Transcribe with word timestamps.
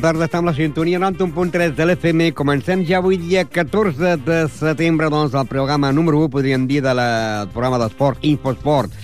Tarda, 0.00 0.24
estem 0.24 0.40
a 0.40 0.48
la 0.48 0.54
sintonia 0.56 0.98
91.3 0.98 1.74
de 1.76 1.84
l'FM. 1.84 2.30
Comencem 2.32 2.86
ja 2.88 3.02
avui 3.02 3.18
dia 3.20 3.42
14 3.44 4.14
de 4.24 4.38
setembre, 4.48 5.10
doncs, 5.12 5.34
el 5.36 5.44
programa 5.50 5.90
número 5.92 6.22
1, 6.24 6.30
podríem 6.32 6.64
dir, 6.64 6.78
del 6.80 6.96
de 6.96 7.48
programa 7.52 7.76
d'esport, 7.82 8.22
Infosport. 8.24 8.94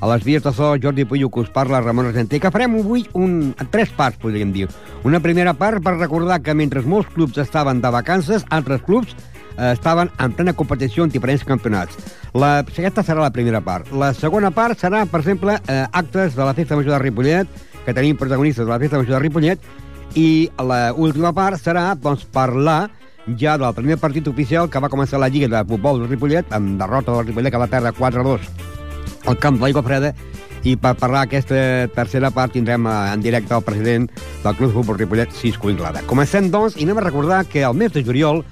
A 0.00 0.08
les 0.08 0.24
vies 0.24 0.42
de 0.42 0.52
so, 0.56 0.70
Jordi 0.80 1.04
Puyo, 1.04 1.28
que 1.28 1.40
us 1.44 1.50
parla, 1.52 1.82
Ramon 1.82 2.08
Argentí, 2.08 2.40
que 2.40 2.52
farem 2.54 2.78
avui 2.80 3.04
un, 3.12 3.52
tres 3.68 3.92
parts, 3.92 4.16
podríem 4.22 4.54
dir. 4.54 4.70
Una 5.04 5.20
primera 5.20 5.52
part 5.52 5.84
per 5.84 5.98
recordar 5.98 6.40
que 6.40 6.54
mentre 6.56 6.80
molts 6.80 7.10
clubs 7.12 7.36
estaven 7.36 7.82
de 7.82 7.90
vacances, 7.92 8.46
altres 8.48 8.80
clubs 8.86 9.12
eh, 9.58 9.72
estaven 9.74 10.08
en 10.16 10.32
plena 10.32 10.56
competició 10.56 11.04
en 11.04 11.12
diferents 11.12 11.44
campionats. 11.44 11.98
La, 12.32 12.60
aquesta 12.62 13.04
serà 13.04 13.20
la 13.20 13.34
primera 13.34 13.60
part. 13.60 13.92
La 13.92 14.14
segona 14.16 14.48
part 14.54 14.80
serà, 14.80 15.04
per 15.04 15.20
exemple, 15.20 15.60
eh, 15.68 15.84
actes 15.92 16.38
de 16.38 16.46
la 16.46 16.56
Festa 16.56 16.78
Major 16.78 16.96
de 16.96 17.02
Ripollet, 17.04 17.60
que 17.84 17.92
tenim 17.92 18.16
protagonistes 18.16 18.64
de 18.64 18.72
la 18.72 18.80
Festa 18.80 19.02
Major 19.02 19.18
de 19.18 19.26
Ripollet, 19.26 19.68
i 20.16 20.48
l'última 20.58 21.34
part 21.36 21.60
serà 21.60 21.92
doncs, 21.98 22.24
parlar 22.24 22.88
ja 23.36 23.58
del 23.60 23.74
primer 23.76 23.98
partit 24.00 24.28
oficial 24.28 24.70
que 24.70 24.80
va 24.80 24.88
començar 24.88 25.20
la 25.20 25.28
Lliga 25.28 25.50
de 25.52 25.64
Futbol 25.68 26.00
del 26.00 26.08
Ripollet, 26.08 26.52
amb 26.52 26.78
derrota 26.80 27.12
del 27.12 27.26
Ripollet 27.28 27.52
que 27.52 27.60
va 27.60 27.68
perdre 27.68 27.92
4-2 27.92 28.48
al 29.28 29.36
camp 29.38 29.58
de 29.58 29.66
l'Aigua 29.66 29.82
Freda, 29.84 30.14
i 30.64 30.74
per 30.80 30.94
parlar 30.98 31.26
aquesta 31.26 31.88
tercera 31.94 32.30
part 32.34 32.54
tindrem 32.56 32.86
eh, 32.88 32.94
en 33.12 33.20
directe 33.22 33.54
el 33.54 33.64
president 33.66 34.08
del 34.44 34.56
Club 34.56 34.72
Futbol 34.72 34.98
Ripollet, 34.98 35.32
Cisco 35.32 35.70
Inglada. 35.70 36.02
Comencem, 36.06 36.50
doncs, 36.50 36.78
i 36.78 36.86
anem 36.86 37.02
a 37.02 37.06
recordar 37.06 37.44
que 37.46 37.62
el 37.66 37.76
mes 37.76 37.92
de 37.92 38.02
juliol 38.04 38.42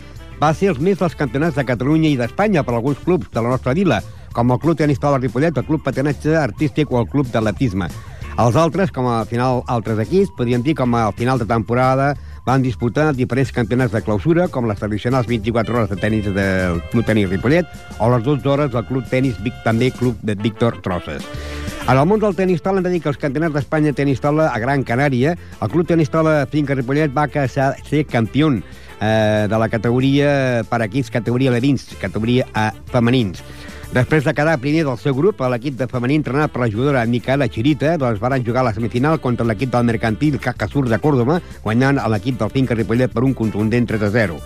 va 0.42 0.52
ser 0.54 0.70
els 0.72 0.82
mes 0.82 0.98
dels 1.00 1.16
campionats 1.16 1.56
de 1.56 1.64
Catalunya 1.64 2.10
i 2.12 2.18
d'Espanya 2.20 2.62
per 2.62 2.76
alguns 2.76 3.00
clubs 3.04 3.30
de 3.32 3.40
la 3.40 3.54
nostra 3.54 3.74
vila, 3.74 4.02
com 4.36 4.52
el 4.52 4.60
Club 4.60 4.76
Tenis 4.76 5.00
Taula 5.00 5.18
Ripollet, 5.22 5.56
el 5.56 5.64
Club 5.64 5.82
Patinatge 5.82 6.36
Artístic 6.36 6.92
o 6.92 7.00
el 7.00 7.08
Club 7.08 7.32
d'Atletisme. 7.32 7.88
Els 8.36 8.56
altres, 8.60 8.90
com 8.92 9.06
a 9.08 9.22
final 9.24 9.62
altres 9.72 9.96
equips, 10.02 10.28
podríem 10.36 10.60
dir 10.60 10.74
com 10.76 10.92
al 10.94 11.14
final 11.16 11.38
de 11.40 11.46
temporada 11.48 12.10
van 12.44 12.60
disputar 12.60 13.14
diferents 13.16 13.48
campionats 13.50 13.94
de 13.94 14.02
clausura, 14.04 14.44
com 14.52 14.68
les 14.68 14.76
tradicionals 14.76 15.26
24 15.26 15.74
hores 15.74 15.88
de 15.88 15.96
tennis 15.96 16.28
del 16.36 16.82
Club 16.90 17.06
Tenis 17.08 17.30
Ripollet 17.30 17.64
o 17.98 18.10
les 18.12 18.26
12 18.26 18.48
hores 18.52 18.74
del 18.74 18.84
Club 18.90 19.08
Tenis 19.08 19.40
Vic, 19.40 19.56
també 19.64 19.88
Club 19.90 20.20
de 20.20 20.36
Víctor 20.36 20.76
Trosses. 20.84 21.24
En 21.86 21.96
el 21.96 22.04
món 22.04 22.20
del 22.20 22.36
tenis 22.36 22.60
taula 22.60 22.82
hem 22.82 22.84
de 22.84 22.92
dir 22.92 23.00
que 23.00 23.08
els 23.08 23.20
campionats 23.22 23.56
d'Espanya 23.56 23.94
tenis 23.96 24.20
taula 24.20 24.50
a 24.52 24.60
Gran 24.60 24.84
Canària, 24.84 25.32
el 25.32 25.72
Club 25.72 25.88
Tenis 25.88 26.12
Taula 26.12 26.42
Finca 26.52 26.76
Ripollet 26.76 27.14
va 27.16 27.24
ser 27.48 28.04
campió 28.04 28.50
eh, 28.52 29.46
de 29.48 29.58
la 29.58 29.70
categoria 29.72 30.62
per 30.68 30.82
equips, 30.84 31.10
categoria 31.10 31.50
de 31.56 31.62
dins, 31.64 31.88
categoria 32.02 32.44
a 32.52 32.72
femenins. 32.92 33.40
Després 33.94 34.24
de 34.26 34.32
quedar 34.34 34.56
primer 34.58 34.82
del 34.84 34.98
seu 34.98 35.14
grup, 35.14 35.40
l'equip 35.46 35.76
de 35.78 35.86
femení 35.88 36.16
entrenat 36.18 36.52
per 36.52 36.64
la 36.64 36.70
jugadora 36.70 37.04
Micaela 37.06 37.46
Chirita, 37.48 37.94
doncs 38.00 38.20
van 38.20 38.42
jugar 38.44 38.64
a 38.64 38.68
la 38.68 38.74
semifinal 38.74 39.20
contra 39.22 39.46
l'equip 39.46 39.70
del 39.72 39.86
mercantil 39.86 40.40
Cacasur 40.42 40.88
de 40.90 40.98
Córdoba, 40.98 41.38
guanyant 41.62 42.00
a 42.02 42.08
l'equip 42.10 42.38
del 42.40 42.50
Finca 42.50 42.74
Ripollet 42.74 43.14
per 43.14 43.22
un 43.24 43.34
contundent 43.34 43.86
3 43.86 44.02
a 44.02 44.10
0. 44.10 44.40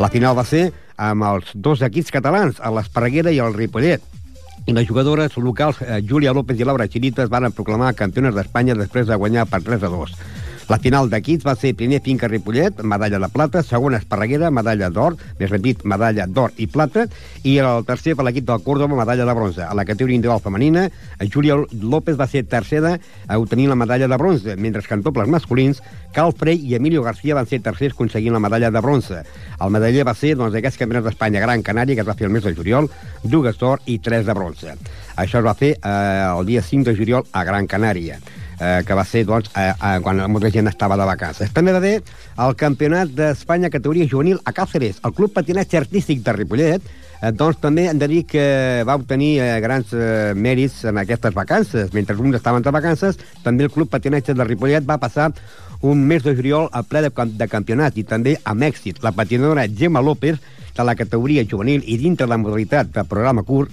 La 0.00 0.08
final 0.08 0.36
va 0.36 0.46
ser 0.48 0.70
amb 0.96 1.28
els 1.28 1.52
dos 1.54 1.84
equips 1.84 2.10
catalans, 2.10 2.60
l'Esparreguera 2.60 3.32
i 3.32 3.40
el 3.44 3.54
Ripollet. 3.54 4.02
I 4.66 4.72
les 4.76 4.88
jugadores 4.88 5.36
locals, 5.36 5.80
eh, 5.82 6.00
Júlia 6.06 6.32
López 6.32 6.58
i 6.60 6.64
Laura 6.64 6.88
Chirita, 6.88 7.22
es 7.24 7.30
van 7.32 7.52
proclamar 7.52 7.94
campiones 7.94 8.34
d'Espanya 8.34 8.74
després 8.74 9.06
de 9.06 9.16
guanyar 9.16 9.46
per 9.46 9.62
3 9.62 9.84
a 9.84 9.88
2. 9.88 10.16
La 10.70 10.76
final 10.78 11.08
d'equips 11.10 11.42
va 11.42 11.56
ser 11.58 11.72
primer 11.74 11.98
Finca 12.04 12.28
Ripollet, 12.30 12.84
medalla 12.86 13.18
de 13.18 13.28
plata, 13.34 13.58
segona 13.66 13.98
Esparreguera, 13.98 14.52
medalla 14.54 14.86
d'or, 14.94 15.16
més 15.40 15.50
repit, 15.50 15.80
medalla 15.82 16.28
d'or 16.30 16.52
i 16.62 16.68
plata, 16.70 17.08
i 17.42 17.56
el 17.58 17.82
tercer 17.88 18.14
per 18.14 18.22
l'equip 18.28 18.44
del 18.46 18.62
Córdoba, 18.62 18.94
medalla 19.00 19.24
de 19.26 19.34
bronze. 19.34 19.64
A 19.66 19.74
la 19.74 19.84
categoria 19.84 20.20
individual 20.20 20.38
femenina, 20.44 20.84
Júlia 21.26 21.56
López 21.56 22.14
va 22.20 22.28
ser 22.30 22.44
tercera 22.46 22.92
a 23.26 23.38
obtenir 23.42 23.66
la 23.66 23.74
medalla 23.74 24.06
de 24.06 24.18
bronze, 24.22 24.54
mentre 24.54 24.84
que 24.86 24.94
en 24.94 25.02
dobles 25.02 25.26
masculins, 25.26 25.82
Cal 26.14 26.30
Frey 26.38 26.62
i 26.62 26.76
Emilio 26.78 27.02
García 27.02 27.34
van 27.34 27.50
ser 27.50 27.58
tercers 27.64 27.96
aconseguint 27.96 28.38
la 28.38 28.42
medalla 28.44 28.70
de 28.70 28.82
bronze. 28.84 29.24
El 29.58 29.74
medaller 29.74 30.04
va 30.06 30.14
ser 30.14 30.36
doncs, 30.36 30.54
d'aquests 30.54 30.78
campionats 30.78 31.08
d'Espanya 31.08 31.42
Gran 31.42 31.64
Canària, 31.66 31.98
que 31.98 32.06
es 32.06 32.12
va 32.12 32.14
fer 32.14 32.28
el 32.28 32.36
mes 32.36 32.46
de 32.46 32.54
juliol, 32.54 32.86
dues 33.24 33.58
d'or 33.58 33.82
i 33.90 33.98
tres 33.98 34.22
de 34.22 34.38
bronze. 34.38 34.78
Això 35.18 35.42
es 35.42 35.48
va 35.50 35.58
fer 35.58 35.72
eh, 35.74 36.30
el 36.30 36.46
dia 36.46 36.62
5 36.62 36.86
de 36.92 36.94
juliol 36.94 37.26
a 37.32 37.42
Gran 37.42 37.66
Canària 37.66 38.20
eh, 38.60 38.82
que 38.86 38.94
va 38.94 39.04
ser 39.04 39.24
doncs, 39.26 39.50
eh, 39.56 39.72
eh, 39.72 39.98
quan 40.04 40.20
molta 40.30 40.50
gent 40.52 40.68
estava 40.68 40.98
de 41.00 41.06
vacances. 41.08 41.52
També 41.56 41.72
va 41.72 41.80
haver 41.80 42.00
el 42.46 42.56
Campionat 42.56 43.14
d'Espanya 43.16 43.70
categoria 43.72 44.08
juvenil 44.08 44.40
a 44.44 44.52
Càceres. 44.52 45.00
El 45.04 45.14
Club 45.16 45.32
Patinatge 45.32 45.80
Artístic 45.80 46.22
de 46.26 46.34
Ripollet 46.36 46.84
eh, 46.84 47.32
doncs 47.32 47.60
també 47.60 47.88
hem 47.88 47.98
de 47.98 48.08
dir 48.10 48.22
que 48.28 48.44
va 48.86 48.98
obtenir 49.00 49.32
eh, 49.40 49.50
grans 49.64 49.94
eh, 49.96 50.32
mèrits 50.36 50.84
en 50.92 51.00
aquestes 51.00 51.34
vacances. 51.34 51.92
Mentre 51.96 52.16
uns 52.20 52.36
estaven 52.36 52.62
de 52.62 52.76
vacances, 52.76 53.18
també 53.42 53.66
el 53.66 53.74
Club 53.74 53.90
Patinatge 53.90 54.36
de 54.36 54.46
Ripollet 54.46 54.86
va 54.86 55.00
passar 55.00 55.32
un 55.80 56.04
mes 56.06 56.22
de 56.22 56.34
juliol 56.36 56.68
a 56.76 56.82
ple 56.84 57.06
de, 57.06 57.10
de 57.10 57.48
campionat 57.48 57.96
i 57.96 58.04
també 58.04 58.36
amb 58.44 58.68
èxit. 58.68 59.00
La 59.02 59.14
patinadora 59.16 59.64
Gemma 59.68 60.02
López, 60.04 60.36
de 60.76 60.84
la 60.84 60.94
categoria 60.94 61.44
juvenil 61.44 61.82
i 61.88 61.96
dintre 61.98 62.28
la 62.30 62.38
modalitat 62.38 62.92
de 62.94 63.04
programa 63.08 63.42
curt, 63.42 63.72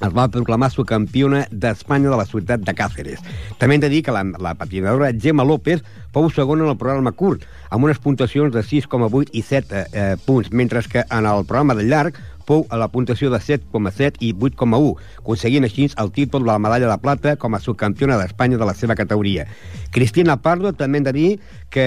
es 0.00 0.12
va 0.16 0.28
proclamar 0.32 0.70
subcampiona 0.72 1.44
d'Espanya 1.50 2.10
de 2.10 2.18
la 2.20 2.26
ciutat 2.28 2.64
de 2.64 2.74
Càceres. 2.76 3.20
També 3.60 3.76
hem 3.76 3.84
de 3.84 3.90
dir 3.92 4.02
que 4.06 4.14
la, 4.14 4.24
la 4.40 4.54
patinadora 4.58 5.12
Gemma 5.12 5.44
López 5.44 5.84
fou 6.14 6.30
segona 6.32 6.64
en 6.64 6.72
el 6.72 6.78
programa 6.80 7.12
curt, 7.12 7.44
amb 7.70 7.86
unes 7.86 8.00
puntuacions 8.02 8.54
de 8.54 8.64
6,8 8.66 9.30
i 9.36 9.44
7 9.46 9.76
eh, 9.76 9.86
eh, 9.92 10.16
punts, 10.26 10.50
mentre 10.50 10.82
que 10.90 11.04
en 11.04 11.26
el 11.26 11.44
programa 11.44 11.76
de 11.76 11.84
llarg 11.84 12.16
fou 12.46 12.66
a 12.70 12.78
la 12.80 12.88
puntuació 12.88 13.30
de 13.30 13.40
7,7 13.40 14.20
i 14.20 14.32
8,1, 14.34 14.94
aconseguint 15.20 15.66
així 15.68 15.88
el 15.96 16.12
títol 16.12 16.44
de 16.44 16.52
la 16.52 16.58
medalla 16.58 16.90
de 16.90 16.98
plata 17.02 17.36
com 17.36 17.54
a 17.54 17.62
subcampiona 17.62 18.18
d'Espanya 18.20 18.58
de 18.60 18.68
la 18.68 18.74
seva 18.74 18.96
categoria. 18.98 19.46
Cristina 19.90 20.36
Pardo 20.38 20.72
també 20.72 21.00
hem 21.00 21.08
de 21.08 21.12
dir 21.12 21.30
que 21.70 21.86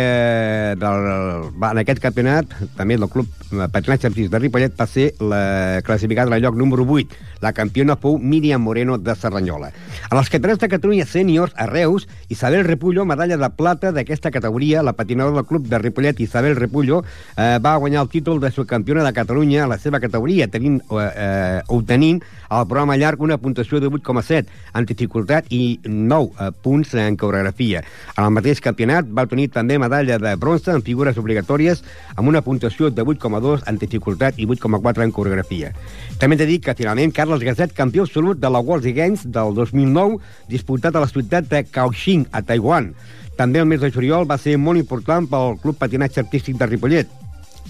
del, 0.79 1.05
en 1.53 1.79
aquest 1.81 1.99
campionat, 2.03 2.51
també 2.77 2.97
del 2.97 3.11
Club 3.11 3.27
Patronatge 3.51 4.07
Artís 4.07 4.31
de 4.31 4.39
Ripollet, 4.39 4.75
va 4.79 4.87
ser 4.87 5.11
la 5.19 5.81
classificada 5.85 6.35
el 6.35 6.41
lloc 6.43 6.55
número 6.55 6.85
8. 6.87 7.19
La 7.43 7.51
campiona 7.53 7.97
fou 7.99 8.17
Míriam 8.19 8.63
Moreno 8.63 8.97
de 8.97 9.15
Serranyola. 9.15 9.73
En 10.09 10.17
els 10.17 10.31
campionats 10.31 10.61
de 10.61 10.69
Catalunya 10.71 11.05
sèniors, 11.05 11.53
a 11.55 11.67
Reus, 11.67 12.07
Isabel 12.29 12.63
Repullo, 12.63 13.05
medalla 13.05 13.37
de 13.37 13.49
plata 13.51 13.91
d'aquesta 13.91 14.31
categoria. 14.31 14.83
La 14.83 14.93
patinadora 14.93 15.41
del 15.41 15.45
Club 15.45 15.67
de 15.67 15.79
Ripollet, 15.79 16.19
Isabel 16.23 16.55
Repullo, 16.55 17.03
eh, 17.35 17.59
va 17.63 17.75
guanyar 17.75 18.03
el 18.03 18.09
títol 18.09 18.39
de 18.39 18.51
subcampiona 18.51 19.03
de 19.03 19.13
Catalunya 19.13 19.65
a 19.65 19.67
la 19.67 19.77
seva 19.77 19.99
categoria, 19.99 20.42
tenint, 20.47 20.81
eh, 20.91 21.09
eh, 21.15 21.61
obtenint 21.67 22.21
al 22.53 22.67
programa 22.67 22.97
llarg 22.97 23.21
una 23.21 23.37
puntuació 23.37 23.79
de 23.81 23.89
8,7 23.89 24.45
en 24.77 24.85
dificultat 24.85 25.47
i 25.49 25.79
9 25.83 26.29
eh, 26.39 26.51
punts 26.61 26.93
en 26.93 27.17
coreografia. 27.17 27.83
En 28.17 28.27
el 28.27 28.35
mateix 28.35 28.61
campionat 28.61 29.09
va 29.09 29.25
obtenir 29.27 29.49
també 29.53 29.79
medalla 29.81 30.19
de 30.21 30.35
bronze 30.35 30.71
en 30.71 30.83
figures 30.85 31.17
obligatòries 31.17 31.83
amb 32.15 32.29
una 32.29 32.43
puntuació 32.45 32.91
de 32.91 33.03
8,2 33.03 33.65
en 33.67 33.81
dificultat 33.81 34.37
i 34.37 34.47
8,4 34.47 35.03
en 35.03 35.15
coreografia. 35.15 35.73
També 36.19 36.37
he 36.37 36.43
de 36.43 36.49
dir 36.51 36.61
que 36.61 36.77
finalment 36.77 37.13
Carles 37.15 37.43
Gasset, 37.43 37.73
campió 37.73 38.03
absolut 38.03 38.39
de 38.39 38.49
la 38.49 38.59
World 38.59 38.85
Games 38.93 39.25
del 39.25 39.55
2009, 39.55 40.19
disputat 40.47 40.95
a 40.95 41.03
la 41.03 41.09
ciutat 41.09 41.49
de 41.49 41.63
Kaohsiung, 41.65 42.27
a 42.31 42.41
Taiwan. 42.41 42.93
També 43.37 43.59
el 43.59 43.65
mes 43.65 43.81
de 43.81 43.89
juliol 43.89 44.29
va 44.29 44.37
ser 44.37 44.59
molt 44.61 44.77
important 44.77 45.25
pel 45.29 45.57
Club 45.63 45.79
Patinatge 45.81 46.21
Artístic 46.21 46.59
de 46.59 46.69
Ripollet 46.69 47.22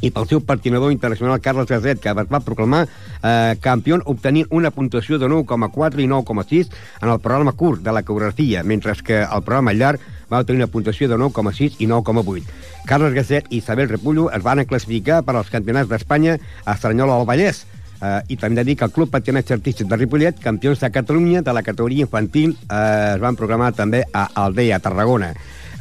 i 0.03 0.11
pel 0.11 0.27
seu 0.27 0.41
patinador 0.43 0.91
internacional 0.91 1.41
Carles 1.41 1.69
Gaset, 1.71 2.01
que 2.03 2.11
es 2.11 2.31
va 2.31 2.41
proclamar 2.43 2.83
eh, 2.85 3.55
campió 3.63 3.99
obtenint 4.05 4.51
una 4.51 4.71
puntuació 4.71 5.19
de 5.19 5.29
9,4 5.31 6.03
i 6.03 6.09
9,6 6.11 6.73
en 7.01 7.09
el 7.09 7.21
programa 7.23 7.55
curt 7.55 7.81
de 7.81 7.93
la 7.95 8.03
coreografia, 8.03 8.63
mentre 8.63 8.93
que 9.03 9.21
el 9.23 9.43
programa 9.43 9.73
llarg 9.73 10.01
va 10.31 10.43
tenir 10.43 10.63
una 10.63 10.71
puntuació 10.71 11.07
de 11.09 11.17
9,6 11.17 11.79
i 11.79 11.87
9,8. 11.87 12.43
Carles 12.85 13.13
Gasset 13.15 13.47
i 13.49 13.61
Isabel 13.63 13.89
Repullo 13.89 14.29
es 14.31 14.43
van 14.43 14.65
classificar 14.65 15.23
per 15.23 15.37
als 15.37 15.49
campionats 15.53 15.89
d'Espanya 15.89 16.37
a 16.65 16.75
Estranyola 16.75 17.17
del 17.17 17.29
Vallès, 17.29 17.63
Eh, 18.03 18.19
I 18.35 18.37
també 18.39 18.59
de 18.59 18.67
dir 18.67 18.75
que 18.75 18.83
el 18.83 18.91
Club 18.91 19.11
Patinatge 19.13 19.55
Artístic 19.55 19.87
de 19.87 19.95
Ripollet, 19.95 20.39
campions 20.43 20.81
de 20.81 20.89
Catalunya 20.91 21.41
de 21.41 21.53
la 21.55 21.63
categoria 21.63 22.03
infantil, 22.03 22.57
eh, 22.67 23.13
es 23.15 23.21
van 23.21 23.37
programar 23.39 23.71
també 23.73 24.03
a 24.11 24.27
Aldea, 24.43 24.75
a 24.75 24.83
Tarragona. 24.83 25.33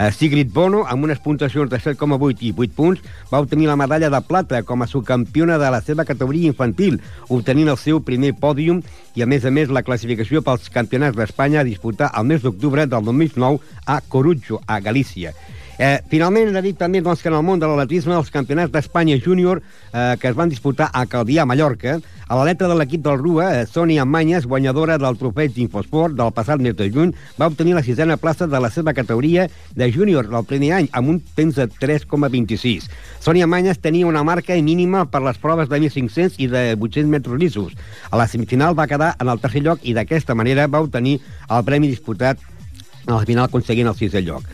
Eh, 0.02 0.10
Sigrid 0.10 0.50
Bono, 0.50 0.80
amb 0.90 1.04
unes 1.06 1.20
puntuacions 1.22 1.70
de 1.70 1.78
7,8 1.78 2.40
i 2.42 2.48
8 2.50 2.74
punts, 2.74 3.02
va 3.30 3.38
obtenir 3.44 3.68
la 3.68 3.76
medalla 3.78 4.08
de 4.10 4.20
plata 4.26 4.62
com 4.66 4.82
a 4.82 4.88
subcampiona 4.90 5.60
de 5.62 5.68
la 5.70 5.78
seva 5.80 6.06
categoria 6.08 6.50
infantil, 6.50 6.98
obtenint 7.28 7.70
el 7.70 7.78
seu 7.78 8.00
primer 8.02 8.32
pòdium 8.40 8.80
i, 9.14 9.22
a 9.22 9.28
més 9.30 9.46
a 9.46 9.52
més, 9.54 9.70
la 9.70 9.84
classificació 9.86 10.42
pels 10.42 10.72
campionats 10.74 11.14
d'Espanya 11.14 11.62
a 11.62 11.68
disputar 11.68 12.10
el 12.18 12.26
mes 12.32 12.42
d'octubre 12.42 12.88
del 12.88 13.04
2009 13.12 13.60
a 13.86 14.00
Corucho, 14.00 14.58
a 14.66 14.80
Galícia. 14.80 15.36
Eh, 15.78 16.00
finalment, 16.10 16.50
he 16.50 16.52
de 16.52 16.62
dir 16.62 16.74
també 16.76 17.00
doncs, 17.00 17.22
que 17.22 17.30
en 17.30 17.38
el 17.38 17.44
món 17.46 17.60
de 17.60 17.68
l'atletisme, 17.68 18.14
els 18.14 18.30
campionats 18.30 18.72
d'Espanya 18.72 19.16
júnior 19.16 19.62
eh, 19.62 20.16
que 20.20 20.28
es 20.28 20.36
van 20.36 20.52
disputar 20.52 20.90
a 20.92 21.06
Caldià, 21.08 21.46
Mallorca, 21.48 21.96
a 22.28 22.36
l'aleta 22.36 22.68
de 22.68 22.76
l'equip 22.76 23.02
del 23.04 23.18
RUA, 23.20 23.46
eh, 23.56 23.64
Sònia 23.66 24.04
Manyes, 24.04 24.46
guanyadora 24.48 24.98
del 25.00 25.16
trofeig 25.20 25.54
d'Infosport 25.56 26.14
del 26.16 26.32
passat 26.36 26.60
mes 26.64 26.76
de 26.76 26.90
juny, 26.92 27.14
va 27.40 27.48
obtenir 27.50 27.74
la 27.76 27.82
sisena 27.84 28.18
plaça 28.20 28.46
de 28.46 28.60
la 28.60 28.70
seva 28.70 28.94
categoria 28.96 29.48
de 29.76 29.90
júnior 29.92 30.28
del 30.28 30.46
primer 30.48 30.74
any, 30.78 30.88
amb 30.92 31.08
un 31.12 31.20
temps 31.36 31.56
de 31.56 31.66
3,26. 31.68 32.88
Sònia 33.24 33.48
Manyes 33.48 33.80
tenia 33.80 34.08
una 34.08 34.24
marca 34.24 34.56
mínima 34.60 35.06
per 35.10 35.24
les 35.24 35.40
proves 35.40 35.68
de 35.72 35.80
1.500 35.80 36.36
i 36.38 36.48
de 36.52 36.64
800 36.78 37.10
metres 37.10 37.40
llisos. 37.40 37.76
A 38.10 38.20
la 38.20 38.28
semifinal 38.28 38.78
va 38.78 38.88
quedar 38.88 39.14
en 39.18 39.28
el 39.28 39.40
tercer 39.40 39.64
lloc 39.64 39.84
i 39.84 39.96
d'aquesta 39.96 40.36
manera 40.36 40.68
va 40.68 40.84
obtenir 40.84 41.18
el 41.48 41.64
premi 41.64 41.88
disputat 41.88 42.40
a 43.06 43.14
la 43.14 43.24
final 43.26 43.48
aconseguint 43.48 43.88
el 43.90 43.96
sisè 43.98 44.22
lloc. 44.22 44.46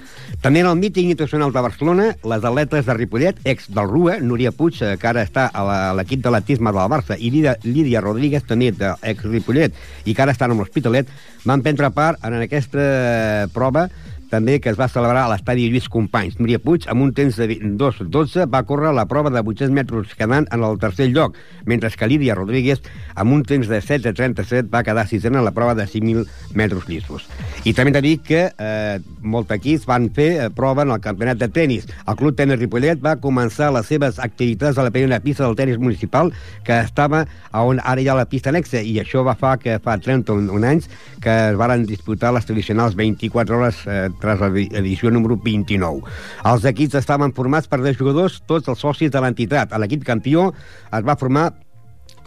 També 0.43 0.61
en 0.61 0.69
el 0.71 0.77
míting 0.79 1.09
internacional 1.11 1.53
de 1.53 1.63
Barcelona, 1.65 2.09
les 2.31 2.45
atletes 2.45 2.87
de 2.87 2.95
Ripollet, 2.95 3.41
ex 3.45 3.67
del 3.75 3.89
RUE, 3.91 4.19
Núria 4.21 4.53
Puig, 4.53 4.77
eh, 4.83 4.97
que 5.01 5.09
ara 5.11 5.25
està 5.27 5.49
a 5.53 5.93
l'equip 5.99 6.23
de 6.23 6.31
l'atisme 6.31 6.71
de 6.71 6.79
la 6.79 6.89
Barça, 6.91 7.17
i 7.19 7.33
Lídia, 7.35 7.57
Lídia 7.65 8.03
Rodríguez, 8.05 8.45
també 8.47 8.71
ex 8.71 9.25
Ripollet, 9.25 9.75
i 10.05 10.15
que 10.15 10.23
ara 10.23 10.35
estan 10.37 10.55
amb 10.55 10.63
l'Hospitalet, 10.63 11.11
van 11.49 11.65
prendre 11.65 11.91
part 11.91 12.23
en 12.25 12.39
aquesta 12.45 12.85
eh, 12.85 13.49
prova 13.55 13.89
també 14.31 14.59
que 14.61 14.71
es 14.71 14.79
va 14.79 14.89
celebrar 14.89 15.25
a 15.27 15.33
l'estadi 15.33 15.69
Lluís 15.69 15.89
Companys. 15.93 16.39
Núria 16.39 16.61
Puig, 16.63 16.87
amb 16.89 17.03
un 17.05 17.13
temps 17.17 17.37
de 17.37 17.49
2.12, 17.49 18.47
va 18.53 18.65
córrer 18.69 18.93
la 18.95 19.07
prova 19.11 19.33
de 19.35 19.43
800 19.43 19.75
metres 19.75 20.15
quedant 20.19 20.47
en 20.53 20.65
el 20.65 20.79
tercer 20.79 21.09
lloc, 21.11 21.37
mentre 21.67 21.91
que 21.91 22.07
Lídia 22.07 22.35
Rodríguez, 22.37 22.83
amb 23.15 23.33
un 23.33 23.43
temps 23.43 23.69
de 23.69 23.81
7.37, 23.81 24.69
va 24.71 24.85
quedar 24.85 25.07
sisena 25.09 25.41
en 25.41 25.47
la 25.47 25.55
prova 25.57 25.75
de 25.75 25.87
5.000 25.89 26.27
metres 26.55 26.89
llisos. 26.89 27.27
I 27.65 27.75
també 27.75 27.93
de 27.97 28.03
dir 28.05 28.19
que 28.23 28.43
eh, 28.53 28.99
molts 29.23 29.51
equips 29.57 29.87
van 29.89 30.11
fer 30.15 30.29
eh, 30.37 30.49
prova 30.55 30.85
en 30.85 30.93
el 30.95 31.03
campionat 31.05 31.41
de 31.41 31.49
tennis. 31.49 31.89
El 32.07 32.19
Club 32.21 32.37
Tenis 32.37 32.61
Ripollet 32.61 33.03
va 33.03 33.17
començar 33.21 33.73
les 33.75 33.89
seves 33.89 34.21
activitats 34.23 34.79
a 34.79 34.87
la 34.87 34.93
primera 34.95 35.21
pista 35.25 35.47
del 35.47 35.57
tenis 35.59 35.81
municipal, 35.81 36.33
que 36.65 36.79
estava 36.85 37.25
on 37.53 37.81
ara 37.83 38.01
hi 38.01 38.09
ha 38.09 38.17
la 38.19 38.29
pista 38.29 38.53
anexa, 38.53 38.83
i 38.83 38.99
això 39.01 39.25
va 39.27 39.35
fa 39.39 39.57
que 39.59 39.79
fa 39.83 39.97
31 39.99 40.63
anys 40.69 40.89
que 41.23 41.35
es 41.51 41.57
varen 41.59 41.87
disputar 41.89 42.33
les 42.35 42.47
tradicionals 42.47 42.97
24 42.99 43.59
hores 43.59 43.83
eh, 43.87 44.09
tras 44.21 44.41
l'edició 44.41 45.13
número 45.15 45.39
29. 45.45 46.03
Els 46.51 46.69
equips 46.73 46.99
estaven 46.99 47.35
formats 47.37 47.71
per 47.71 47.81
10 47.85 47.99
jugadors, 48.01 48.43
tots 48.47 48.69
els 48.69 48.83
socis 48.83 49.15
de 49.15 49.23
l'entitat. 49.23 49.73
L'equip 49.79 50.05
campió 50.07 50.51
es 50.93 51.07
va 51.07 51.19
formar 51.19 51.51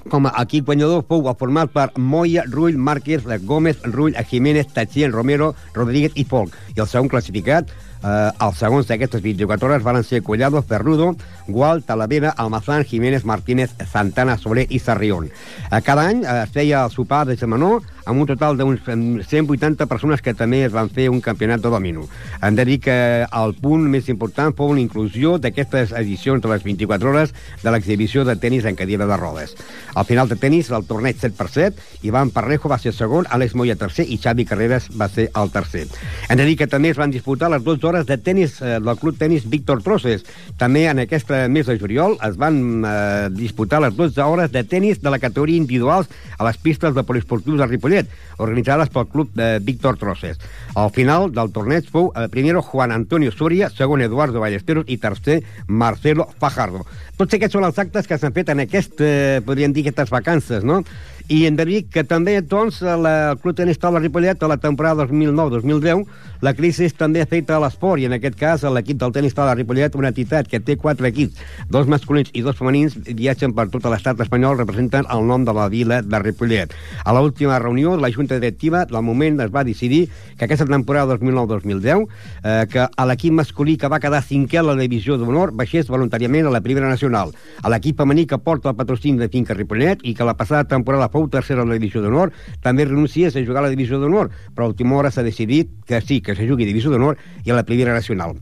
com 0.09 0.25
a 0.25 0.33
equip 0.41 0.65
guanyador 0.65 1.03
fou 1.07 1.27
format 1.37 1.69
per 1.73 1.91
Moya, 1.97 2.43
Rull, 2.49 2.77
Márquez, 2.77 3.23
Gómez, 3.45 3.81
Rull, 3.83 4.15
Jiménez, 4.29 4.67
Tachien, 4.73 5.11
Romero, 5.11 5.53
Rodríguez 5.73 6.13
i 6.15 6.25
Folk. 6.25 6.55
I 6.75 6.81
el 6.81 6.87
segon 6.87 7.09
classificat, 7.11 7.69
eh, 8.03 8.31
els 8.41 8.57
segons 8.57 8.87
d'aquestes 8.87 9.21
24 9.21 9.67
hores 9.67 9.83
van 9.83 10.03
ser 10.03 10.23
Collado, 10.23 10.61
Ferrudo, 10.61 11.15
Gual, 11.47 11.83
Talavera, 11.83 12.33
Almazán, 12.37 12.83
Jiménez, 12.85 13.25
Martínez, 13.25 13.75
Santana, 13.91 14.37
Soler 14.37 14.65
i 14.69 14.79
Sarrión. 14.79 15.29
Eh, 15.71 15.81
cada 15.83 16.07
any 16.07 16.23
eh, 16.23 16.43
es 16.43 16.51
feia 16.51 16.85
el 16.85 16.91
sopar 16.91 17.27
de 17.27 17.37
Semanó 17.37 17.81
amb 18.05 18.21
un 18.21 18.27
total 18.27 18.57
d'uns 18.57 18.81
180 18.85 19.85
persones 19.87 20.21
que 20.21 20.33
també 20.33 20.63
es 20.65 20.73
van 20.73 20.89
fer 20.89 21.09
un 21.11 21.21
campionat 21.21 21.61
de 21.61 21.69
domino. 21.69 22.07
Hem 22.41 22.55
de 22.55 22.65
dir 22.65 22.79
que 22.81 22.97
el 23.25 23.53
punt 23.61 23.87
més 23.91 24.09
important 24.09 24.55
fou 24.57 24.73
la 24.73 24.81
inclusió 24.81 25.37
d'aquestes 25.41 25.93
edicions 25.97 26.41
de 26.41 26.51
les 26.51 26.63
24 26.65 27.09
hores 27.09 27.33
de 27.63 27.73
l'exhibició 27.73 28.25
de 28.25 28.35
tennis 28.35 28.65
en 28.65 28.75
cadira 28.75 29.07
de 29.07 29.17
rodes. 29.17 29.55
Al 29.95 30.05
final 30.05 30.29
de 30.29 30.37
tennis, 30.39 30.71
el 30.71 30.85
torneig 30.87 31.19
7 31.19 31.35
per 31.37 31.49
7, 31.49 31.87
Ivan 32.07 32.31
Parrejo 32.31 32.71
va 32.71 32.79
ser 32.81 32.93
segon, 32.95 33.27
Àlex 33.29 33.55
Moya 33.55 33.77
tercer 33.79 34.07
i 34.09 34.17
Xavi 34.21 34.45
Carreras 34.49 34.89
va 34.97 35.09
ser 35.09 35.29
el 35.35 35.51
tercer. 35.51 35.87
Hem 36.29 36.39
de 36.39 36.47
dir 36.47 36.57
que 36.57 36.69
també 36.71 36.91
es 36.91 36.99
van 36.99 37.11
disputar 37.11 37.51
les 37.51 37.63
dues 37.63 37.83
hores 37.83 38.07
de 38.09 38.17
tennis 38.17 38.59
eh, 38.61 38.79
del 38.79 38.97
Club 38.97 39.17
Tenis 39.17 39.47
Víctor 39.49 39.83
Trosses. 39.83 40.25
També 40.57 40.87
en 40.89 41.03
aquesta 41.03 41.47
mes 41.51 41.67
de 41.67 41.77
juliol 41.79 42.17
es 42.27 42.37
van 42.41 42.85
eh, 42.85 43.29
disputar 43.35 43.81
les 43.83 43.95
12 43.95 44.21
hores 44.21 44.51
de 44.51 44.63
tennis 44.63 45.01
de 45.01 45.13
la 45.13 45.19
categoria 45.19 45.57
individuals 45.57 46.09
a 46.37 46.47
les 46.47 46.57
pistes 46.57 46.95
de 46.95 47.03
poliesportius 47.03 47.59
de 47.59 47.67
Ripollet 47.67 47.90
Ripollet, 47.91 48.09
organitzades 48.41 48.89
pel 48.89 49.07
club 49.11 49.33
de 49.35 49.59
Víctor 49.59 49.97
Trosses. 49.97 50.39
Al 50.75 50.91
final 50.95 51.29
del 51.35 51.51
torneig 51.53 51.89
fou 51.91 52.11
el 52.15 52.29
primero 52.33 52.61
Juan 52.61 52.91
Antonio 52.91 53.31
Soria, 53.31 53.69
segon 53.69 54.01
Eduardo 54.01 54.39
Ballesteros 54.39 54.87
i 54.87 54.97
tercer 54.97 55.41
Marcelo 55.67 56.27
Fajardo. 56.39 56.85
Tots 57.17 57.37
aquests 57.37 57.53
són 57.57 57.67
els 57.67 57.79
actes 57.81 58.07
que 58.07 58.17
s'han 58.17 58.33
fet 58.33 58.49
en 58.49 58.63
aquest, 58.63 59.01
eh, 59.01 59.41
podríem 59.45 59.73
dir, 59.73 59.85
aquestes 59.85 60.09
vacances, 60.09 60.63
no? 60.63 60.81
I 61.27 61.45
hem 61.45 61.55
de 61.55 61.65
dir 61.67 61.79
que 61.91 62.03
també, 62.07 62.37
doncs, 62.41 62.81
el 62.81 63.07
Club 63.41 63.55
Tenis 63.57 63.79
Taula 63.79 63.99
Ripollet, 63.99 64.41
a 64.41 64.49
la 64.49 64.57
temporada 64.57 65.05
2009-2010, 65.09 66.05
la 66.41 66.53
crisi 66.57 66.89
també 66.97 67.21
afecta 67.21 67.55
a 67.57 67.61
l'esport, 67.61 68.01
i 68.01 68.07
en 68.09 68.15
aquest 68.17 68.37
cas 68.39 68.63
l'equip 68.63 68.97
del 69.01 69.13
Tenis 69.13 69.35
Taula 69.37 69.53
Ripollet, 69.55 69.95
una 69.95 70.09
entitat 70.09 70.49
que 70.49 70.59
té 70.59 70.77
quatre 70.81 71.11
equips, 71.11 71.37
dos 71.69 71.87
masculins 71.91 72.31
i 72.33 72.41
dos 72.41 72.57
femenins, 72.57 72.97
viatgen 73.05 73.53
per 73.53 73.67
tot 73.69 73.85
l'estat 73.91 74.19
espanyol, 74.25 74.57
representen 74.57 75.05
el 75.11 75.27
nom 75.27 75.45
de 75.45 75.53
la 75.53 75.67
vila 75.69 76.01
de 76.01 76.23
Ripollet. 76.23 76.73
A 77.05 77.13
l'última 77.13 77.59
reunió 77.59 77.97
la 77.97 78.11
Junta 78.11 78.39
Directiva, 78.39 78.85
al 78.89 79.03
moment 79.03 79.39
es 79.41 79.53
va 79.53 79.63
decidir 79.63 80.07
que 80.37 80.45
aquesta 80.45 80.65
temporada 80.65 81.17
2009-2010, 81.17 82.07
eh, 82.43 82.65
que 82.71 82.87
a 82.89 83.05
l'equip 83.05 83.33
masculí 83.37 83.77
que 83.77 83.89
va 83.91 84.01
quedar 84.01 84.23
cinquè 84.25 84.61
a 84.61 84.65
la 84.65 84.75
divisió 84.79 85.17
d'honor 85.17 85.53
baixés 85.57 85.89
voluntàriament 85.91 86.47
a 86.47 86.53
la 86.53 86.61
primera 86.65 86.89
nacional. 86.89 87.35
A 87.61 87.69
l'equip 87.69 87.99
femení 88.01 88.25
que 88.25 88.39
porta 88.41 88.71
el 88.71 88.79
patrocini 88.79 89.19
de 89.21 89.29
Finca 89.29 89.53
Ripollet 89.53 90.01
i 90.03 90.15
que 90.15 90.27
la 90.27 90.37
passada 90.37 90.65
temporada 90.65 91.10
fou 91.11 91.27
tercera 91.31 91.65
a 91.65 91.67
la 91.67 91.77
divisió 91.79 92.01
d'honor, 92.01 92.31
també 92.63 92.87
renunciés 92.87 93.35
a 93.35 93.43
jugar 93.45 93.61
a 93.61 93.67
la 93.67 93.73
divisió 93.75 93.99
d'honor, 93.99 94.31
però 94.55 94.67
a 94.67 94.73
última 94.73 94.97
hora 94.97 95.11
s'ha 95.11 95.25
decidit 95.27 95.75
que 95.85 96.01
sí, 96.01 96.21
que 96.21 96.35
se 96.35 96.47
jugui 96.47 96.65
a 96.65 96.71
divisió 96.71 96.91
d'honor 96.91 97.19
i 97.45 97.51
a 97.51 97.59
la 97.59 97.67
primera 97.67 97.93
nacional. 97.93 98.39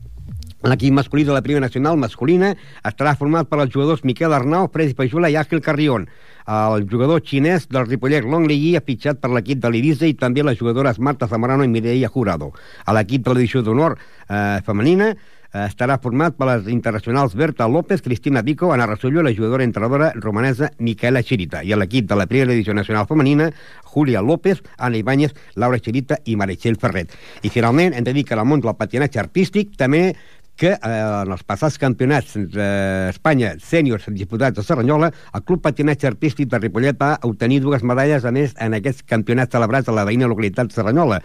L'equip 0.60 0.92
masculí 0.92 1.24
de 1.24 1.32
la 1.32 1.40
primera 1.40 1.64
nacional 1.64 1.96
masculina 1.96 2.50
estarà 2.84 3.14
format 3.16 3.48
per 3.48 3.62
els 3.62 3.72
jugadors 3.72 4.02
Miquel 4.04 4.34
Arnau, 4.36 4.68
Freddy 4.68 4.92
Pajula 4.98 5.30
i 5.32 5.38
Àngel 5.40 5.62
Carrión. 5.64 6.04
El 6.50 6.84
jugador 6.90 7.22
xinès 7.24 7.64
del 7.72 7.86
Ripollet 7.86 8.26
Long 8.28 8.44
Li 8.48 8.74
ha 8.76 8.84
fitxat 8.84 9.22
per 9.22 9.30
l'equip 9.32 9.62
de 9.62 9.70
l'Ibiza 9.72 10.04
i 10.04 10.16
també 10.20 10.44
les 10.44 10.58
jugadores 10.60 10.98
Marta 10.98 11.28
Zamorano 11.30 11.64
i 11.64 11.72
Mireia 11.72 12.10
Jurado. 12.12 12.50
A 12.84 12.92
l'equip 12.92 13.24
de 13.24 13.32
l'edició 13.32 13.62
d'honor 13.64 13.96
eh, 13.96 14.60
femenina 14.66 15.14
estarà 15.52 15.98
format 15.98 16.36
per 16.38 16.46
les 16.46 16.68
internacionals 16.70 17.34
Berta 17.34 17.66
López, 17.68 18.02
Cristina 18.02 18.42
Vico, 18.42 18.72
Ana 18.72 18.86
Rasullo 18.86 19.22
la 19.22 19.34
jugadora 19.34 19.64
entrenadora 19.64 20.12
romanesa 20.14 20.70
Micaela 20.78 21.22
Chirita. 21.22 21.64
I 21.64 21.72
a 21.72 21.76
l'equip 21.76 22.06
de 22.08 22.16
la 22.16 22.26
primera 22.30 22.52
edició 22.52 22.74
nacional 22.74 23.08
femenina, 23.08 23.50
Júlia 23.84 24.22
López, 24.22 24.62
Ana 24.78 24.96
Ibáñez, 24.96 25.34
Laura 25.56 25.80
Chirita 25.80 26.20
i 26.24 26.36
Meritxell 26.36 26.78
Ferret. 26.78 27.16
I 27.42 27.50
finalment 27.50 27.94
hem 27.94 28.06
de 28.06 28.14
dir 28.14 28.24
que 28.24 28.38
en 28.38 28.46
món 28.46 28.62
del 28.62 28.76
patinatge 28.78 29.18
artístic 29.18 29.74
també 29.76 30.14
que 30.60 30.74
eh, 30.76 30.88
en 31.24 31.32
els 31.32 31.42
passats 31.48 31.78
campionats 31.80 32.34
d'Espanya 32.36 33.54
eh, 33.54 33.60
sèniors 33.64 34.04
disputats 34.12 34.60
a 34.60 34.64
Serranyola, 34.66 35.08
el 35.34 35.44
Club 35.48 35.62
Patinatge 35.64 36.10
Artístic 36.10 36.50
de 36.52 36.60
Ripollet 36.60 36.98
va 37.00 37.14
obtenir 37.24 37.62
dues 37.64 37.82
medalles, 37.82 38.26
a 38.28 38.32
més, 38.34 38.52
en 38.60 38.76
aquests 38.76 39.06
campionats 39.08 39.56
celebrats 39.56 39.88
a 39.88 39.96
la 39.96 40.04
veïna 40.04 40.28
localitat 40.28 40.68
de 40.68 40.76
Serranyola 40.76 41.22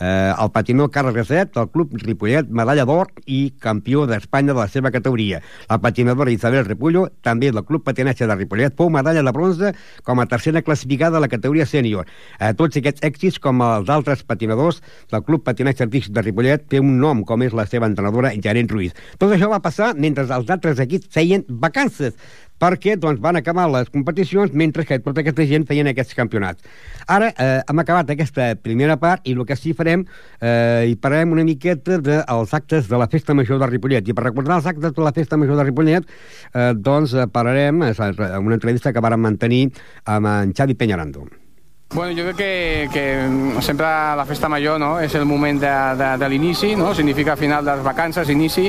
eh, 0.00 0.32
el 0.32 0.50
patinó 0.50 0.88
Carles 0.90 1.14
Gasset, 1.14 1.52
del 1.54 1.70
Club 1.70 1.94
Ripollet, 2.02 2.48
medalla 2.48 2.84
d'or 2.88 3.10
i 3.26 3.54
campió 3.60 4.06
d'Espanya 4.06 4.52
de 4.52 4.60
la 4.60 4.68
seva 4.68 4.90
categoria. 4.94 5.40
La 5.68 5.78
patinadora 5.80 6.32
Isabel 6.32 6.64
Repullo, 6.64 7.06
també 7.22 7.50
del 7.52 7.64
Club 7.64 7.84
Patinatge 7.84 8.28
de 8.28 8.36
Ripollet, 8.36 8.76
fou 8.76 8.90
medalla 8.90 9.22
de 9.22 9.34
bronze 9.34 9.74
com 10.04 10.20
a 10.20 10.26
tercera 10.26 10.62
classificada 10.62 11.18
a 11.18 11.24
la 11.24 11.30
categoria 11.32 11.66
sènior. 11.66 12.08
Eh, 12.38 12.52
tots 12.54 12.76
aquests 12.80 13.04
èxits, 13.06 13.40
com 13.42 13.62
els 13.64 13.90
altres 13.92 14.24
patinadors 14.24 14.82
del 15.10 15.24
Club 15.24 15.44
Patinatge 15.44 15.86
Artístic 15.86 16.14
de 16.14 16.24
Ripollet, 16.24 16.68
té 16.68 16.80
un 16.82 16.98
nom, 17.00 17.24
com 17.24 17.42
és 17.42 17.54
la 17.56 17.66
seva 17.66 17.90
entrenadora, 17.90 18.32
Janet 18.42 18.70
Ruiz. 18.72 18.94
Tot 19.18 19.32
això 19.34 19.50
va 19.50 19.62
passar 19.64 19.94
mentre 19.94 20.26
els 20.26 20.50
altres 20.50 20.80
equips 20.82 21.10
feien 21.14 21.44
vacances 21.48 22.14
perquè 22.62 22.96
doncs, 23.00 23.20
van 23.20 23.36
acabar 23.36 23.66
les 23.72 23.90
competicions 23.92 24.54
mentre 24.54 24.84
que 24.86 24.98
tota 25.02 25.22
aquesta 25.24 25.46
gent 25.48 25.66
feien 25.68 25.90
aquests 25.90 26.16
campionats. 26.16 26.64
Ara 27.10 27.30
eh, 27.32 27.60
hem 27.68 27.82
acabat 27.82 28.14
aquesta 28.14 28.52
primera 28.56 28.96
part 29.00 29.26
i 29.28 29.34
el 29.34 29.44
que 29.48 29.58
sí 29.58 29.74
farem, 29.76 30.06
eh, 30.40 30.90
i 30.90 30.96
parlarem 30.96 31.34
una 31.36 31.44
miqueta 31.46 32.00
dels 32.00 32.56
actes 32.56 32.88
de 32.88 33.00
la 33.00 33.08
Festa 33.12 33.36
Major 33.36 33.60
de 33.60 33.70
Ripollet. 33.70 34.08
I 34.08 34.16
per 34.16 34.28
recordar 34.28 34.60
els 34.60 34.68
actes 34.70 34.94
de 34.96 35.04
la 35.04 35.14
Festa 35.16 35.38
Major 35.40 35.60
de 35.60 35.68
Ripollet, 35.68 36.10
eh, 36.54 36.72
doncs 36.74 37.14
eh, 37.14 37.28
parlarem 37.30 37.84
en 37.84 38.44
una 38.44 38.58
entrevista 38.58 38.92
que 38.92 39.04
vàrem 39.04 39.24
mantenir 39.24 39.64
amb 40.04 40.30
en 40.34 40.54
Xavi 40.56 40.78
Peñarando. 40.78 41.43
Bueno, 41.92 42.12
jo 42.16 42.24
crec 42.24 42.36
que, 42.36 42.88
que 42.92 43.62
sempre 43.62 43.86
la 43.86 44.24
festa 44.26 44.48
major 44.48 44.80
no? 44.80 44.98
és 44.98 45.14
el 45.14 45.24
moment 45.24 45.60
de, 45.62 45.70
de, 45.94 46.08
de 46.18 46.28
l'inici, 46.28 46.72
no? 46.74 46.88
significa 46.92 47.36
final 47.36 47.64
de 47.64 47.76
les 47.76 47.84
vacances, 47.84 48.30
inici 48.32 48.64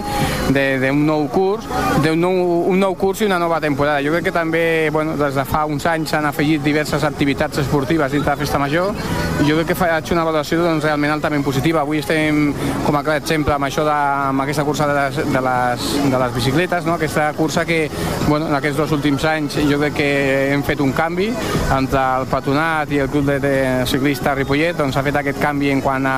d'un 0.53 0.99
nou 1.07 1.25
curs, 1.33 1.65
d'un 2.03 2.21
nou, 2.21 2.59
un 2.69 2.77
nou 2.77 2.93
curs 2.93 3.23
i 3.23 3.25
una 3.25 3.39
nova 3.41 3.57
temporada. 3.63 4.03
Jo 4.05 4.13
crec 4.13 4.27
que 4.27 4.33
també 4.35 4.91
bueno, 4.93 5.15
des 5.17 5.33
de 5.33 5.45
fa 5.49 5.63
uns 5.65 5.87
anys 5.89 6.13
s'han 6.13 6.27
afegit 6.29 6.61
diverses 6.61 7.03
activitats 7.07 7.63
esportives 7.63 8.13
dins 8.13 8.21
de 8.27 8.29
la 8.29 8.37
festa 8.37 8.61
major 8.61 8.93
i 9.41 9.49
jo 9.49 9.57
crec 9.57 9.71
que 9.71 9.79
faig 9.79 10.13
una 10.13 10.27
valoració 10.27 10.61
doncs, 10.61 10.85
realment 10.85 11.15
altament 11.15 11.41
positiva. 11.43 11.81
Avui 11.81 12.03
estem 12.03 12.53
com 12.85 12.99
a 12.99 13.01
clar 13.01 13.17
exemple 13.23 13.57
amb 13.57 13.65
això 13.65 13.87
de, 13.89 13.97
amb 14.35 14.45
aquesta 14.45 14.67
cursa 14.69 14.85
de 14.91 14.99
les, 14.99 15.19
de 15.33 15.43
les, 15.49 15.89
de 16.13 16.21
les 16.27 16.37
bicicletes, 16.37 16.85
no? 16.85 16.99
aquesta 16.99 17.31
cursa 17.33 17.65
que 17.65 17.89
bueno, 18.27 18.51
en 18.51 18.59
aquests 18.61 18.83
dos 18.83 18.93
últims 18.93 19.25
anys 19.33 19.57
jo 19.65 19.81
crec 19.81 19.97
que 19.97 20.13
hem 20.53 20.61
fet 20.67 20.85
un 20.85 20.93
canvi 20.93 21.31
entre 21.73 22.05
el 22.21 22.29
patronat 22.29 22.93
i 22.93 23.01
el 23.01 23.04
Club 23.09 23.25
de, 23.29 23.39
de 23.39 23.53
Ciclista 23.89 24.33
Ripollet 24.35 24.77
doncs, 24.77 24.97
ha 24.97 25.03
fet 25.05 25.19
aquest 25.19 25.39
canvi 25.41 25.71
en 25.73 25.81
quant 25.83 26.05
a 26.09 26.17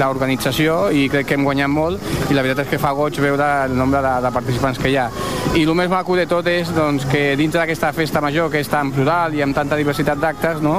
l'organització 0.00 0.88
i 0.94 1.08
crec 1.12 1.28
que 1.28 1.38
hem 1.38 1.46
guanyat 1.46 1.70
molt 1.72 2.30
i 2.30 2.36
la 2.36 2.44
veritat 2.44 2.64
és 2.64 2.70
que 2.72 2.80
fa 2.82 2.92
goig 2.96 3.18
veure 3.22 3.48
el 3.66 3.76
nombre 3.76 4.02
de, 4.04 4.14
de 4.24 4.32
participants 4.34 4.80
que 4.80 4.92
hi 4.92 4.96
ha. 5.00 5.08
I 5.58 5.64
el 5.66 5.74
més 5.74 5.90
maco 5.90 6.14
de 6.18 6.26
tot 6.30 6.46
és 6.50 6.70
doncs, 6.74 7.06
que 7.10 7.34
dintre 7.38 7.62
d'aquesta 7.62 7.92
festa 7.96 8.22
major 8.22 8.50
que 8.52 8.62
és 8.62 8.70
tan 8.70 8.92
plural 8.94 9.34
i 9.34 9.42
amb 9.42 9.56
tanta 9.56 9.78
diversitat 9.78 10.20
d'actes, 10.22 10.62
no? 10.62 10.78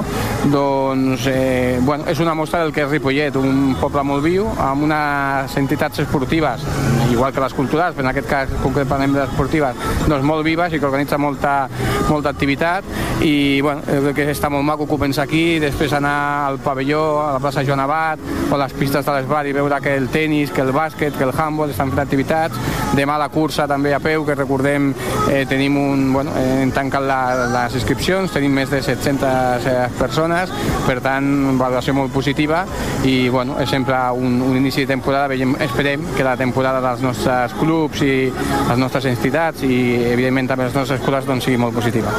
doncs 0.51 1.27
eh, 1.29 1.79
bueno, 1.81 2.07
és 2.09 2.19
una 2.23 2.33
mostra 2.37 2.63
del 2.63 2.73
que 2.73 2.85
és 2.85 2.89
Ripollet, 2.91 3.35
un 3.37 3.75
poble 3.81 4.03
molt 4.07 4.25
viu, 4.25 4.47
amb 4.57 4.87
unes 4.87 5.57
entitats 5.59 6.01
esportives 6.05 6.65
igual 7.11 7.33
que 7.33 7.41
les 7.43 7.53
culturals, 7.53 7.95
però 7.95 8.07
en 8.07 8.11
aquest 8.13 8.29
cas 8.29 8.51
concretament 8.63 9.13
les 9.15 9.29
esportives, 9.29 9.75
doncs 10.07 10.25
molt 10.25 10.45
vives 10.47 10.73
i 10.73 10.79
que 10.79 10.87
organitza 10.87 11.19
molta, 11.19 11.55
molta 12.09 12.31
activitat 12.31 12.87
i 13.21 13.61
bueno, 13.61 13.83
crec 13.85 14.15
que 14.15 14.29
està 14.31 14.49
molt 14.49 14.65
maco 14.65 14.87
començar 14.89 15.25
aquí, 15.27 15.40
després 15.61 15.93
anar 15.97 16.47
al 16.47 16.59
pavelló, 16.63 17.19
a 17.23 17.31
la 17.35 17.41
plaça 17.43 17.63
Joan 17.65 17.81
Abat 17.83 18.21
o 18.51 18.57
les 18.59 18.73
pistes 18.75 19.05
de 19.05 19.13
l'Esbar 19.15 19.45
i 19.47 19.53
veure 19.55 19.79
que 19.81 19.93
el 19.95 20.09
tennis, 20.11 20.51
que 20.51 20.63
el 20.63 20.73
bàsquet, 20.75 21.15
que 21.17 21.23
el 21.23 21.31
handball 21.31 21.71
estan 21.71 21.91
fent 21.93 22.03
activitats. 22.03 22.57
Demà 22.97 23.15
la 23.19 23.29
cursa 23.31 23.67
també 23.67 23.93
a 23.95 24.01
peu, 24.03 24.25
que 24.27 24.35
recordem 24.35 24.89
eh, 25.31 25.45
tenim 25.47 25.77
un, 25.79 26.03
bueno, 26.13 26.33
eh, 26.37 26.61
hem 26.65 26.73
tancat 26.75 27.05
la, 27.07 27.21
les 27.53 27.77
inscripcions, 27.79 28.31
tenim 28.33 28.53
més 28.59 28.69
de 28.71 28.81
700 28.83 29.67
eh, 29.71 29.77
persones, 29.99 30.51
per 30.87 30.99
tant, 31.03 31.31
valoració 31.59 31.95
molt 31.95 32.11
positiva 32.11 32.65
i 33.07 33.29
bueno, 33.31 33.55
és 33.61 33.69
sempre 33.71 33.97
un, 34.11 34.41
un 34.43 34.57
inici 34.59 34.83
de 34.83 34.91
temporada, 34.91 35.31
veiem, 35.31 35.55
esperem 35.63 36.03
que 36.17 36.27
la 36.27 36.35
temporada 36.37 36.83
dels 36.83 37.03
nostres 37.05 37.55
clubs 37.59 38.03
i 38.03 38.13
les 38.27 38.79
nostres 38.81 39.07
entitats 39.09 39.63
i 39.63 39.81
evidentment 40.11 40.51
també 40.51 40.67
les 40.67 40.75
nostres 40.75 40.99
escoles 40.99 41.27
doncs, 41.29 41.47
sigui 41.47 41.61
molt 41.61 41.77
positiva. 41.77 42.11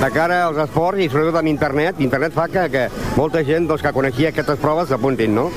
De 0.00 0.08
cara 0.14 0.42
als 0.46 0.58
esports 0.62 1.02
i 1.04 1.10
sobretot 1.12 1.38
amb 1.40 1.50
internet, 1.50 1.98
internet 2.00 2.34
fa 2.34 2.46
que, 2.50 2.66
que 2.72 2.86
molta 3.16 3.44
gent 3.46 3.68
doncs, 3.70 3.84
que 3.84 3.94
coneixia 3.96 4.34
aquestes 4.34 4.60
proves 4.62 4.90
s'apuntin, 4.90 5.34
no? 5.36 5.50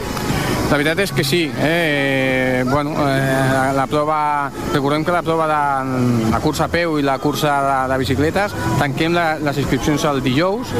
La 0.71 0.77
veritat 0.79 0.99
és 1.03 1.11
que 1.13 1.23
sí. 1.23 1.43
Eh? 1.61 2.63
Bueno, 2.69 2.95
eh, 3.07 3.73
la 3.75 3.85
prova, 3.87 4.49
recordem 4.73 5.03
que 5.05 5.11
la 5.11 5.21
prova 5.21 5.47
de 5.47 6.31
la 6.31 6.39
cursa 6.39 6.65
a 6.65 6.71
peu 6.71 6.97
i 6.97 7.03
la 7.05 7.19
cursa 7.19 7.59
de, 7.61 7.75
de 7.91 7.97
bicicletes 8.01 8.55
tanquem 8.79 9.13
la, 9.13 9.35
les 9.43 9.59
inscripcions 9.61 10.05
el 10.09 10.21
dijous, 10.23 10.71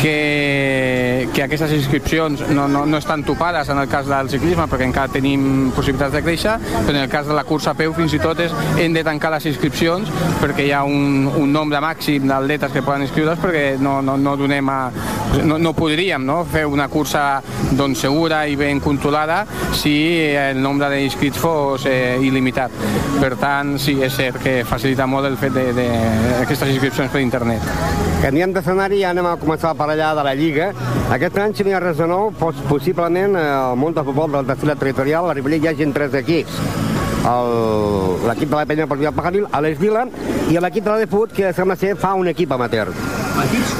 que, 0.00 1.28
que 1.34 1.42
aquestes 1.44 1.72
inscripcions 1.72 2.42
no, 2.50 2.66
no, 2.68 2.84
no 2.86 2.98
estan 2.98 3.22
topades 3.24 3.68
en 3.68 3.78
el 3.78 3.88
cas 3.88 4.08
del 4.08 4.30
ciclisme 4.32 4.66
perquè 4.70 4.88
encara 4.88 5.12
tenim 5.12 5.70
possibilitats 5.76 6.14
de 6.16 6.22
créixer, 6.24 6.56
però 6.60 6.96
en 6.96 7.02
el 7.04 7.10
cas 7.12 7.28
de 7.28 7.36
la 7.36 7.44
cursa 7.44 7.74
a 7.74 7.78
peu 7.78 7.94
fins 7.96 8.16
i 8.16 8.20
tot 8.22 8.40
és, 8.40 8.54
hem 8.80 8.96
de 8.96 9.04
tancar 9.06 9.32
les 9.36 9.46
inscripcions 9.52 10.10
perquè 10.40 10.66
hi 10.68 10.74
ha 10.74 10.82
un, 10.88 11.28
un 11.28 11.52
nombre 11.52 11.80
màxim 11.84 12.26
d'atletes 12.28 12.72
que 12.74 12.84
poden 12.84 13.06
inscriure's 13.06 13.40
perquè 13.40 13.64
no, 13.80 14.00
no, 14.02 14.16
no 14.20 14.36
donem 14.40 14.72
a, 14.72 14.80
no, 15.44 15.58
no 15.60 15.74
podríem 15.76 16.24
no, 16.26 16.42
fer 16.48 16.66
una 16.66 16.88
cursa 16.92 17.42
doncs, 17.76 18.00
segura 18.00 18.46
i 18.48 18.56
ben 18.56 18.80
controlada 18.80 19.19
vegada 19.20 19.46
si 19.72 20.34
el 20.36 20.60
nombre 20.62 20.88
d'inscrits 20.90 21.38
fos 21.40 21.86
eh, 21.86 22.18
il·limitat. 22.20 22.72
Per 23.20 23.34
tant, 23.40 23.76
sí, 23.80 23.98
és 24.02 24.14
cert 24.16 24.40
que 24.42 24.60
facilita 24.68 25.06
molt 25.06 25.28
el 25.28 25.38
fet 25.40 25.54
d'aquestes 25.54 26.74
inscripcions 26.74 27.12
per 27.12 27.22
internet. 27.24 27.64
Canviem 28.20 28.52
d'escenari 28.52 29.00
i 29.00 29.06
anem 29.08 29.30
a 29.30 29.36
començar 29.40 29.72
a 29.72 29.78
parlar 29.78 30.14
de 30.16 30.24
la 30.26 30.36
Lliga. 30.36 30.70
Aquest 31.10 31.38
any, 31.40 31.56
si 31.56 31.64
no 31.64 31.72
hi 31.72 31.76
ha 31.76 31.82
res 31.82 32.00
de 32.00 32.08
nou, 32.08 32.30
possiblement 32.68 33.36
eh, 33.36 33.48
el 33.72 33.80
món 33.80 33.96
del 33.96 34.06
futbol 34.08 34.38
del 34.38 34.48
desfilat 34.48 34.80
territorial, 34.80 35.28
a 35.30 35.36
Ripollet 35.36 35.64
hi 35.64 35.72
hagi 35.74 35.92
tres 35.96 36.16
equips 36.24 36.89
l'equip 37.20 38.48
de 38.48 38.56
la 38.56 38.66
penya 38.66 38.86
deportiva 38.86 39.12
Pajaril, 39.12 39.48
a 39.50 39.60
l'Esvila, 39.60 40.06
i 40.50 40.58
l'equip 40.58 40.84
de 40.84 40.90
la 40.90 40.98
de 40.98 41.10
Fut, 41.10 41.32
que 41.32 41.52
sembla 41.52 41.76
ser 41.76 41.96
fa 41.96 42.14
un 42.14 42.28
equip 42.28 42.52
amateur. 42.52 42.94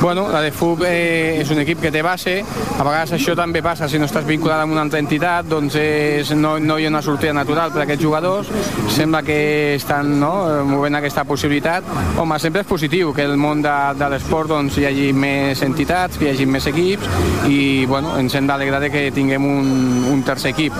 Bueno, 0.00 0.30
la 0.30 0.40
de 0.40 0.50
FUB 0.52 0.84
eh, 0.86 1.40
és 1.42 1.50
un 1.52 1.58
equip 1.60 1.80
que 1.82 1.90
té 1.92 2.00
base, 2.02 2.38
a 2.40 2.84
vegades 2.86 3.12
això 3.12 3.34
també 3.36 3.60
passa 3.62 3.88
si 3.90 3.98
no 4.00 4.06
estàs 4.08 4.24
vinculat 4.24 4.62
amb 4.62 4.72
una 4.72 4.84
altra 4.86 5.00
entitat, 5.02 5.48
doncs 5.50 5.76
és, 5.76 6.30
no, 6.32 6.54
no 6.58 6.78
hi 6.78 6.86
ha 6.86 6.92
una 6.92 7.02
sortida 7.04 7.34
natural 7.36 7.72
per 7.74 7.82
a 7.82 7.84
aquests 7.84 8.02
jugadors, 8.02 8.48
sembla 8.94 9.20
que 9.26 9.74
estan 9.74 10.14
no, 10.20 10.32
movent 10.64 10.96
aquesta 10.96 11.26
possibilitat. 11.28 11.84
Home, 12.16 12.38
sempre 12.40 12.64
és 12.64 12.70
positiu 12.70 13.12
que 13.16 13.26
el 13.28 13.36
món 13.40 13.60
de, 13.64 13.74
de 14.00 14.08
l'esport 14.14 14.48
doncs, 14.54 14.78
hi 14.80 14.88
hagi 14.88 15.10
més 15.12 15.60
entitats, 15.66 16.16
que 16.16 16.28
hi 16.28 16.32
hagi 16.32 16.48
més 16.48 16.70
equips 16.70 17.10
i 17.50 17.84
bueno, 17.90 18.14
ens 18.20 18.34
hem 18.38 18.48
d'alegrar 18.48 18.80
que 18.90 19.10
tinguem 19.14 19.44
un, 19.44 19.70
un 20.14 20.24
tercer 20.24 20.54
equip. 20.54 20.76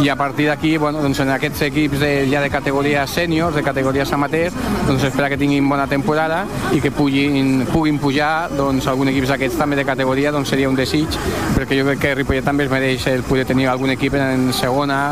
I 0.00 0.08
a 0.08 0.16
partir 0.16 0.48
d'aquí, 0.48 0.78
bueno, 0.80 1.04
doncs 1.04 1.20
en 1.20 1.34
aquests 1.36 1.66
equips 1.68 2.01
de, 2.02 2.26
ja 2.30 2.42
de 2.42 2.50
categories 2.52 3.16
sèniors, 3.16 3.54
de 3.56 3.64
categories 3.64 4.12
amateurs, 4.12 4.56
doncs 4.88 5.06
espera 5.08 5.30
que 5.32 5.38
tinguin 5.40 5.68
bona 5.68 5.86
temporada 5.88 6.42
i 6.74 6.82
que 6.82 6.92
puguin, 6.92 7.64
puguin 7.72 8.00
pujar 8.02 8.50
doncs, 8.52 8.88
algun 8.90 9.12
equip 9.12 9.28
d'aquests 9.30 9.58
també 9.60 9.78
de 9.78 9.86
categoria 9.88 10.34
doncs, 10.34 10.52
seria 10.52 10.70
un 10.70 10.78
desig, 10.78 11.18
perquè 11.56 11.78
jo 11.78 11.88
crec 11.88 12.02
que 12.02 12.14
Ripollet 12.18 12.44
també 12.46 12.66
es 12.66 12.72
mereix 12.72 13.06
el 13.12 13.24
poder 13.26 13.46
tenir 13.48 13.70
algun 13.72 13.94
equip 13.94 14.18
en 14.18 14.50
segona 14.56 15.02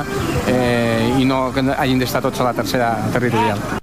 eh, 0.51 1.17
i 1.21 1.29
no 1.29 1.47
que 1.55 1.65
hagin 1.77 2.03
d'estar 2.03 2.25
tots 2.27 2.43
a 2.43 2.51
la 2.51 2.57
tercera 2.57 2.97
territorial. 3.15 3.80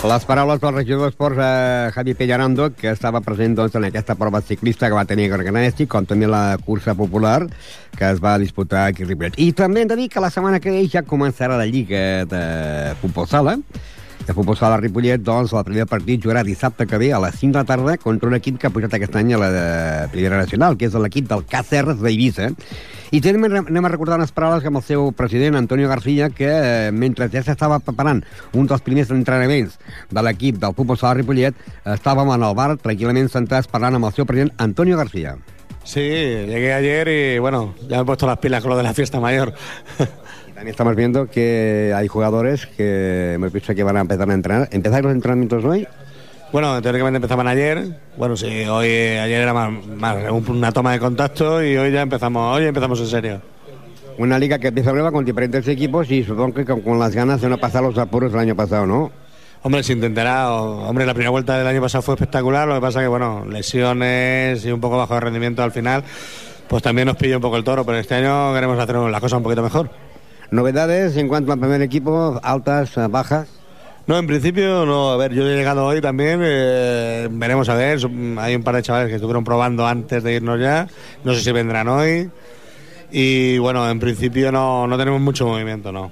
Les 0.00 0.24
paraules 0.24 0.56
del 0.62 0.72
regidor 0.72 1.10
d'Esports, 1.10 1.36
eh, 1.44 1.90
Javi 1.92 2.14
Pellarando, 2.16 2.70
que 2.72 2.88
estava 2.88 3.20
present 3.20 3.52
doncs, 3.58 3.74
en 3.76 3.84
aquesta 3.84 4.14
prova 4.16 4.40
ciclista 4.40 4.88
que 4.88 4.96
va 4.96 5.04
tenir 5.04 5.26
Garganesti, 5.28 5.84
com 5.86 6.06
també 6.08 6.24
la 6.26 6.56
cursa 6.64 6.94
popular 6.96 7.42
que 7.98 8.08
es 8.08 8.22
va 8.24 8.38
disputar 8.40 8.86
aquí 8.86 9.04
a 9.04 9.10
Ripollet. 9.10 9.36
I 9.36 9.52
també 9.52 9.82
hem 9.82 9.90
de 9.92 9.98
dir 10.00 10.08
que 10.08 10.22
la 10.24 10.30
setmana 10.32 10.58
que 10.58 10.72
ve 10.72 10.86
ja 10.88 11.04
començarà 11.04 11.58
la 11.60 11.68
Lliga 11.68 12.24
de 12.24 12.94
Futbol 13.02 13.28
Sala, 13.28 13.58
de 14.30 14.34
futbol 14.34 14.54
sala 14.54 14.76
Ripollet, 14.78 15.18
doncs, 15.26 15.50
el 15.58 15.64
primer 15.66 15.88
partit 15.90 16.22
jugarà 16.22 16.44
dissabte 16.46 16.86
que 16.86 16.98
ve 17.02 17.08
a 17.10 17.18
les 17.18 17.34
5 17.34 17.50
de 17.50 17.58
la 17.58 17.66
tarda 17.66 17.96
contra 17.98 18.28
un 18.28 18.36
equip 18.36 18.60
que 18.62 18.68
ha 18.68 18.70
pujat 18.70 18.94
aquest 18.94 19.16
any 19.18 19.32
a 19.34 19.40
la 19.42 19.48
de 19.50 19.64
Primera 20.12 20.38
Nacional, 20.38 20.76
que 20.78 20.86
és 20.86 20.94
l'equip 20.94 21.26
del 21.26 21.42
Càceres 21.50 21.98
d'Eivissa. 21.98 22.52
I 23.10 23.18
també 23.24 23.50
anem 23.50 23.88
a 23.88 23.90
recordar 23.90 24.20
unes 24.20 24.30
paraules 24.30 24.62
amb 24.70 24.78
el 24.78 24.86
seu 24.86 25.10
president, 25.18 25.58
Antonio 25.58 25.90
García, 25.90 26.30
que 26.30 26.46
eh, 26.46 26.92
mentre 26.94 27.26
ja 27.32 27.42
s'estava 27.42 27.80
preparant 27.82 28.22
un 28.54 28.70
dels 28.70 28.86
primers 28.86 29.10
entrenaments 29.10 29.80
de 30.14 30.22
l'equip 30.22 30.62
del 30.62 30.78
futbol 30.78 31.00
sala 31.00 31.18
Ripollet, 31.18 31.58
estàvem 31.98 32.30
en 32.30 32.46
el 32.46 32.54
bar 32.54 32.76
tranquil·lament 32.78 33.32
sentats 33.34 33.66
parlant 33.66 33.98
amb 33.98 34.12
el 34.12 34.14
seu 34.14 34.30
president, 34.30 34.54
Antonio 34.62 35.00
García. 35.00 35.40
Sí, 35.82 36.00
llegué 36.00 36.72
ayer 36.72 37.08
y 37.08 37.38
bueno, 37.40 37.74
ya 37.88 37.96
me 37.96 38.02
he 38.02 38.04
puesto 38.04 38.26
las 38.26 38.38
pilas 38.38 38.62
con 38.62 38.70
lo 38.70 38.76
de 38.76 38.84
la 38.84 38.94
fiesta 38.94 39.18
mayor. 39.18 39.54
También 40.60 40.72
estamos 40.72 40.94
viendo 40.94 41.26
que 41.26 41.90
hay 41.96 42.06
jugadores 42.06 42.66
que 42.66 43.32
hemos 43.32 43.50
visto 43.50 43.74
que 43.74 43.82
van 43.82 43.96
a 43.96 44.00
empezar 44.02 44.30
a 44.30 44.34
entrenar. 44.34 44.68
¿Empezáis 44.70 45.02
los 45.02 45.12
entrenamientos 45.14 45.64
hoy? 45.64 45.88
Bueno, 46.52 46.82
teóricamente 46.82 47.16
empezaban 47.16 47.48
ayer. 47.48 47.98
Bueno, 48.18 48.36
sí, 48.36 48.46
hoy 48.66 48.88
ayer 48.88 49.40
era 49.40 49.54
más, 49.54 49.86
más, 49.86 50.18
una 50.30 50.70
toma 50.70 50.92
de 50.92 50.98
contacto 50.98 51.64
y 51.64 51.78
hoy 51.78 51.90
ya 51.90 52.02
empezamos, 52.02 52.58
hoy 52.58 52.66
empezamos 52.66 53.00
en 53.00 53.06
serio. 53.06 53.40
Una 54.18 54.38
liga 54.38 54.58
que 54.58 54.68
empieza 54.68 54.92
nueva 54.92 55.10
con 55.10 55.24
diferentes 55.24 55.66
equipos 55.66 56.10
y 56.10 56.24
supongo 56.24 56.52
que 56.52 56.66
con, 56.66 56.82
con 56.82 56.98
las 56.98 57.14
ganas 57.14 57.40
de 57.40 57.48
no 57.48 57.56
pasar 57.56 57.82
los 57.82 57.96
apuros 57.96 58.30
del 58.30 58.42
año 58.42 58.54
pasado, 58.54 58.84
¿no? 58.84 59.10
Hombre, 59.62 59.82
se 59.82 59.94
intentará. 59.94 60.52
Hombre, 60.52 61.06
la 61.06 61.14
primera 61.14 61.30
vuelta 61.30 61.56
del 61.56 61.68
año 61.68 61.80
pasado 61.80 62.02
fue 62.02 62.16
espectacular. 62.16 62.68
Lo 62.68 62.74
que 62.74 62.82
pasa 62.82 63.00
que, 63.00 63.08
bueno, 63.08 63.46
lesiones 63.46 64.62
y 64.62 64.70
un 64.70 64.80
poco 64.82 64.98
bajo 64.98 65.14
de 65.14 65.20
rendimiento 65.20 65.62
al 65.62 65.72
final, 65.72 66.04
pues 66.68 66.82
también 66.82 67.06
nos 67.06 67.16
pilla 67.16 67.36
un 67.36 67.42
poco 67.42 67.56
el 67.56 67.64
toro. 67.64 67.86
Pero 67.86 67.96
este 67.96 68.16
año 68.16 68.52
queremos 68.52 68.78
hacer 68.78 68.96
las 68.96 69.20
cosas 69.22 69.38
un 69.38 69.42
poquito 69.42 69.62
mejor. 69.62 70.09
¿Novedades 70.50 71.16
en 71.16 71.28
cuanto 71.28 71.52
al 71.52 71.60
primer 71.60 71.80
equipo? 71.82 72.40
¿Altas, 72.42 72.92
bajas? 73.10 73.48
No, 74.06 74.18
en 74.18 74.26
principio 74.26 74.84
no. 74.84 75.10
A 75.12 75.16
ver, 75.16 75.32
yo 75.32 75.48
he 75.48 75.56
llegado 75.56 75.86
hoy 75.86 76.00
también. 76.00 76.40
Eh, 76.42 77.28
veremos 77.30 77.68
a 77.68 77.74
ver. 77.74 78.00
Hay 78.38 78.56
un 78.56 78.62
par 78.64 78.74
de 78.74 78.82
chavales 78.82 79.08
que 79.08 79.14
estuvieron 79.14 79.44
probando 79.44 79.86
antes 79.86 80.24
de 80.24 80.34
irnos 80.34 80.60
ya. 80.60 80.88
No 81.22 81.34
sé 81.34 81.42
si 81.42 81.52
vendrán 81.52 81.86
hoy. 81.86 82.28
Y 83.12 83.58
bueno, 83.58 83.88
en 83.88 84.00
principio 84.00 84.50
no, 84.50 84.88
no 84.88 84.98
tenemos 84.98 85.20
mucho 85.20 85.46
movimiento, 85.46 85.92
no. 85.92 86.10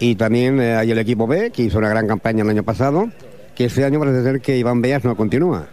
Y 0.00 0.16
también 0.16 0.60
eh, 0.60 0.74
hay 0.74 0.90
el 0.90 0.98
equipo 0.98 1.26
B, 1.26 1.50
que 1.50 1.62
hizo 1.62 1.78
una 1.78 1.88
gran 1.88 2.06
campaña 2.06 2.42
el 2.42 2.50
año 2.50 2.62
pasado, 2.62 3.08
que 3.54 3.66
este 3.66 3.84
año 3.84 3.98
parece 3.98 4.22
ser 4.22 4.40
que 4.40 4.56
Iván 4.56 4.80
Beas 4.80 5.04
no 5.04 5.16
continúa. 5.16 5.66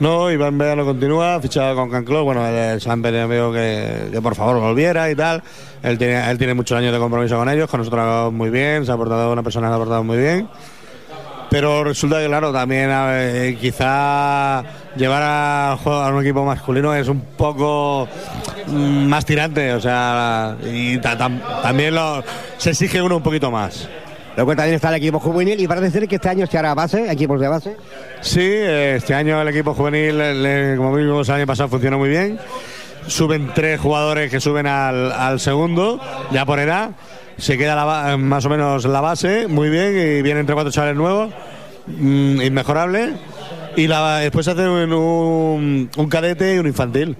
No, 0.00 0.30
Iván 0.30 0.58
Beas 0.58 0.76
no 0.76 0.84
continúa, 0.84 1.40
fichado 1.40 1.76
con 1.76 1.88
Canclós, 1.90 2.24
bueno, 2.24 2.46
el 2.46 2.80
San 2.80 3.00
veo 3.00 3.52
que, 3.52 4.08
que, 4.12 4.20
por 4.20 4.34
favor 4.34 4.60
volviera 4.60 5.10
y 5.10 5.14
tal. 5.14 5.42
Él 5.82 5.98
tiene, 5.98 6.30
él 6.30 6.36
tiene 6.36 6.54
muchos 6.54 6.76
años 6.76 6.92
de 6.92 6.98
compromiso 6.98 7.36
con 7.36 7.48
ellos, 7.48 7.70
con 7.70 7.78
nosotros 7.78 8.32
muy 8.32 8.50
bien, 8.50 8.84
se 8.84 8.90
ha 8.90 8.94
aportado 8.94 9.32
una 9.32 9.42
persona 9.42 9.68
que 9.68 9.72
ha 9.72 9.76
aportado 9.76 10.02
muy 10.02 10.18
bien. 10.18 10.48
Pero 11.48 11.84
resulta 11.84 12.18
que, 12.18 12.26
claro, 12.26 12.52
también 12.52 12.88
ver, 12.88 13.56
quizá 13.56 14.64
llevar 14.96 15.22
a, 15.22 15.72
a, 15.72 16.08
un 16.08 16.20
equipo 16.20 16.44
masculino 16.44 16.92
es 16.94 17.06
un 17.06 17.20
poco 17.36 18.08
mm, 18.66 19.06
más 19.06 19.24
tirante, 19.24 19.72
o 19.72 19.80
sea, 19.80 20.56
y 20.64 20.98
ta, 20.98 21.16
tam, 21.16 21.40
también 21.62 21.94
lo, 21.94 22.24
se 22.56 22.70
exige 22.70 23.00
uno 23.00 23.18
un 23.18 23.22
poquito 23.22 23.52
más. 23.52 23.88
Luego 24.36 24.56
también 24.56 24.74
está 24.74 24.88
el 24.88 24.96
equipo 24.96 25.20
juvenil 25.20 25.60
y 25.60 25.68
parece 25.68 25.90
ser 25.90 26.08
que 26.08 26.16
este 26.16 26.28
año 26.28 26.46
se 26.46 26.58
hará 26.58 26.74
base, 26.74 27.10
equipos 27.10 27.40
de 27.40 27.48
base. 27.48 27.76
Sí, 28.20 28.42
este 28.42 29.14
año 29.14 29.40
el 29.40 29.48
equipo 29.48 29.74
juvenil, 29.74 30.76
como 30.76 30.94
vimos 30.94 31.28
el 31.28 31.34
año 31.36 31.46
pasado, 31.46 31.68
funcionó 31.68 31.98
muy 31.98 32.08
bien. 32.08 32.38
Suben 33.06 33.50
tres 33.54 33.78
jugadores 33.80 34.30
que 34.30 34.40
suben 34.40 34.66
al, 34.66 35.12
al 35.12 35.38
segundo, 35.38 36.00
ya 36.32 36.44
por 36.46 36.58
edad. 36.58 36.90
Se 37.36 37.58
queda 37.58 37.74
la, 37.74 38.16
más 38.16 38.44
o 38.46 38.48
menos 38.48 38.84
la 38.86 39.00
base, 39.00 39.46
muy 39.46 39.68
bien, 39.68 39.92
y 39.92 40.22
vienen 40.22 40.46
tres 40.46 40.54
cuatro 40.54 40.72
chavales 40.72 40.96
nuevos, 40.96 41.32
mmm, 41.86 42.40
inmejorable. 42.40 43.12
Y 43.76 43.88
la, 43.88 44.18
después 44.18 44.48
hacen 44.48 44.68
un, 44.68 45.90
un 45.96 46.08
cadete 46.08 46.54
y 46.54 46.58
un 46.58 46.66
infantil. 46.66 47.16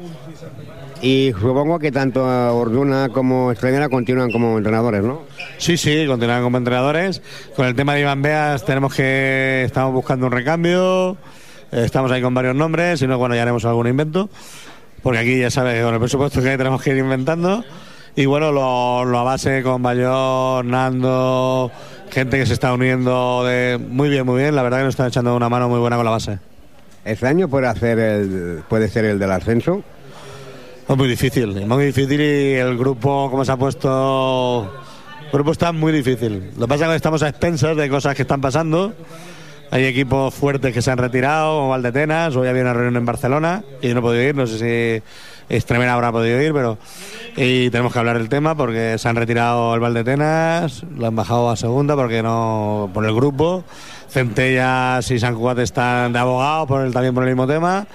Y 1.04 1.34
supongo 1.38 1.78
que 1.78 1.92
tanto 1.92 2.24
Orduna 2.24 3.10
como 3.10 3.52
Estrellera 3.52 3.90
continúan 3.90 4.30
como 4.30 4.56
entrenadores, 4.56 5.02
¿no? 5.02 5.20
Sí, 5.58 5.76
sí, 5.76 6.06
continúan 6.06 6.42
como 6.42 6.56
entrenadores. 6.56 7.20
Con 7.54 7.66
el 7.66 7.74
tema 7.74 7.92
de 7.92 8.00
Iván 8.00 8.22
Beas 8.22 8.64
tenemos 8.64 8.94
que 8.94 9.64
estamos 9.66 9.92
buscando 9.92 10.24
un 10.24 10.32
recambio. 10.32 11.18
Estamos 11.70 12.10
ahí 12.10 12.22
con 12.22 12.32
varios 12.32 12.56
nombres, 12.56 13.00
si 13.00 13.06
no, 13.06 13.18
bueno, 13.18 13.34
ya 13.34 13.42
haremos 13.42 13.66
algún 13.66 13.86
invento. 13.86 14.30
Porque 15.02 15.18
aquí 15.18 15.38
ya 15.38 15.50
sabes, 15.50 15.84
con 15.84 15.92
el 15.92 16.00
presupuesto 16.00 16.40
que 16.40 16.56
tenemos 16.56 16.80
que 16.80 16.92
ir 16.92 16.96
inventando. 16.96 17.62
Y 18.16 18.24
bueno, 18.24 18.50
lo, 18.50 19.04
lo 19.04 19.18
a 19.18 19.24
base 19.24 19.62
con 19.62 19.82
Bayón, 19.82 20.70
Nando, 20.70 21.70
gente 22.12 22.38
que 22.38 22.46
se 22.46 22.54
está 22.54 22.72
uniendo 22.72 23.44
de 23.44 23.78
muy 23.78 24.08
bien, 24.08 24.24
muy 24.24 24.40
bien. 24.40 24.56
La 24.56 24.62
verdad 24.62 24.78
que 24.78 24.84
nos 24.84 24.94
están 24.94 25.08
echando 25.08 25.36
una 25.36 25.50
mano 25.50 25.68
muy 25.68 25.80
buena 25.80 25.96
con 25.96 26.06
la 26.06 26.12
base. 26.12 26.38
¿Este 27.04 27.26
año 27.26 27.48
puede, 27.48 27.66
hacer 27.66 27.98
el, 27.98 28.62
puede 28.70 28.88
ser 28.88 29.04
el 29.04 29.18
del 29.18 29.32
ascenso? 29.32 29.84
Es 30.86 30.96
muy 30.98 31.08
difícil, 31.08 31.56
es 31.56 31.66
muy 31.66 31.86
difícil 31.86 32.20
y 32.20 32.54
el 32.56 32.76
grupo, 32.76 33.30
como 33.30 33.42
se 33.42 33.52
ha 33.52 33.56
puesto, 33.56 34.70
el 35.24 35.32
grupo 35.32 35.52
está 35.52 35.72
muy 35.72 35.92
difícil. 35.92 36.50
Lo 36.58 36.66
que 36.66 36.68
pasa 36.68 36.84
es 36.84 36.90
que 36.90 36.96
estamos 36.96 37.22
a 37.22 37.28
expensas 37.30 37.74
de 37.74 37.88
cosas 37.88 38.14
que 38.14 38.20
están 38.20 38.42
pasando. 38.42 38.92
Hay 39.70 39.86
equipos 39.86 40.34
fuertes 40.34 40.74
que 40.74 40.82
se 40.82 40.90
han 40.90 40.98
retirado, 40.98 41.56
como 41.56 41.70
Valdetenas, 41.70 42.36
hoy 42.36 42.48
había 42.48 42.60
una 42.60 42.74
reunión 42.74 42.96
en 42.96 43.06
Barcelona 43.06 43.64
y 43.80 43.88
yo 43.88 43.94
no 43.94 44.00
he 44.00 44.02
podido 44.02 44.22
ir, 44.24 44.34
no 44.36 44.46
sé 44.46 44.58
si 44.58 45.54
Extremadura 45.54 45.94
habrá 45.94 46.12
podido 46.12 46.40
ir, 46.40 46.52
pero 46.52 46.76
y 47.34 47.70
tenemos 47.70 47.90
que 47.90 47.98
hablar 47.98 48.18
del 48.18 48.28
tema 48.28 48.54
porque 48.54 48.98
se 48.98 49.08
han 49.08 49.16
retirado 49.16 49.74
el 49.74 49.80
Valdetenas, 49.80 50.84
lo 50.96 51.06
han 51.06 51.16
bajado 51.16 51.50
a 51.50 51.56
segunda 51.56 51.96
porque 51.96 52.22
no 52.22 52.90
por 52.92 53.06
el 53.06 53.14
grupo. 53.14 53.64
Centellas 54.10 55.10
y 55.10 55.18
San 55.18 55.34
Cugat 55.34 55.58
están 55.60 56.12
de 56.12 56.18
abogado 56.18 56.66
por 56.66 56.82
el, 56.82 56.92
también 56.92 57.14
por 57.14 57.24
el 57.24 57.30
mismo 57.30 57.46
tema. 57.46 57.86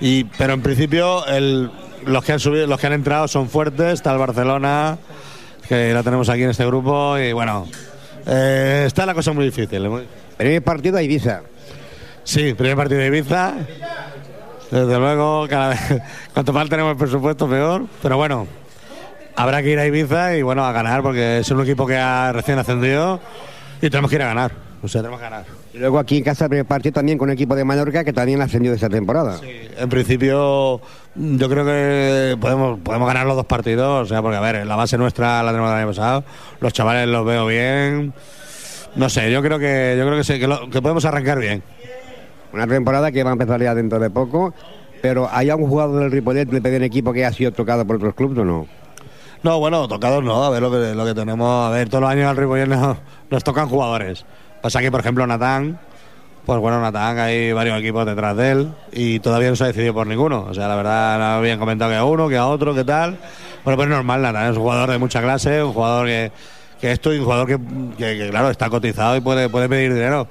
Y, 0.00 0.24
pero 0.24 0.52
en 0.54 0.62
principio 0.62 1.26
el, 1.26 1.70
los 2.06 2.24
que 2.24 2.32
han 2.32 2.40
subido, 2.40 2.66
los 2.66 2.80
que 2.80 2.86
han 2.86 2.92
entrado 2.92 3.28
son 3.28 3.48
fuertes, 3.48 3.94
está 3.94 4.12
el 4.12 4.18
Barcelona, 4.18 4.98
que 5.68 5.92
la 5.92 6.02
tenemos 6.02 6.28
aquí 6.28 6.42
en 6.42 6.50
este 6.50 6.64
grupo, 6.66 7.18
y 7.18 7.32
bueno, 7.32 7.66
eh, 8.26 8.84
está 8.86 9.06
la 9.06 9.14
cosa 9.14 9.32
muy 9.32 9.44
difícil. 9.44 9.88
Muy... 9.88 10.06
Primer 10.36 10.62
partido 10.62 10.98
a 10.98 11.02
Ibiza. 11.02 11.42
Sí, 12.24 12.54
primer 12.54 12.76
partido 12.76 13.00
de 13.00 13.06
Ibiza. 13.06 13.54
Desde 14.70 14.98
luego, 14.98 15.46
cada 15.48 15.68
vez, 15.70 15.80
cuanto 16.34 16.52
más 16.52 16.68
tenemos 16.68 16.92
el 16.92 16.98
presupuesto, 16.98 17.48
peor. 17.48 17.86
Pero 18.02 18.16
bueno, 18.16 18.46
habrá 19.36 19.62
que 19.62 19.70
ir 19.70 19.78
a 19.78 19.86
Ibiza 19.86 20.36
y 20.36 20.42
bueno, 20.42 20.64
a 20.64 20.72
ganar, 20.72 21.02
porque 21.02 21.38
es 21.38 21.50
un 21.50 21.60
equipo 21.60 21.86
que 21.86 21.96
ha 21.96 22.32
recién 22.32 22.58
ascendido 22.58 23.20
y 23.80 23.90
tenemos 23.90 24.10
que 24.10 24.16
ir 24.16 24.22
a 24.22 24.26
ganar. 24.26 24.52
O 24.82 24.88
sea, 24.88 25.02
tenemos 25.02 25.20
que 25.20 25.24
ganar. 25.24 25.44
Y 25.72 25.78
luego 25.78 25.98
aquí 25.98 26.18
en 26.18 26.24
casa 26.24 26.44
el 26.44 26.50
primer 26.50 26.66
partido 26.66 26.94
también 26.94 27.18
con 27.18 27.28
el 27.28 27.34
equipo 27.34 27.54
de 27.54 27.64
Mallorca 27.64 28.04
que 28.04 28.12
también 28.12 28.40
ha 28.40 28.44
ascendido 28.44 28.74
esta 28.74 28.88
temporada. 28.88 29.38
Sí, 29.38 29.68
en 29.76 29.88
principio 29.88 30.80
yo 31.16 31.48
creo 31.48 31.64
que 31.64 32.36
podemos, 32.40 32.78
podemos 32.80 33.08
ganar 33.08 33.26
los 33.26 33.36
dos 33.36 33.46
partidos, 33.46 34.04
o 34.04 34.06
sea, 34.06 34.22
porque 34.22 34.36
a 34.36 34.40
ver, 34.40 34.66
la 34.66 34.76
base 34.76 34.98
nuestra 34.98 35.42
la 35.42 35.50
tenemos 35.50 35.70
el 35.70 35.78
año 35.78 35.88
pasado, 35.88 36.24
los 36.60 36.72
chavales 36.72 37.08
los 37.08 37.24
veo 37.24 37.46
bien. 37.46 38.12
No 38.94 39.08
sé, 39.08 39.30
yo 39.30 39.42
creo 39.42 39.58
que 39.58 39.94
yo 39.98 40.04
creo 40.06 40.16
que, 40.16 40.24
sí, 40.24 40.38
que, 40.38 40.46
lo, 40.46 40.68
que 40.70 40.80
podemos 40.80 41.04
arrancar 41.04 41.38
bien. 41.38 41.62
Una 42.52 42.66
temporada 42.66 43.12
que 43.12 43.22
va 43.22 43.30
a 43.30 43.32
empezar 43.32 43.62
ya 43.62 43.74
dentro 43.74 43.98
de 43.98 44.10
poco, 44.10 44.54
pero 45.02 45.28
¿hay 45.30 45.50
algún 45.50 45.68
jugador 45.68 46.00
del 46.00 46.10
Ripollet 46.10 46.50
le 46.52 46.60
pedí 46.60 46.76
un 46.76 46.82
equipo 46.82 47.12
que 47.12 47.24
ha 47.24 47.32
sido 47.32 47.52
tocado 47.52 47.86
por 47.86 47.96
otros 47.96 48.14
clubes 48.14 48.38
o 48.38 48.44
no? 48.44 48.66
No, 49.42 49.58
bueno, 49.58 49.86
tocados 49.86 50.24
no, 50.24 50.42
a 50.42 50.50
ver 50.50 50.62
lo 50.62 50.70
que, 50.70 50.94
lo 50.94 51.04
que 51.04 51.14
tenemos, 51.14 51.68
a 51.68 51.70
ver, 51.70 51.88
todos 51.88 52.02
los 52.02 52.10
años 52.10 52.28
al 52.28 52.36
Ripollet 52.36 52.66
nos, 52.66 52.96
nos 53.30 53.44
tocan 53.44 53.68
jugadores. 53.68 54.24
Pasa 54.62 54.80
que, 54.80 54.90
por 54.90 55.00
ejemplo, 55.00 55.26
Natán, 55.26 55.78
pues 56.46 56.60
bueno, 56.60 56.80
Natán, 56.80 57.18
hay 57.18 57.52
varios 57.52 57.80
equipos 57.80 58.06
detrás 58.06 58.36
de 58.36 58.52
él 58.52 58.68
y 58.92 59.18
todavía 59.18 59.50
no 59.50 59.56
se 59.56 59.64
ha 59.64 59.66
decidido 59.66 59.92
por 59.92 60.06
ninguno. 60.06 60.46
O 60.48 60.54
sea, 60.54 60.68
la 60.68 60.76
verdad, 60.76 61.18
no 61.18 61.24
habían 61.38 61.58
comentado 61.58 61.90
que 61.90 61.96
a 61.96 62.04
uno, 62.04 62.28
que 62.28 62.36
a 62.36 62.46
otro, 62.46 62.72
que 62.72 62.84
tal. 62.84 63.18
Bueno, 63.64 63.76
pues 63.76 63.88
normal, 63.88 64.22
Natán 64.22 64.52
es 64.52 64.56
un 64.56 64.62
jugador 64.62 64.88
de 64.90 64.98
mucha 64.98 65.20
clase, 65.20 65.60
un 65.60 65.72
jugador 65.72 66.06
que, 66.06 66.30
que 66.80 66.92
esto 66.92 67.12
y 67.12 67.18
un 67.18 67.24
jugador 67.24 67.48
que, 67.48 68.28
claro, 68.30 68.50
está 68.50 68.70
cotizado 68.70 69.16
y 69.16 69.20
puede, 69.20 69.48
puede 69.48 69.68
pedir 69.68 69.92
dinero. 69.92 70.28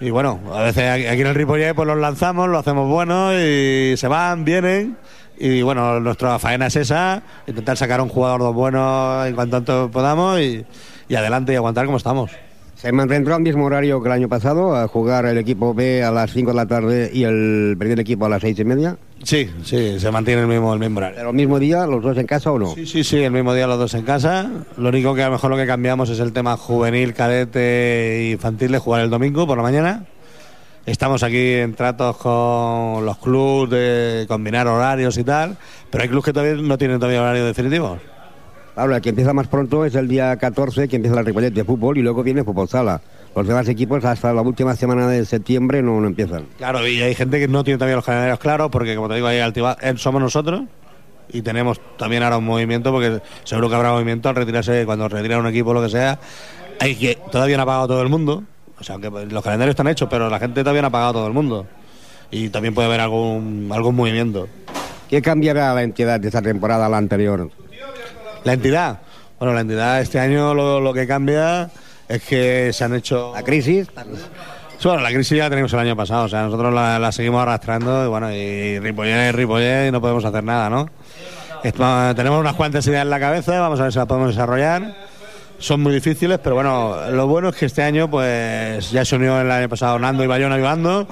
Y 0.00 0.10
bueno, 0.10 0.40
a 0.52 0.62
veces 0.62 1.08
aquí 1.08 1.20
en 1.20 1.28
el 1.28 1.34
Ripollet 1.36 1.74
pues 1.76 1.86
los 1.86 1.96
lanzamos, 1.96 2.48
lo 2.48 2.58
hacemos 2.58 2.88
bueno 2.88 3.32
y 3.32 3.96
se 3.96 4.08
van, 4.08 4.44
vienen. 4.44 4.96
Y 5.38 5.62
bueno, 5.62 6.00
nuestra 6.00 6.40
faena 6.40 6.66
es 6.66 6.74
esa, 6.74 7.22
intentar 7.46 7.76
sacar 7.76 8.00
un 8.00 8.08
jugador 8.08 8.52
bueno 8.52 9.24
en 9.24 9.36
cuanto 9.36 9.90
podamos 9.92 10.40
y, 10.40 10.66
y 11.08 11.14
adelante 11.14 11.52
y 11.52 11.56
aguantar 11.56 11.86
como 11.86 11.98
estamos. 11.98 12.32
Se 12.76 12.92
mantendrá 12.92 13.36
al 13.36 13.42
mismo 13.42 13.64
horario 13.64 14.02
que 14.02 14.08
el 14.08 14.12
año 14.12 14.28
pasado, 14.28 14.76
a 14.76 14.86
jugar 14.86 15.24
el 15.24 15.38
equipo 15.38 15.72
B 15.72 16.04
a 16.04 16.10
las 16.10 16.30
5 16.30 16.50
de 16.50 16.56
la 16.56 16.66
tarde 16.66 17.10
y 17.10 17.24
el 17.24 17.74
primer 17.78 17.98
equipo 18.00 18.26
a 18.26 18.28
las 18.28 18.42
6 18.42 18.58
y 18.58 18.64
media. 18.64 18.98
Sí, 19.22 19.50
sí, 19.64 19.98
se 19.98 20.10
mantiene 20.10 20.42
el 20.42 20.46
mismo, 20.46 20.74
el 20.74 20.78
mismo 20.78 20.98
horario. 20.98 21.16
¿Pero 21.16 21.30
el 21.30 21.36
mismo 21.36 21.58
día, 21.58 21.86
los 21.86 22.02
dos 22.02 22.18
en 22.18 22.26
casa 22.26 22.52
o 22.52 22.58
no? 22.58 22.74
Sí, 22.74 22.84
sí, 22.86 23.02
sí, 23.02 23.22
el 23.22 23.30
mismo 23.32 23.54
día 23.54 23.66
los 23.66 23.78
dos 23.78 23.94
en 23.94 24.02
casa. 24.02 24.50
Lo 24.76 24.90
único 24.90 25.14
que 25.14 25.22
a 25.22 25.26
lo 25.26 25.32
mejor 25.32 25.50
lo 25.50 25.56
que 25.56 25.66
cambiamos 25.66 26.10
es 26.10 26.20
el 26.20 26.34
tema 26.34 26.58
juvenil, 26.58 27.14
cadete 27.14 28.28
e 28.28 28.30
infantil 28.32 28.72
de 28.72 28.78
jugar 28.78 29.00
el 29.00 29.08
domingo 29.08 29.46
por 29.46 29.56
la 29.56 29.62
mañana. 29.62 30.04
Estamos 30.84 31.22
aquí 31.22 31.54
en 31.54 31.74
tratos 31.74 32.18
con 32.18 33.06
los 33.06 33.16
clubes 33.16 33.70
de 33.70 34.26
combinar 34.28 34.68
horarios 34.68 35.16
y 35.16 35.24
tal, 35.24 35.56
pero 35.90 36.02
hay 36.02 36.08
clubes 36.08 36.26
que 36.26 36.32
todavía 36.34 36.62
no 36.62 36.76
tienen 36.76 36.98
todavía 36.98 37.22
horario 37.22 37.46
definitivo. 37.46 37.98
Claro, 38.76 38.94
el 38.94 39.00
que 39.00 39.08
empieza 39.08 39.32
más 39.32 39.48
pronto 39.48 39.86
es 39.86 39.94
el 39.94 40.06
día 40.06 40.36
14, 40.36 40.86
que 40.86 40.96
empieza 40.96 41.16
la 41.16 41.22
Ripollet 41.22 41.50
de 41.50 41.64
fútbol 41.64 41.96
y 41.96 42.02
luego 42.02 42.22
viene 42.22 42.44
fútbol 42.44 42.68
sala. 42.68 43.00
Los 43.34 43.46
demás 43.46 43.66
equipos 43.68 44.04
hasta 44.04 44.34
la 44.34 44.42
última 44.42 44.76
semana 44.76 45.08
de 45.08 45.24
septiembre 45.24 45.80
no, 45.80 45.98
no 45.98 46.06
empiezan. 46.06 46.44
Claro, 46.58 46.86
y 46.86 47.00
hay 47.00 47.14
gente 47.14 47.38
que 47.38 47.48
no 47.48 47.64
tiene 47.64 47.78
todavía 47.78 47.96
los 47.96 48.04
calendarios 48.04 48.38
claros 48.38 48.68
porque, 48.70 48.94
como 48.94 49.08
te 49.08 49.14
digo, 49.14 49.28
ahí 49.28 49.38
altiva, 49.38 49.78
somos 49.96 50.20
nosotros 50.20 50.64
y 51.32 51.40
tenemos 51.40 51.80
también 51.96 52.22
ahora 52.22 52.36
un 52.36 52.44
movimiento 52.44 52.92
porque 52.92 53.22
seguro 53.44 53.70
que 53.70 53.76
habrá 53.76 53.92
movimiento 53.92 54.28
al 54.28 54.34
retirarse, 54.34 54.84
cuando 54.84 55.08
retiran 55.08 55.40
un 55.40 55.46
equipo 55.46 55.70
o 55.70 55.74
lo 55.74 55.82
que 55.82 55.88
sea. 55.88 56.18
Hay 56.78 56.96
que, 56.96 57.18
todavía 57.32 57.56
no 57.56 57.62
ha 57.62 57.66
pagado 57.66 57.88
todo 57.88 58.02
el 58.02 58.10
mundo, 58.10 58.44
o 58.78 58.84
sea, 58.84 58.96
aunque 58.96 59.08
los 59.08 59.42
calendarios 59.42 59.72
están 59.72 59.88
hechos, 59.88 60.06
pero 60.10 60.28
la 60.28 60.38
gente 60.38 60.60
todavía 60.60 60.82
no 60.82 60.88
ha 60.88 60.92
pagado 60.92 61.14
todo 61.14 61.26
el 61.26 61.32
mundo. 61.32 61.66
Y 62.30 62.50
también 62.50 62.74
puede 62.74 62.88
haber 62.88 63.00
algún, 63.00 63.70
algún 63.72 63.96
movimiento. 63.96 64.48
¿Qué 65.08 65.22
cambiará 65.22 65.72
la 65.72 65.82
entidad 65.82 66.20
de 66.20 66.28
esta 66.28 66.42
temporada 66.42 66.84
a 66.84 66.88
la 66.90 66.98
anterior? 66.98 67.50
La 68.46 68.52
entidad. 68.52 69.00
Bueno, 69.40 69.54
la 69.54 69.62
entidad 69.62 70.00
este 70.00 70.20
año 70.20 70.54
lo, 70.54 70.80
lo, 70.80 70.94
que 70.94 71.04
cambia 71.04 71.68
es 72.08 72.22
que 72.22 72.72
se 72.72 72.84
han 72.84 72.94
hecho... 72.94 73.32
¿La 73.34 73.42
crisis? 73.42 73.88
Bueno, 74.84 75.00
la 75.00 75.08
crisis 75.10 75.36
ya 75.36 75.44
la 75.44 75.50
tenemos 75.50 75.72
el 75.72 75.80
año 75.80 75.96
pasado, 75.96 76.26
o 76.26 76.28
sea, 76.28 76.44
nosotros 76.44 76.72
la, 76.72 77.00
la 77.00 77.10
seguimos 77.10 77.42
arrastrando 77.42 78.04
y 78.04 78.08
bueno, 78.08 78.32
y 78.32 78.78
Ripollet, 78.78 79.32
Ripollet 79.32 79.88
y 79.88 79.90
no 79.90 80.00
podemos 80.00 80.24
hacer 80.24 80.44
nada, 80.44 80.70
¿no? 80.70 80.88
Esto, 81.64 82.14
tenemos 82.14 82.38
unas 82.38 82.54
cuantas 82.54 82.86
ideas 82.86 83.02
en 83.02 83.10
la 83.10 83.18
cabeza, 83.18 83.58
vamos 83.58 83.80
a 83.80 83.84
ver 83.84 83.92
si 83.92 83.98
las 83.98 84.06
podemos 84.06 84.28
desarrollar. 84.28 84.94
Son 85.58 85.80
muy 85.80 85.92
difíciles, 85.92 86.38
pero 86.38 86.54
bueno, 86.54 87.10
lo 87.10 87.26
bueno 87.26 87.48
es 87.48 87.56
que 87.56 87.66
este 87.66 87.82
año 87.82 88.08
pues 88.08 88.92
ya 88.92 89.04
se 89.04 89.16
unió 89.16 89.40
el 89.40 89.50
año 89.50 89.68
pasado 89.68 89.98
Nando 89.98 90.22
y 90.22 90.28
Bayón 90.28 90.52
ayudando 90.52 91.08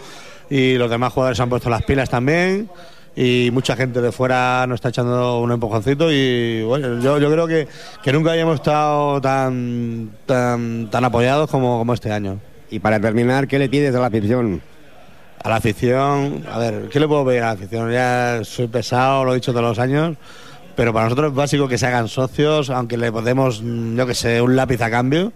y 0.48 0.74
los 0.74 0.88
demás 0.88 1.12
jugadores 1.12 1.40
han 1.40 1.48
puesto 1.48 1.68
las 1.68 1.82
pilas 1.82 2.08
también 2.08 2.70
y 3.16 3.50
mucha 3.52 3.76
gente 3.76 4.00
de 4.00 4.12
fuera 4.12 4.66
nos 4.66 4.76
está 4.76 4.88
echando 4.88 5.40
un 5.40 5.52
empujoncito 5.52 6.10
y 6.10 6.62
bueno, 6.62 7.00
yo, 7.00 7.18
yo 7.18 7.30
creo 7.30 7.46
que, 7.46 7.68
que 8.02 8.12
nunca 8.12 8.32
habíamos 8.32 8.56
estado 8.56 9.20
tan, 9.20 10.10
tan, 10.26 10.90
tan 10.90 11.04
apoyados 11.04 11.50
como, 11.50 11.78
como 11.78 11.94
este 11.94 12.10
año. 12.10 12.40
Y 12.70 12.80
para 12.80 12.98
terminar, 12.98 13.46
¿qué 13.46 13.58
le 13.58 13.68
pides 13.68 13.94
a 13.94 14.00
la 14.00 14.06
afición? 14.06 14.60
A 15.42 15.48
la 15.48 15.56
afición, 15.56 16.44
a 16.50 16.58
ver, 16.58 16.88
¿qué 16.88 16.98
le 16.98 17.06
puedo 17.06 17.24
pedir 17.24 17.42
a 17.42 17.46
la 17.46 17.52
afición? 17.52 17.92
Ya 17.92 18.40
soy 18.42 18.66
pesado, 18.66 19.24
lo 19.24 19.32
he 19.32 19.36
dicho 19.36 19.52
todos 19.52 19.64
los 19.64 19.78
años, 19.78 20.16
pero 20.74 20.92
para 20.92 21.04
nosotros 21.04 21.30
es 21.30 21.36
básico 21.36 21.68
que 21.68 21.78
se 21.78 21.86
hagan 21.86 22.08
socios, 22.08 22.70
aunque 22.70 22.96
le 22.96 23.12
podemos, 23.12 23.62
yo 23.62 24.06
que 24.06 24.14
sé, 24.14 24.40
un 24.40 24.56
lápiz 24.56 24.80
a 24.80 24.90
cambio, 24.90 25.32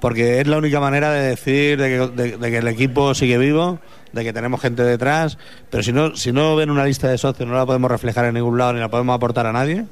porque 0.00 0.40
es 0.40 0.46
la 0.46 0.58
única 0.58 0.80
manera 0.80 1.10
de 1.10 1.28
decir 1.28 1.78
de 1.78 2.38
que, 2.38 2.58
el 2.58 2.68
equipo 2.68 3.14
sigue 3.14 3.38
vivo 3.38 3.78
de 4.12 4.24
que 4.24 4.32
tenemos 4.32 4.60
gente 4.60 4.82
detrás, 4.82 5.36
pero 5.68 5.82
si 5.82 5.92
no, 5.92 6.16
si 6.16 6.32
no 6.32 6.56
ven 6.56 6.70
una 6.70 6.84
lista 6.84 7.08
de 7.08 7.18
socios, 7.18 7.48
no 7.48 7.54
la 7.54 7.66
podemos 7.66 7.90
reflejar 7.90 8.24
en 8.24 8.34
ningún 8.34 8.56
lado 8.56 8.72
ni 8.72 8.80
la 8.80 8.88
podemos 8.88 9.14
aportar 9.14 9.46
a 9.46 9.52
nadie, 9.52 9.84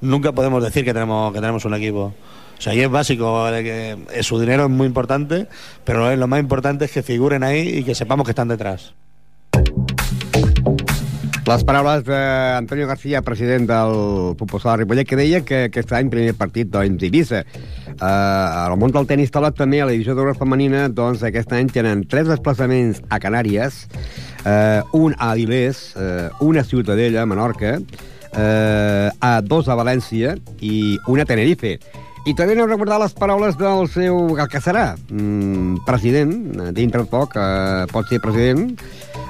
nunca 0.00 0.32
podemos 0.32 0.62
decir 0.62 0.84
que 0.84 0.92
tenemos, 0.92 1.32
que 1.32 1.40
tenemos 1.40 1.64
un 1.64 1.74
equipo. 1.74 2.12
O 2.58 2.62
sea, 2.62 2.74
y 2.74 2.80
es 2.80 2.90
básico, 2.90 3.46
que 3.50 3.96
su 4.22 4.38
dinero 4.38 4.64
es 4.64 4.70
muy 4.70 4.86
importante, 4.86 5.46
pero 5.84 6.14
lo 6.14 6.26
más 6.26 6.40
importante 6.40 6.84
es 6.84 6.90
que 6.90 7.02
figuren 7.02 7.42
ahí 7.42 7.78
y 7.78 7.84
que 7.84 7.94
sepamos 7.94 8.24
que 8.24 8.32
están 8.32 8.48
detrás. 8.48 8.92
Les 11.50 11.64
paraules 11.64 12.04
d'Antonio 12.06 12.86
García, 12.86 13.22
president 13.22 13.64
del 13.66 14.36
Futbol 14.38 14.60
Sala 14.60 14.76
Ripollet, 14.76 15.08
que 15.08 15.16
deia 15.18 15.40
que 15.42 15.64
aquest 15.66 15.90
any 15.98 16.06
primer 16.12 16.36
partit 16.38 16.68
doncs, 16.70 17.00
d'Eivissa. 17.00 17.40
Uh, 17.96 18.04
al 18.06 18.76
món 18.78 18.94
del 18.94 19.08
tenis 19.10 19.32
talat 19.34 19.56
també, 19.58 19.80
a 19.82 19.88
la 19.88 19.96
divisió 19.96 20.14
d'Euro 20.14 20.36
femenina, 20.38 20.84
doncs 20.94 21.24
aquest 21.26 21.50
any 21.56 21.72
tenen 21.74 22.04
tres 22.06 22.30
desplaçaments 22.30 23.00
a 23.10 23.18
Canàries, 23.18 23.80
uh, 24.44 24.86
un 24.94 25.16
a 25.18 25.32
Avilés, 25.32 25.80
uh, 25.98 26.28
un 26.46 26.60
a 26.60 26.62
Ciutadella, 26.62 27.26
Menorca, 27.26 27.80
uh, 27.80 29.10
a 29.18 29.32
dos 29.42 29.66
a 29.66 29.78
València 29.80 30.36
i 30.62 31.00
un 31.10 31.18
a 31.18 31.26
Tenerife. 31.26 31.80
I 32.28 32.34
també 32.36 32.54
no 32.54 32.66
recordar 32.68 32.98
les 33.00 33.14
paraules 33.16 33.56
del 33.56 33.86
seu, 33.88 34.36
el 34.36 34.48
que 34.52 34.60
serà, 34.60 34.92
mm, 35.08 35.82
president, 35.86 36.34
dintre 36.76 37.06
poc, 37.08 37.32
eh, 37.34 37.86
pot 37.90 38.06
ser 38.06 38.20
president, 38.20 38.76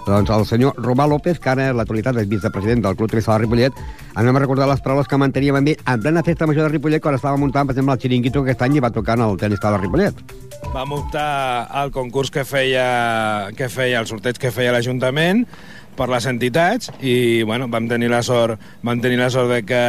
doncs 0.06 0.30
el 0.34 0.46
senyor 0.46 0.78
Romà 0.80 1.06
López, 1.08 1.40
que 1.40 1.50
ara 1.52 1.70
en 1.70 1.78
l'actualitat 1.78 2.18
és 2.22 2.28
vicepresident 2.30 2.84
del 2.84 2.96
Club 2.98 3.10
Tenis 3.12 3.28
de 3.28 3.38
Ripollet, 3.42 3.80
anem 4.14 4.36
a 4.36 4.44
recordar 4.44 4.68
les 4.70 4.82
paraules 4.84 5.08
que 5.08 5.18
manteníem 5.20 5.58
amb 5.60 5.72
ell 5.72 5.82
en 5.84 6.04
plena 6.04 6.24
festa 6.26 6.48
major 6.50 6.68
de 6.68 6.74
Ripollet 6.74 7.02
quan 7.02 7.18
estava 7.18 7.40
muntant, 7.40 7.66
per 7.68 7.76
exemple, 7.76 7.96
el 7.96 8.04
xiringuito 8.04 8.44
que 8.44 8.52
aquest 8.52 8.64
any 8.66 8.78
i 8.78 8.84
va 8.84 8.92
tocar 8.94 9.18
en 9.18 9.26
el 9.28 9.36
tenis 9.40 9.60
de 9.60 9.76
Ripollet. 9.76 10.24
Vam 10.74 10.92
optar 10.94 11.66
al 11.82 11.90
concurs 11.90 12.30
que 12.30 12.44
feia, 12.44 13.50
que 13.56 13.68
feia 13.68 14.00
el 14.00 14.08
sorteig 14.10 14.38
que 14.38 14.52
feia 14.54 14.72
l'Ajuntament 14.74 15.46
per 16.00 16.08
les 16.08 16.26
entitats 16.30 16.90
i 17.04 17.42
bueno, 17.44 17.68
vam 17.68 17.88
tenir 17.90 18.08
la 18.12 18.22
sort 18.24 18.60
vam 18.86 19.02
tenir 19.04 19.18
la 19.20 19.28
sort 19.32 19.50
de 19.52 19.60
que 19.68 19.80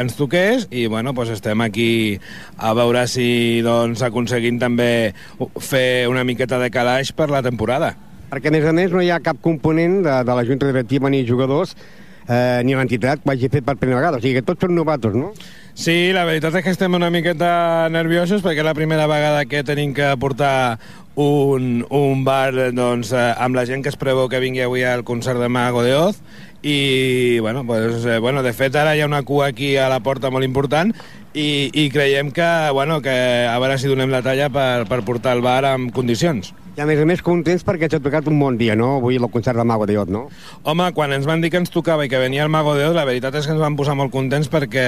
ens 0.00 0.16
toqués 0.16 0.68
i 0.70 0.86
bueno, 0.86 1.12
doncs 1.12 1.34
estem 1.36 1.60
aquí 1.60 1.90
a 2.56 2.72
veure 2.78 3.06
si 3.10 3.60
doncs, 3.66 4.00
aconseguim 4.06 4.60
també 4.62 5.12
fer 5.60 6.08
una 6.08 6.24
miqueta 6.24 6.60
de 6.62 6.70
calaix 6.72 7.12
per 7.12 7.28
la 7.30 7.42
temporada. 7.44 7.96
Perquè, 8.30 8.48
a 8.48 8.54
més 8.54 8.66
a 8.66 8.74
més, 8.76 8.92
no 8.94 9.02
hi 9.02 9.10
ha 9.10 9.18
cap 9.24 9.40
component 9.42 10.00
de, 10.06 10.20
de 10.26 10.38
la 10.38 10.46
Junta 10.46 10.68
Directiva 10.70 11.10
ni 11.10 11.26
jugadors 11.26 11.74
eh, 12.30 12.62
ni 12.64 12.76
l'entitat 12.78 13.22
que 13.22 13.30
ho 13.30 13.34
hagi 13.34 13.50
fet 13.50 13.66
per 13.66 13.76
primera 13.76 14.00
vegada. 14.00 14.20
O 14.20 14.22
sigui 14.22 14.38
que 14.38 14.46
tots 14.46 14.62
són 14.62 14.76
novatos, 14.76 15.16
no? 15.16 15.32
Sí, 15.74 16.10
la 16.14 16.26
veritat 16.28 16.58
és 16.58 16.64
que 16.66 16.74
estem 16.74 16.94
una 16.94 17.10
miqueta 17.10 17.88
nerviosos 17.92 18.42
perquè 18.44 18.62
és 18.62 18.66
la 18.66 18.76
primera 18.76 19.06
vegada 19.10 19.46
que 19.48 19.64
tenim 19.66 19.94
que 19.96 20.10
portar 20.20 20.78
un, 21.20 21.84
un 21.90 22.24
bar 22.24 22.52
doncs, 22.76 23.12
eh, 23.12 23.30
amb 23.38 23.58
la 23.58 23.66
gent 23.68 23.82
que 23.84 23.90
es 23.92 23.98
preveu 23.98 24.28
que 24.28 24.42
vingui 24.42 24.64
avui 24.64 24.84
al 24.86 25.04
concert 25.04 25.40
de 25.40 25.48
Mago 25.48 25.82
de 25.82 25.94
Oz 25.96 26.20
i 26.62 27.38
bueno, 27.40 27.64
pues, 27.66 28.04
eh, 28.04 28.18
bueno, 28.18 28.42
de 28.42 28.52
fet 28.52 28.76
ara 28.76 28.94
hi 28.94 29.00
ha 29.00 29.08
una 29.08 29.22
cua 29.22 29.48
aquí 29.48 29.76
a 29.76 29.88
la 29.88 30.00
porta 30.04 30.30
molt 30.30 30.44
important 30.44 30.92
i, 31.32 31.70
i 31.72 31.88
creiem 31.90 32.30
que, 32.34 32.50
bueno, 32.74 33.00
que 33.00 33.14
a 33.48 33.58
veure 33.62 33.78
si 33.78 33.88
donem 33.88 34.10
la 34.12 34.22
talla 34.22 34.50
per, 34.52 34.86
per 34.90 35.02
portar 35.06 35.36
el 35.38 35.42
bar 35.46 35.64
en 35.70 35.88
condicions. 35.94 36.52
I 36.76 36.82
a 36.82 36.86
més 36.86 37.00
a 37.02 37.04
més 37.08 37.18
contents 37.26 37.64
perquè 37.66 37.88
t'ha 37.90 37.98
tocat 37.98 38.28
un 38.30 38.38
bon 38.38 38.54
dia, 38.54 38.76
no? 38.78 38.92
Avui 39.00 39.16
el 39.18 39.26
concert 39.34 39.58
de 39.58 39.64
Mago 39.66 39.88
de 39.90 39.96
Oz, 39.98 40.10
no? 40.12 40.28
Home, 40.62 40.86
quan 40.94 41.10
ens 41.12 41.26
van 41.26 41.42
dir 41.42 41.50
que 41.50 41.58
ens 41.58 41.72
tocava 41.74 42.04
i 42.06 42.10
que 42.10 42.18
venia 42.22 42.44
el 42.44 42.50
Mago 42.52 42.76
de 42.78 42.84
Oz, 42.86 42.94
la 42.94 43.04
veritat 43.08 43.34
és 43.40 43.48
que 43.48 43.56
ens 43.56 43.62
van 43.62 43.74
posar 43.76 43.96
molt 43.98 44.12
contents 44.14 44.46
perquè, 44.52 44.84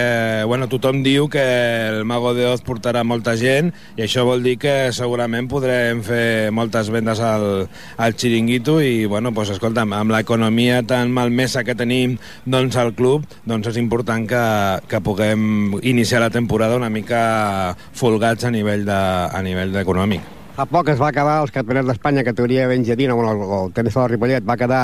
bueno, 0.46 0.68
tothom 0.70 1.00
diu 1.02 1.26
que 1.32 1.42
el 1.42 2.04
Mago 2.06 2.36
de 2.38 2.46
Oz 2.46 2.62
portarà 2.62 3.02
molta 3.02 3.34
gent 3.40 3.72
i 3.96 4.04
això 4.06 4.22
vol 4.28 4.46
dir 4.46 4.54
que 4.62 4.74
segurament 4.94 5.48
podrem 5.50 6.04
fer 6.06 6.52
moltes 6.54 6.92
vendes 6.94 7.18
al, 7.18 7.66
al 7.98 8.14
xiringuito 8.14 8.78
i, 8.78 9.08
bueno, 9.10 9.34
pues, 9.34 9.50
escolta'm, 9.56 9.96
amb 9.98 10.14
l'economia 10.14 10.84
tan 10.86 11.10
malmesa 11.10 11.64
que 11.66 11.74
tenim 11.74 12.14
doncs, 12.46 12.78
al 12.78 12.94
club, 12.94 13.26
doncs 13.42 13.72
és 13.72 13.80
important 13.82 14.28
que, 14.30 14.44
que 14.86 15.02
puguem 15.02 15.80
iniciar 15.82 16.22
la 16.22 16.30
temporada 16.30 16.78
una 16.78 16.92
mica 16.94 17.74
folgats 17.90 18.46
a 18.46 18.54
nivell 18.54 18.86
de, 18.86 19.02
a 19.26 19.42
nivell 19.42 19.74
econòmic. 19.82 20.41
Fa 20.52 20.66
poc 20.68 20.90
es 20.92 20.98
va 21.00 21.08
acabar 21.08 21.38
els 21.40 21.52
campionats 21.52 21.86
d'Espanya, 21.88 22.24
categoria 22.26 22.66
benjadina, 22.68 23.14
bueno, 23.16 23.30
el, 23.32 23.52
el 23.58 23.70
tenis 23.72 23.94
de 23.96 24.08
Ripollet 24.10 24.44
va 24.44 24.58
quedar 24.60 24.82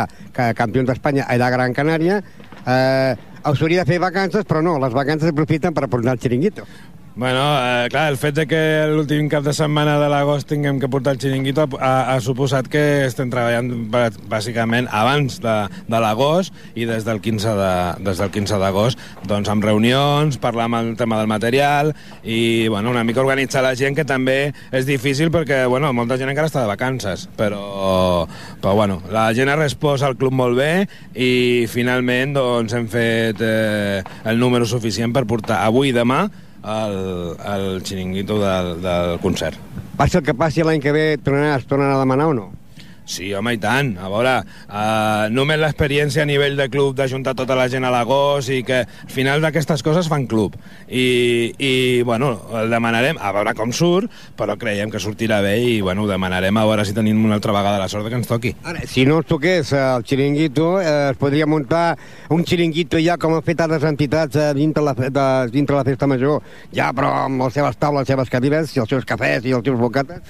campions 0.57 0.89
d'Espanya 0.89 1.27
allà 1.29 1.51
a 1.51 1.53
Gran 1.53 1.75
Canària. 1.77 2.23
Eh, 2.65 3.13
us 3.45 3.61
hauria 3.61 3.85
de 3.85 3.93
fer 3.93 3.99
vacances, 4.01 4.47
però 4.49 4.63
no, 4.65 4.79
les 4.81 4.97
vacances 4.97 5.29
aprofiten 5.29 5.77
per 5.77 5.85
aportar 5.85 6.17
el 6.17 6.23
xiringuito. 6.25 6.65
Bueno, 7.19 7.59
eh, 7.59 7.89
clar, 7.91 8.13
el 8.13 8.17
fet 8.17 8.37
de 8.37 8.45
que 8.47 8.59
l'últim 8.87 9.27
cap 9.27 9.43
de 9.43 9.51
setmana 9.51 9.97
de 9.99 10.07
l'agost 10.07 10.47
tinguem 10.47 10.77
que 10.79 10.87
portar 10.87 11.17
el 11.17 11.19
xiringuito 11.19 11.65
ha, 11.81 12.15
ha 12.15 12.21
suposat 12.23 12.69
que 12.71 12.83
estem 13.09 13.27
treballant 13.33 13.73
bàsicament 14.31 14.87
abans 14.95 15.41
de, 15.43 15.57
de 15.91 15.99
l'agost 15.99 16.55
i 16.79 16.87
des 16.87 17.03
del 17.03 17.19
15 17.19 17.57
de, 17.59 17.73
des 18.07 18.23
del 18.23 18.31
15 18.31 18.63
d'agost 18.63 19.03
doncs 19.27 19.51
amb 19.51 19.67
reunions, 19.67 20.39
parlar 20.39 20.71
amb 20.71 20.79
el 20.79 20.95
tema 20.95 21.19
del 21.19 21.27
material 21.27 21.91
i 22.23 22.69
bueno, 22.71 22.95
una 22.95 23.03
mica 23.03 23.27
organitzar 23.27 23.67
la 23.67 23.75
gent 23.75 23.99
que 23.99 24.07
també 24.07 24.55
és 24.71 24.87
difícil 24.87 25.35
perquè 25.35 25.65
bueno, 25.67 25.91
molta 25.91 26.23
gent 26.23 26.31
encara 26.31 26.47
està 26.47 26.63
de 26.63 26.71
vacances 26.71 27.27
però, 27.35 28.29
però 28.63 28.79
bueno, 28.79 29.03
la 29.11 29.33
gent 29.35 29.51
ha 29.51 29.59
respost 29.59 30.07
al 30.07 30.15
club 30.15 30.39
molt 30.39 30.55
bé 30.63 30.87
i 31.19 31.67
finalment 31.67 32.39
doncs 32.39 32.79
hem 32.79 32.87
fet 32.87 33.43
eh, 33.43 34.05
el 34.23 34.39
número 34.39 34.71
suficient 34.71 35.11
per 35.11 35.27
portar 35.27 35.65
avui 35.67 35.91
i 35.91 35.99
demà 36.05 36.29
el, 36.65 37.37
el 37.55 37.83
xiringuito 37.83 38.39
del, 38.43 38.81
del 38.83 39.19
concert. 39.21 39.59
Passi 39.99 40.19
el 40.19 40.25
que 40.27 40.35
passi 40.35 40.63
l'any 40.63 40.83
que 40.83 40.95
ve, 40.95 41.05
tornaràs, 41.23 41.67
tornarà 41.67 41.97
a 41.97 42.03
demanar 42.05 42.29
o 42.31 42.35
no? 42.37 42.49
Sí, 43.09 43.31
home, 43.33 43.55
i 43.57 43.59
tant. 43.61 43.95
A 43.97 44.11
veure, 44.13 44.35
uh, 44.69 45.29
només 45.33 45.57
l'experiència 45.57 46.27
a 46.27 46.29
nivell 46.29 46.59
de 46.59 46.67
club 46.69 46.93
d'ajuntar 46.99 47.33
tota 47.39 47.57
la 47.57 47.65
gent 47.73 47.87
a 47.89 47.93
l'agost 47.93 48.53
i 48.53 48.61
que 48.69 48.83
al 48.85 49.13
final 49.13 49.41
d'aquestes 49.41 49.81
coses 49.83 50.11
fan 50.13 50.27
club. 50.29 50.59
I, 50.87 51.55
I, 51.57 51.73
bueno, 52.05 52.35
el 52.61 52.69
demanarem, 52.69 53.17
a 53.17 53.33
veure 53.33 53.55
com 53.57 53.73
surt, 53.73 54.13
però 54.37 54.59
creiem 54.61 54.93
que 54.93 55.01
sortirà 55.01 55.41
bé 55.45 55.55
i, 55.65 55.73
bueno, 55.81 56.05
ho 56.05 56.11
demanarem 56.11 56.61
a 56.61 56.67
veure 56.69 56.85
si 56.85 56.93
tenim 56.97 57.25
una 57.25 57.39
altra 57.41 57.57
vegada 57.57 57.81
la 57.81 57.89
sort 57.89 58.11
que 58.13 58.21
ens 58.21 58.29
toqui. 58.29 58.53
Ara, 58.69 58.85
si 58.85 59.09
no 59.09 59.23
ens 59.23 59.33
toqués 59.33 59.73
el 59.79 60.05
xiringuito, 60.05 60.69
eh, 60.83 60.95
es 61.15 61.19
podria 61.21 61.49
muntar 61.49 61.97
un 62.37 62.45
xiringuito 62.45 63.01
ja 63.01 63.17
com 63.17 63.39
han 63.39 63.49
fet 63.49 63.65
altres 63.65 63.89
entitats 63.89 64.37
eh, 64.37 64.53
dintre, 64.59 64.85
la, 64.85 64.93
de, 64.99 65.29
dintre 65.57 65.81
la 65.81 65.89
festa 65.89 66.11
major, 66.11 66.45
ja 66.77 66.93
però 66.93 67.17
amb 67.25 67.49
les 67.49 67.57
seves 67.57 67.81
taules, 67.81 68.05
les 68.05 68.17
seves 68.17 68.37
cadires, 68.37 68.77
i 68.77 68.85
els 68.85 68.97
seus 68.99 69.09
cafès 69.09 69.49
i 69.49 69.57
els 69.57 69.65
seus 69.65 69.81
bocates. 69.81 70.21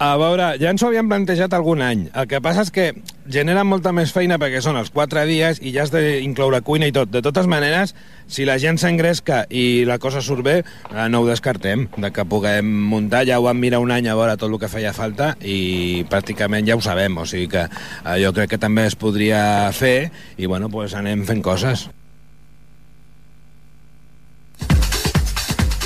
A 0.00 0.14
veure, 0.16 0.54
ja 0.56 0.70
ens 0.72 0.80
ho 0.80 0.88
havíem 0.88 1.10
plantejat 1.10 1.52
algun 1.52 1.82
any. 1.84 2.06
El 2.16 2.24
que 2.24 2.38
passa 2.40 2.62
és 2.64 2.70
que 2.72 2.86
generen 3.28 3.68
molta 3.68 3.90
més 3.92 4.14
feina 4.16 4.38
perquè 4.40 4.62
són 4.64 4.78
els 4.80 4.88
quatre 4.94 5.26
dies 5.28 5.60
i 5.60 5.74
ja 5.74 5.84
has 5.84 5.92
d'incloure 5.92 6.62
cuina 6.64 6.88
i 6.88 6.94
tot. 6.96 7.12
De 7.12 7.20
totes 7.20 7.44
maneres, 7.44 7.92
si 8.24 8.46
la 8.48 8.56
gent 8.62 8.80
s'engresca 8.80 9.42
i 9.52 9.84
la 9.84 9.98
cosa 10.00 10.24
surt 10.24 10.40
bé, 10.46 10.56
eh, 10.64 11.04
no 11.12 11.20
ho 11.20 11.28
descartem, 11.28 11.84
de 12.00 12.12
que 12.16 12.24
puguem 12.24 12.72
muntar. 12.88 13.26
Ja 13.28 13.42
ho 13.42 13.44
vam 13.50 13.60
mirar 13.60 13.84
un 13.84 13.92
any 13.92 14.08
a 14.08 14.16
veure 14.16 14.40
tot 14.40 14.48
el 14.48 14.56
que 14.64 14.72
feia 14.72 14.96
falta 14.96 15.34
i 15.44 16.00
pràcticament 16.08 16.64
ja 16.64 16.80
ho 16.80 16.80
sabem. 16.80 17.20
O 17.20 17.28
sigui 17.28 17.52
que 17.52 17.68
eh, 17.68 18.18
jo 18.24 18.32
crec 18.32 18.56
que 18.56 18.64
també 18.64 18.88
es 18.88 18.96
podria 18.96 19.68
fer 19.76 20.08
i, 20.38 20.46
bueno, 20.46 20.72
pues 20.72 20.96
anem 20.96 21.28
fent 21.28 21.44
coses. 21.44 21.90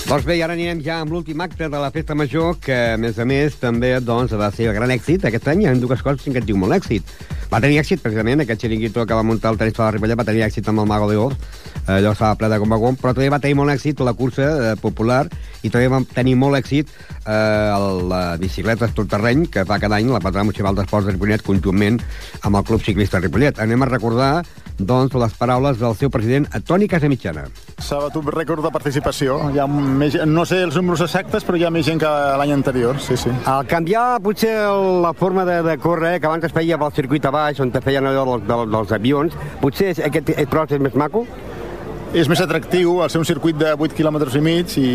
Doncs 0.04 0.26
bé, 0.28 0.34
i 0.36 0.42
ara 0.44 0.52
anirem 0.52 0.82
ja 0.84 0.98
amb 1.00 1.14
l'últim 1.14 1.40
acte 1.40 1.64
de 1.72 1.78
la 1.80 1.88
Festa 1.90 2.12
Major, 2.12 2.58
que, 2.60 2.76
a 2.92 2.96
més 3.00 3.16
a 3.16 3.24
més, 3.24 3.54
també 3.56 3.94
doncs, 4.04 4.34
va 4.36 4.50
ser 4.52 4.68
gran 4.76 4.92
èxit 4.92 5.24
aquest 5.24 5.48
any. 5.48 5.62
Hi 5.64 5.70
ha 5.70 5.72
dues 5.80 6.02
coses 6.04 6.26
que 6.28 6.42
et 6.42 6.44
diu 6.44 6.58
molt 6.60 6.76
èxit. 6.76 7.08
Va 7.48 7.60
tenir 7.64 7.78
èxit, 7.80 8.02
precisament, 8.04 8.42
aquest 8.44 8.66
xiringuito 8.66 9.06
que 9.08 9.16
va 9.16 9.24
muntar 9.24 9.54
el 9.54 9.60
tenis 9.62 9.78
de 9.78 9.80
la 9.80 9.88
Ripollet, 9.96 10.18
va 10.20 10.26
tenir 10.28 10.44
èxit 10.44 10.68
amb 10.68 10.84
el 10.84 10.90
Mago 10.90 11.08
de 11.08 11.16
Or, 11.22 11.32
allò 11.86 12.12
estava 12.14 12.36
ple 12.40 12.48
de 12.52 12.58
gombagom, 12.62 12.96
però 13.00 13.12
també 13.14 13.30
va 13.32 13.40
tenir 13.42 13.58
molt 13.58 13.74
èxit 13.74 14.00
la 14.04 14.14
cursa 14.16 14.46
eh, 14.46 14.74
popular 14.80 15.24
i 15.62 15.70
també 15.72 15.88
va 15.92 16.00
tenir 16.14 16.34
molt 16.40 16.58
èxit 16.58 16.90
eh, 17.26 17.74
la 18.08 18.36
bicicleta 18.40 18.88
tot 18.94 19.08
terreny, 19.10 19.46
que 19.50 19.64
fa 19.68 19.78
cada 19.82 20.00
any 20.00 20.10
la 20.12 20.22
patrona 20.22 20.48
municipal 20.50 20.76
d'esports 20.76 21.08
de 21.08 21.16
Ripollet, 21.16 21.44
conjuntament 21.44 22.00
amb 22.42 22.60
el 22.60 22.66
Club 22.68 22.84
Ciclista 22.84 23.20
Ripollet. 23.20 23.60
Anem 23.60 23.84
a 23.84 23.90
recordar 23.90 24.32
doncs, 24.78 25.14
les 25.14 25.34
paraules 25.38 25.78
del 25.78 25.94
seu 25.94 26.10
president, 26.10 26.48
Toni 26.66 26.88
Casamitjana. 26.90 27.44
S'ha 27.78 28.00
batut 28.02 28.26
rècord 28.34 28.64
de 28.64 28.72
participació. 28.74 29.38
Hi 29.54 29.60
ha 29.62 29.68
més, 29.70 30.16
no 30.26 30.44
sé 30.48 30.62
els 30.66 30.76
números 30.78 31.04
exactes, 31.06 31.46
però 31.46 31.60
hi 31.60 31.66
ha 31.68 31.72
més 31.74 31.86
gent 31.86 32.02
que 32.02 32.10
l'any 32.40 32.54
anterior, 32.56 32.98
sí, 33.02 33.16
sí. 33.20 33.32
Al 33.50 33.68
canviar 33.70 34.18
potser 34.24 34.54
la 35.04 35.14
forma 35.14 35.46
de, 35.46 35.60
de 35.66 35.78
córrer, 35.78 36.16
que 36.20 36.30
abans 36.30 36.48
es 36.48 36.54
feia 36.54 36.78
pel 36.80 36.94
circuit 36.96 37.28
a 37.28 37.34
baix, 37.34 37.62
on 37.62 37.70
te 37.74 37.82
feien 37.84 38.10
allò 38.10 38.26
dels, 38.32 38.48
dels, 38.50 38.70
dels 38.74 38.96
avions, 38.98 39.38
potser 39.62 39.94
aquest 40.10 40.34
tros 40.50 40.74
és 40.74 40.82
més 40.82 40.98
maco? 40.98 41.26
És 42.14 42.28
més 42.30 42.40
atractiu 42.40 43.00
al 43.02 43.10
ser 43.10 43.18
un 43.18 43.26
circuit 43.26 43.56
de 43.58 43.72
8 43.74 43.96
km 43.98 44.20
i 44.38 44.42
mig 44.44 44.76
i, 44.78 44.90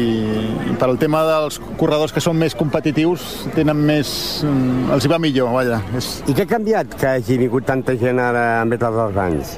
per 0.80 0.88
al 0.88 1.00
tema 1.02 1.26
dels 1.28 1.60
corredors 1.80 2.16
que 2.16 2.24
són 2.24 2.40
més 2.40 2.56
competitius 2.56 3.26
tenen 3.58 3.82
més... 3.90 4.12
els 4.96 5.06
hi 5.06 5.12
va 5.12 5.20
millor, 5.20 5.52
vaja. 5.52 5.82
És... 6.00 6.14
I 6.32 6.36
què 6.38 6.48
ha 6.48 6.54
canviat 6.56 6.96
que 6.96 7.18
hagi 7.18 7.42
vingut 7.44 7.68
tanta 7.68 7.98
gent 8.00 8.24
ara 8.24 8.46
en 8.64 8.72
veure 8.72 8.96
dels 9.02 9.20
anys? 9.26 9.58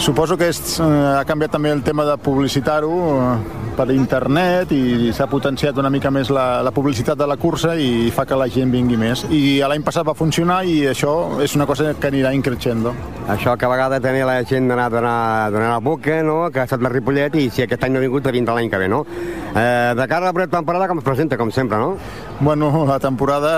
Suposo 0.00 0.38
que 0.38 0.46
és, 0.48 0.80
eh, 0.80 0.84
ha 1.18 1.24
canviat 1.28 1.52
també 1.52 1.68
el 1.68 1.82
tema 1.84 2.06
de 2.08 2.14
publicitar-ho 2.16 2.92
eh, 3.20 3.58
per 3.76 3.90
internet 3.92 4.72
i 4.72 5.12
s'ha 5.12 5.26
potenciat 5.28 5.76
una 5.76 5.90
mica 5.92 6.08
més 6.10 6.30
la, 6.32 6.62
la 6.64 6.72
publicitat 6.72 7.18
de 7.20 7.26
la 7.28 7.36
cursa 7.36 7.74
i 7.76 8.08
fa 8.08 8.24
que 8.24 8.38
la 8.38 8.46
gent 8.48 8.72
vingui 8.72 8.96
més. 8.96 9.26
I 9.28 9.60
l'any 9.60 9.84
passat 9.84 10.08
va 10.08 10.14
funcionar 10.16 10.62
i 10.64 10.86
això 10.88 11.12
és 11.44 11.52
una 11.54 11.66
cosa 11.68 11.92
que 11.92 12.08
anirà 12.08 12.32
increixendo. 12.32 12.94
Això 13.28 13.58
que 13.60 13.68
a 13.68 13.70
vegades 13.70 14.00
també 14.00 14.24
la 14.24 14.38
gent 14.48 14.72
d'anar 14.72 14.86
a 14.88 14.94
donar, 14.94 15.18
donar 15.52 15.68
la 15.74 15.84
boca, 15.84 16.22
no? 16.24 16.38
que 16.50 16.62
ha 16.62 16.64
estat 16.64 16.80
la 16.80 16.88
Ripollet 16.88 17.36
i 17.36 17.50
si 17.52 17.66
aquest 17.66 17.84
any 17.84 17.92
no 17.92 18.00
ha 18.00 18.06
vingut, 18.06 18.32
vindrà 18.32 18.56
l'any 18.56 18.72
que 18.72 18.80
ve, 18.80 18.88
no? 18.88 19.04
Eh, 19.50 19.92
de 19.98 20.06
cara 20.08 20.30
a 20.30 20.32
la 20.32 20.46
temporada, 20.46 20.88
com 20.88 20.98
es 20.98 21.04
presenta, 21.04 21.36
com 21.36 21.50
sempre, 21.52 21.76
no? 21.76 21.96
Bueno, 22.40 22.86
la 22.88 22.98
temporada 22.98 23.52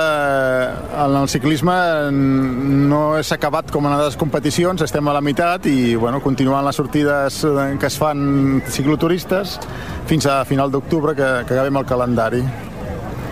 eh, 0.67 1.07
en 1.07 1.17
el 1.23 1.29
ciclisme 1.29 1.75
no 2.11 3.03
s'ha 3.23 3.37
acabat 3.39 3.71
com 3.71 3.87
en 3.87 3.95
altres 3.95 4.19
competicions, 4.19 4.83
estem 4.83 5.07
a 5.07 5.15
la 5.15 5.23
meitat 5.23 5.71
i 5.71 5.95
bueno, 5.95 6.19
continuant 6.33 6.65
les 6.65 6.79
sortides 6.79 7.43
eh, 7.45 7.77
que 7.77 7.89
es 7.91 7.97
fan 8.01 8.63
cicloturistes 8.73 9.59
fins 10.09 10.25
a 10.27 10.43
final 10.49 10.71
d'octubre 10.73 11.13
que, 11.19 11.29
que 11.45 11.53
acabem 11.59 11.77
el 11.77 11.89
calendari. 11.89 12.41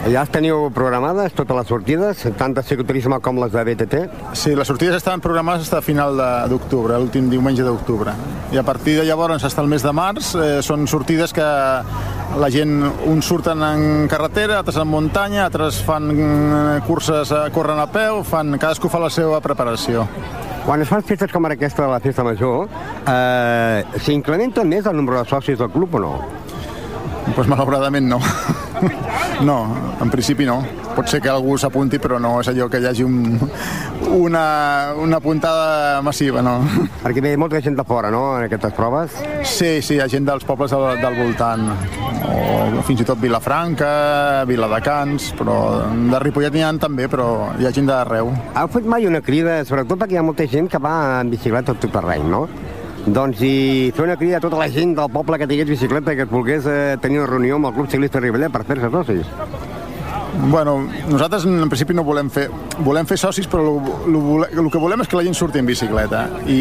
Ja 0.00 0.22
es 0.24 0.30
teniu 0.32 0.70
programades 0.72 1.34
totes 1.36 1.56
les 1.56 1.68
sortides, 1.68 2.22
tant 2.40 2.54
de 2.56 2.64
cicloturisme 2.64 3.18
com 3.24 3.40
les 3.40 3.52
de 3.52 3.64
BTT? 3.68 3.98
Sí, 4.36 4.54
les 4.56 4.68
sortides 4.68 4.96
estaven 4.96 5.20
programades 5.24 5.64
fins 5.66 5.76
a 5.76 5.82
final 5.84 6.20
d'octubre, 6.48 6.96
l'últim 7.00 7.28
diumenge 7.32 7.64
d'octubre. 7.64 8.14
I 8.52 8.60
a 8.60 8.64
partir 8.64 8.98
de 9.00 9.04
llavors, 9.08 9.44
fins 9.44 9.60
al 9.60 9.68
mes 9.68 9.84
de 9.84 9.92
març, 9.96 10.34
eh, 10.36 10.60
són 10.64 10.88
sortides 10.88 11.36
que 11.36 11.48
la 12.38 12.50
gent, 12.50 12.84
uns 13.10 13.26
surten 13.26 13.62
en 13.64 14.08
carretera, 14.08 14.60
altres 14.60 14.78
en 14.78 14.88
muntanya, 14.88 15.46
altres 15.48 15.80
fan 15.86 16.10
eh, 16.14 16.80
curses, 16.86 17.32
eh, 17.34 17.48
corren 17.54 17.80
a 17.82 17.88
peu, 17.90 18.22
fan, 18.26 18.54
cadascú 18.60 18.90
fa 18.92 19.00
la 19.02 19.10
seva 19.10 19.40
preparació. 19.42 20.06
Quan 20.66 20.82
es 20.84 20.90
fan 20.90 21.02
festes 21.02 21.32
com 21.32 21.48
ara 21.48 21.56
aquesta 21.58 21.86
de 21.86 21.90
la 21.90 22.00
festa 22.04 22.24
major, 22.24 22.68
eh, 23.08 23.82
s'incrementa 24.04 24.64
més 24.64 24.86
el 24.86 24.96
nombre 24.96 25.18
de 25.18 25.24
socis 25.28 25.58
del 25.58 25.72
club 25.74 25.98
o 25.98 26.04
no? 26.04 26.14
Doncs 27.30 27.46
pues 27.46 27.50
malauradament 27.52 28.08
no. 28.10 28.18
no, 29.48 29.58
en 30.02 30.10
principi 30.10 30.42
no. 30.48 30.56
Pot 30.96 31.06
ser 31.06 31.20
que 31.22 31.30
algú 31.30 31.54
s'apunti, 31.54 32.00
però 32.02 32.16
no 32.18 32.32
és 32.40 32.48
allò 32.50 32.66
que 32.66 32.80
hi 32.82 32.88
hagi 32.90 33.04
un, 33.06 33.38
una, 34.16 34.42
una 34.98 35.20
puntada 35.22 36.00
massiva, 36.02 36.42
no? 36.42 36.56
Perquè 37.04 37.22
ve 37.22 37.36
molta 37.38 37.60
gent 37.62 37.78
de 37.78 37.84
fora, 37.86 38.10
no?, 38.10 38.24
en 38.40 38.48
aquestes 38.48 38.74
proves. 38.74 39.14
Sí, 39.46 39.78
sí, 39.78 39.94
hi 39.94 40.00
ha 40.02 40.08
gent 40.10 40.26
dels 40.26 40.42
pobles 40.48 40.74
del, 40.74 40.98
del 40.98 41.20
voltant, 41.20 41.70
o 42.26 42.82
fins 42.88 43.04
i 43.04 43.06
tot 43.06 43.22
Vilafranca, 43.22 43.92
Viladecans, 44.50 45.30
però 45.38 45.60
de 45.86 46.22
Ripollet 46.24 46.58
n'hi 46.58 46.66
ha 46.66 46.72
també, 46.82 47.06
però 47.12 47.28
hi 47.60 47.70
ha 47.70 47.74
gent 47.78 47.86
d'arreu. 47.92 48.34
Heu 48.58 48.74
fet 48.74 48.90
mai 48.90 49.06
una 49.06 49.22
crida, 49.22 49.60
sobretot 49.70 50.02
perquè 50.02 50.18
hi 50.18 50.22
ha 50.24 50.26
molta 50.26 50.50
gent 50.50 50.66
que 50.66 50.82
va 50.82 50.96
en 51.20 51.30
bicicleta 51.30 51.78
tot 51.78 51.94
terreny, 51.94 52.26
no? 52.34 52.48
Doncs 53.06 53.40
i 53.40 53.90
fer 53.96 54.04
una 54.04 54.16
crida 54.20 54.38
a 54.38 54.44
tota 54.44 54.58
la 54.60 54.68
gent 54.68 54.94
del 54.98 55.08
poble 55.12 55.38
que 55.40 55.48
tingués 55.48 55.68
bicicleta 55.68 56.14
que 56.14 56.26
es 56.26 56.30
volgués 56.30 56.66
eh, 56.68 56.96
tenir 57.00 57.22
una 57.22 57.30
reunió 57.30 57.56
amb 57.56 57.70
el 57.70 57.76
Club 57.78 57.88
Ciclista 57.90 58.20
Ripollet 58.20 58.52
per 58.52 58.64
fer-se 58.68 58.90
socis. 58.92 59.30
Bueno, 60.50 60.88
nosaltres 61.08 61.44
en 61.44 61.68
principi 61.68 61.94
no 61.96 62.04
volem 62.06 62.30
fer, 62.30 62.46
volem 62.86 63.08
fer 63.08 63.18
socis, 63.18 63.48
però 63.50 63.74
el 63.74 64.70
que 64.70 64.80
volem 64.80 65.02
és 65.02 65.10
que 65.10 65.18
la 65.18 65.24
gent 65.26 65.36
surti 65.36 65.60
en 65.60 65.68
bicicleta. 65.68 66.22
I 66.46 66.60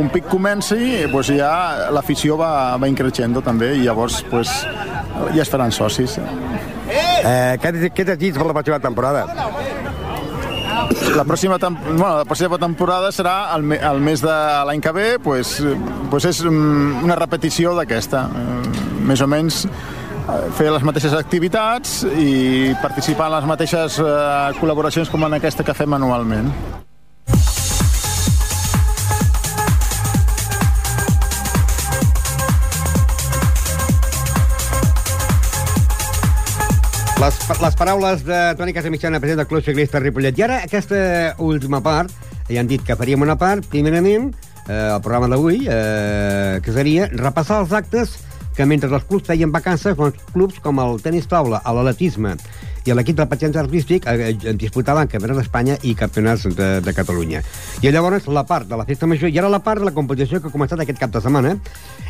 un 0.00 0.08
pic 0.14 0.28
comenci, 0.30 1.04
doncs 1.12 1.32
ja 1.34 1.90
l'afició 1.92 2.38
va, 2.40 2.52
va 2.80 2.88
increixendo 2.88 3.42
també, 3.44 3.74
i 3.76 3.84
llavors 3.84 4.22
pues, 4.30 4.52
ja 5.34 5.42
es 5.42 5.50
faran 5.50 5.74
socis. 5.74 6.16
Eh, 7.24 7.56
què, 7.60 7.74
què 7.96 8.08
desig 8.14 8.38
per 8.38 8.46
la 8.48 8.56
pròxima 8.56 8.80
temporada? 8.84 9.26
La 11.14 11.24
pròxima, 11.24 11.58
bueno, 11.58 12.16
la 12.20 12.24
pròxima 12.26 12.58
temporada 12.58 13.10
serà 13.14 13.54
el, 13.54 13.62
me 13.62 13.78
el 13.78 14.00
mes 14.02 14.22
de 14.24 14.36
l'any 14.68 14.82
que 14.82 14.92
ve, 14.92 15.08
pues, 15.22 15.56
pues 16.10 16.26
és 16.30 16.42
mm, 16.44 17.04
una 17.06 17.18
repetició 17.18 17.74
d'aquesta. 17.78 18.26
Més 19.04 19.22
o 19.22 19.28
menys 19.30 19.64
fer 20.56 20.70
les 20.72 20.86
mateixes 20.86 21.12
activitats 21.16 22.00
i 22.16 22.72
participar 22.82 23.28
en 23.28 23.36
les 23.38 23.50
mateixes 23.50 24.00
eh, 24.00 24.16
col·laboracions 24.60 25.12
com 25.12 25.28
en 25.28 25.38
aquesta 25.40 25.66
que 25.66 25.76
fem 25.76 26.00
anualment. 26.00 26.50
Les, 37.24 37.36
les 37.56 37.76
paraules 37.80 38.22
de 38.26 38.38
Toni 38.58 38.74
Casamitjana, 38.76 39.16
president 39.16 39.38
del 39.40 39.46
Club 39.48 39.62
Ciclista 39.64 40.00
Ripollet. 40.02 40.36
I 40.36 40.42
ara, 40.44 40.58
aquesta 40.66 40.98
última 41.40 41.78
part, 41.80 42.12
ja 42.50 42.58
han 42.60 42.68
dit 42.68 42.82
que 42.84 42.96
faríem 43.00 43.24
una 43.24 43.38
part, 43.40 43.64
primerament, 43.72 44.26
eh, 44.66 44.74
el 44.74 45.00
programa 45.00 45.30
d'avui, 45.32 45.62
eh, 45.64 46.60
que 46.60 46.74
seria 46.76 47.08
repassar 47.14 47.62
els 47.62 47.72
actes 47.72 48.18
que 48.54 48.66
mentre 48.68 48.92
els 48.92 49.08
clubs 49.08 49.24
feien 49.24 49.54
vacances, 49.54 49.96
doncs 49.96 50.20
clubs 50.34 50.60
com 50.60 50.82
el 50.84 51.00
tenis 51.00 51.24
taula, 51.30 51.62
l'atletisme 51.64 52.36
i 52.84 52.92
l'equip 52.92 53.16
del 53.16 53.28
patinatge 53.30 53.62
artístic 53.62 54.06
eh, 54.10 54.34
eh, 54.34 54.52
disputaven 54.60 55.08
campionats 55.08 55.40
d'Espanya 55.40 55.78
i 55.80 55.94
campionats 55.96 56.44
de, 56.44 56.68
de 56.84 56.92
Catalunya. 56.92 57.40
I 57.80 57.88
llavors 57.88 58.28
la 58.28 58.44
part 58.44 58.68
de 58.68 58.76
la 58.76 58.84
festa 58.84 59.08
major 59.08 59.32
i 59.32 59.40
ara 59.40 59.48
la 59.48 59.62
part 59.64 59.80
de 59.80 59.88
la 59.88 59.96
competició 59.96 60.42
que 60.42 60.52
ha 60.52 60.54
començat 60.54 60.84
aquest 60.84 61.00
cap 61.00 61.14
de 61.14 61.24
setmana. 61.24 61.56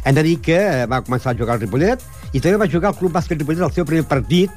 Hem 0.02 0.18
de 0.18 0.26
dir 0.26 0.40
que 0.42 0.58
eh, 0.58 0.86
va 0.90 1.04
començar 1.06 1.30
a 1.30 1.38
jugar 1.38 1.54
el 1.54 1.68
Ripollet 1.68 2.02
i 2.32 2.40
també 2.40 2.58
va 2.58 2.70
jugar 2.70 2.90
el 2.90 2.98
Club 2.98 3.14
Bàsquet 3.14 3.38
Ripollet 3.38 3.68
el 3.70 3.76
seu 3.78 3.86
primer 3.86 4.08
partit 4.10 4.50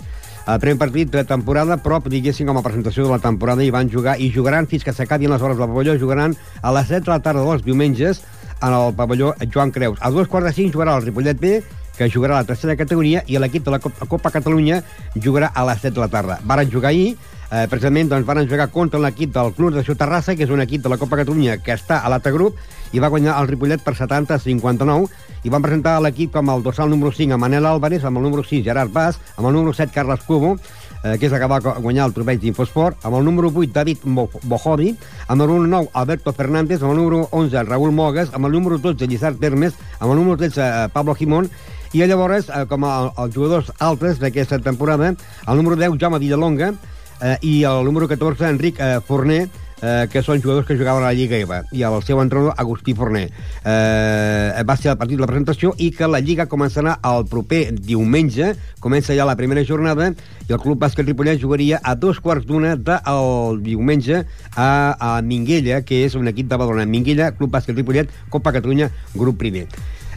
el 0.47 0.59
primer 0.63 0.77
partit 0.79 1.11
de 1.11 1.25
temporada, 1.27 1.75
però, 1.83 1.99
diguéssim, 1.99 2.47
com 2.47 2.57
a 2.57 2.63
presentació 2.63 3.03
de 3.03 3.11
la 3.11 3.19
temporada, 3.19 3.65
i 3.65 3.71
van 3.73 3.91
jugar, 3.91 4.15
i 4.19 4.29
jugaran 4.31 4.67
fins 4.71 4.85
que 4.87 4.93
s'acabin 4.95 5.33
les 5.33 5.41
hores 5.43 5.59
del 5.59 5.67
pavelló, 5.67 5.97
jugaran 5.99 6.37
a 6.61 6.71
les 6.71 6.87
7 6.87 7.03
de 7.03 7.11
la 7.11 7.19
tarda 7.19 7.43
dels 7.43 7.65
diumenges 7.65 8.23
en 8.61 8.73
el 8.73 8.95
pavelló 8.95 9.33
Joan 9.53 9.71
Creus. 9.75 9.99
A 9.99 10.09
dos 10.09 10.29
quarts 10.31 10.47
de 10.47 10.53
cinc 10.55 10.73
jugarà 10.73 10.95
el 10.95 11.03
Ripollet 11.03 11.39
B, 11.39 11.61
que 11.97 12.09
jugarà 12.13 12.37
a 12.37 12.43
la 12.43 12.47
tercera 12.47 12.77
categoria, 12.79 13.23
i 13.27 13.35
l'equip 13.37 13.65
de 13.65 13.73
la 13.75 13.79
Copa 13.81 14.31
Catalunya 14.31 14.83
jugarà 15.15 15.51
a 15.53 15.65
les 15.67 15.81
7 15.81 15.95
de 15.95 16.05
la 16.05 16.11
tarda. 16.13 16.39
Varen 16.45 16.71
jugar 16.71 16.93
ahir, 16.93 17.17
eh, 17.51 17.67
precisament 17.69 18.09
doncs, 18.11 18.25
van 18.27 18.47
jugar 18.47 18.69
contra 18.71 18.99
l'equip 18.99 19.33
del 19.35 19.53
Club 19.53 19.75
de 19.75 19.83
Ciutat 19.83 20.33
que 20.35 20.43
és 20.43 20.49
un 20.49 20.61
equip 20.61 20.83
de 20.83 20.89
la 20.89 20.97
Copa 20.97 21.17
Catalunya 21.17 21.57
que 21.57 21.73
està 21.73 22.01
a 22.01 22.09
l'altre 22.09 22.31
grup, 22.31 22.57
i 22.93 22.99
va 22.99 23.09
guanyar 23.11 23.37
el 23.41 23.47
Ripollet 23.47 23.83
per 23.83 23.95
70-59, 23.95 25.07
i 25.43 25.49
van 25.49 25.61
presentar 25.61 25.99
l'equip 26.01 26.33
com 26.33 26.49
el 26.49 26.63
dorsal 26.63 26.89
número 26.89 27.11
5 27.11 27.35
a 27.35 27.37
Manel 27.37 27.65
Álvarez, 27.65 28.03
amb 28.03 28.17
el 28.17 28.23
número 28.23 28.43
6 28.43 28.63
Gerard 28.63 28.91
Bas, 28.91 29.19
amb 29.37 29.47
el 29.47 29.53
número 29.53 29.73
7 29.73 29.91
Carles 29.93 30.23
Cubo, 30.27 30.57
eh, 31.03 31.17
que 31.17 31.27
és 31.27 31.33
el 31.33 31.39
que 31.39 31.47
va 31.51 31.59
guanyar 31.59 32.07
el 32.07 32.15
trofeig 32.15 32.41
d'Infosport, 32.41 33.05
amb 33.05 33.19
el 33.19 33.25
número 33.25 33.51
8 33.53 33.71
David 33.73 34.03
Bojovi, 34.43 34.95
amb 35.27 35.41
el 35.41 35.47
número 35.47 35.67
9 35.67 35.89
Alberto 35.93 36.33
Fernández, 36.33 36.81
amb 36.81 36.91
el 36.91 36.97
número 36.97 37.27
11 37.31 37.63
Raúl 37.63 37.91
Mogues, 37.91 38.33
amb 38.33 38.45
el 38.45 38.51
número 38.51 38.77
12 38.77 39.07
Lizard 39.07 39.39
Termes, 39.39 39.73
amb 39.99 40.11
el 40.11 40.17
número 40.17 40.37
13 40.37 40.61
eh, 40.61 40.89
Pablo 40.93 41.15
Jimón, 41.15 41.49
i 41.93 42.03
llavors, 42.03 42.49
eh, 42.49 42.65
com 42.67 42.83
els 42.83 43.33
jugadors 43.33 43.71
altres 43.79 44.19
d'aquesta 44.19 44.59
temporada, 44.59 45.13
el 45.47 45.57
número 45.57 45.75
10, 45.79 45.99
Jaume 46.01 46.19
Villalonga, 46.19 46.73
eh, 47.21 47.37
i 47.41 47.63
el 47.63 47.85
número 47.85 48.07
14, 48.07 48.49
Enric 48.49 48.79
eh, 48.79 48.99
Forner, 49.05 49.47
eh, 49.81 50.07
que 50.11 50.23
són 50.25 50.41
jugadors 50.41 50.67
que 50.67 50.77
jugaven 50.77 51.03
a 51.03 51.09
la 51.09 51.15
Lliga 51.17 51.37
EVA, 51.37 51.61
i 51.71 51.83
el 51.85 51.97
seu 52.05 52.21
entrenador, 52.21 52.55
Agustí 52.57 52.93
Forner. 52.97 53.27
Eh, 53.63 54.63
va 54.67 54.77
ser 54.77 54.91
el 54.93 54.97
partit 54.99 55.17
de 55.17 55.25
la 55.25 55.29
presentació 55.29 55.73
i 55.77 55.91
que 55.95 56.09
la 56.09 56.21
Lliga 56.23 56.47
començarà 56.49 56.97
el 57.11 57.27
proper 57.29 57.63
diumenge, 57.73 58.53
comença 58.83 59.15
ja 59.17 59.27
la 59.27 59.37
primera 59.39 59.63
jornada, 59.65 60.11
i 60.47 60.53
el 60.53 60.61
Club 60.63 60.79
Bàsquet 60.81 61.07
Ripollet 61.07 61.41
jugaria 61.41 61.81
a 61.83 61.95
dos 61.95 62.21
quarts 62.23 62.47
d'una 62.47 62.75
del 62.77 63.61
diumenge 63.65 64.23
a, 64.55 64.69
a 64.97 65.11
Minguella, 65.21 65.83
que 65.85 66.03
és 66.05 66.15
un 66.15 66.29
equip 66.31 66.49
de 66.49 66.57
Badalona. 66.57 66.87
Minguella, 66.87 67.33
Club 67.37 67.53
Bàsquet 67.53 67.77
Ripollet, 67.77 68.11
Copa 68.33 68.55
Catalunya, 68.55 68.91
grup 69.15 69.39
primer. 69.41 69.67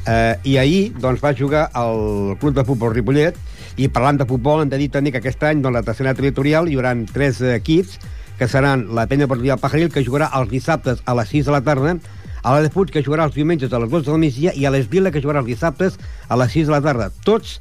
Eh, 0.08 0.36
I 0.44 0.56
ahir 0.56 0.92
doncs, 0.96 1.20
va 1.20 1.34
jugar 1.36 1.68
al 1.76 2.36
Club 2.40 2.54
de 2.56 2.64
Futbol 2.64 2.94
Ripollet 2.94 3.36
i 3.76 3.88
parlant 3.92 4.16
de 4.20 4.26
futbol 4.28 4.62
hem 4.62 4.70
de 4.72 4.78
dir 4.80 4.88
també 4.92 5.12
que 5.12 5.20
aquest 5.20 5.42
any 5.44 5.60
doncs, 5.60 5.76
la 5.76 5.84
tercera 5.84 6.14
territorial 6.16 6.68
hi 6.68 6.78
haurà 6.78 6.94
tres 7.12 7.42
equips 7.44 7.98
que 8.38 8.48
seran 8.48 8.86
la 8.96 9.04
Penya 9.06 9.26
Deportiva 9.26 9.58
Pajaril 9.60 9.92
que 9.92 10.04
jugarà 10.04 10.30
els 10.38 10.48
dissabtes 10.48 11.02
a 11.04 11.14
les 11.18 11.28
6 11.28 11.50
de 11.50 11.52
la 11.52 11.60
tarda 11.60 11.98
a 12.42 12.54
la 12.54 12.62
de 12.64 12.70
Puig 12.72 12.88
que 12.94 13.04
jugarà 13.04 13.26
els 13.28 13.36
diumenges 13.36 13.72
a 13.72 13.80
les 13.82 13.90
12 13.92 14.08
del 14.08 14.22
migdia 14.22 14.54
i 14.56 14.64
a 14.64 14.72
l'Esvila 14.72 15.12
que 15.12 15.20
jugarà 15.20 15.42
els 15.44 15.50
dissabtes 15.52 15.98
a 16.28 16.38
les 16.40 16.56
6 16.56 16.70
de 16.70 16.72
la 16.72 16.80
tarda. 16.80 17.10
Tots, 17.26 17.58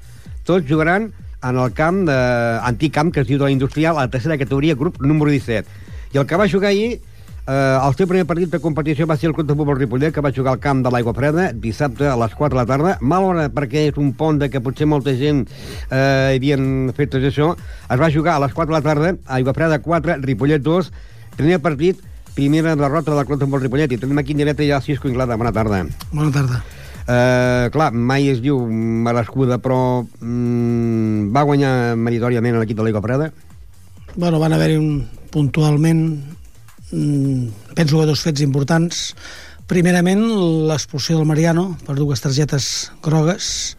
tots 0.48 0.64
jugaran 0.70 1.12
en 1.44 1.60
el 1.60 1.74
camp 1.76 2.06
de, 2.08 2.16
antic 2.64 2.94
camp 2.96 3.12
que 3.12 3.26
es 3.26 3.28
diu 3.28 3.38
de 3.38 3.50
la 3.50 3.52
Industrial 3.52 3.98
a 3.98 4.08
la 4.08 4.12
tercera 4.12 4.38
categoria, 4.40 4.80
grup 4.80 5.02
número 5.04 5.32
17. 5.32 5.68
I 6.16 6.24
el 6.24 6.26
que 6.26 6.40
va 6.40 6.48
jugar 6.48 6.72
ahir 6.72 7.02
Eh, 7.50 7.78
el 7.82 7.96
seu 7.98 8.06
primer 8.06 8.28
partit 8.30 8.52
de 8.54 8.60
competició 8.62 9.08
va 9.10 9.16
ser 9.18 9.32
el 9.32 9.34
Club 9.34 9.48
de 9.50 9.56
Futbol 9.58 9.78
Ripollet, 9.80 10.14
que 10.14 10.22
va 10.22 10.30
jugar 10.36 10.52
al 10.54 10.60
camp 10.62 10.84
de 10.86 10.92
l'Aigua 10.94 11.16
Freda 11.18 11.48
dissabte 11.58 12.06
a 12.06 12.14
les 12.22 12.36
4 12.38 12.54
de 12.54 12.60
la 12.60 12.66
tarda. 12.70 12.92
Mal 13.02 13.26
hora, 13.26 13.48
perquè 13.50 13.88
és 13.90 13.98
un 13.98 14.12
pont 14.14 14.38
de 14.38 14.52
que 14.54 14.62
potser 14.62 14.86
molta 14.86 15.16
gent 15.18 15.48
eh, 15.48 16.36
havien 16.36 16.94
fet 16.94 17.10
tot 17.16 17.26
això. 17.26 17.56
Es 17.90 17.98
va 17.98 18.12
jugar 18.14 18.38
a 18.38 18.44
les 18.46 18.54
4 18.54 18.70
de 18.70 18.78
la 18.78 18.84
tarda, 18.86 19.16
Aigua 19.40 19.58
Freda 19.58 19.82
4, 19.82 20.20
Ripollet 20.28 20.62
2. 20.62 20.94
Primer 21.40 21.58
partit, 21.66 22.06
primera 22.38 22.76
derrota 22.78 23.18
del 23.18 23.26
Club 23.26 23.40
de 23.42 23.48
Futbol 23.48 23.66
Ripollet. 23.66 23.98
I 23.98 23.98
tenim 23.98 24.22
aquí 24.22 24.38
en 24.38 24.46
directe 24.46 24.70
ja 24.70 24.82
Cisco 24.86 25.10
Inglada. 25.10 25.40
Bona 25.40 25.56
tarda. 25.56 25.88
Bona 26.12 26.30
tarda. 26.36 26.62
Uh, 27.10 27.72
clar, 27.74 27.90
mai 27.90 28.30
es 28.30 28.44
diu 28.46 28.60
merescuda, 28.70 29.58
però 29.58 30.04
mm, 30.06 31.32
va 31.34 31.48
guanyar 31.50 31.96
meritòriament 31.98 32.60
l'equip 32.62 32.78
de 32.78 32.86
l'Aigua 32.86 33.02
Freda? 33.02 33.32
Bueno, 34.14 34.38
van 34.38 34.54
haver-hi 34.54 34.78
un, 34.78 34.92
puntualment 35.34 36.04
penso 36.92 38.00
que 38.00 38.10
dos 38.10 38.24
fets 38.26 38.42
importants. 38.46 39.14
Primerament, 39.70 40.24
l'expulsió 40.70 41.18
del 41.18 41.30
Mariano 41.30 41.76
per 41.86 41.96
dues 41.98 42.24
targetes 42.24 42.90
grogues 43.06 43.76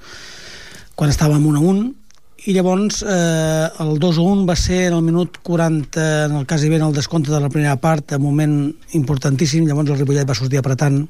quan 0.94 1.10
estàvem 1.10 1.46
1 1.48 1.58
a 1.58 1.64
1 1.64 1.99
i 2.48 2.54
llavors 2.56 3.02
eh, 3.04 3.68
el 3.84 3.98
2 4.00 4.18
a 4.18 4.22
1 4.24 4.44
va 4.48 4.54
ser 4.56 4.86
en 4.86 4.94
el 4.96 5.02
minut 5.04 5.36
40 5.44 6.04
en 6.24 6.36
el 6.38 6.46
cas 6.48 6.62
hi 6.64 6.70
ven 6.72 6.80
el 6.86 6.94
descompte 6.96 7.32
de 7.32 7.40
la 7.40 7.50
primera 7.52 7.76
part 7.76 8.14
un 8.16 8.22
moment 8.22 8.54
importantíssim. 8.96 9.66
Llavors 9.68 9.90
el 9.92 9.98
Ripollet 9.98 10.28
va 10.28 10.36
sortir 10.38 10.60
apretant 10.60 11.02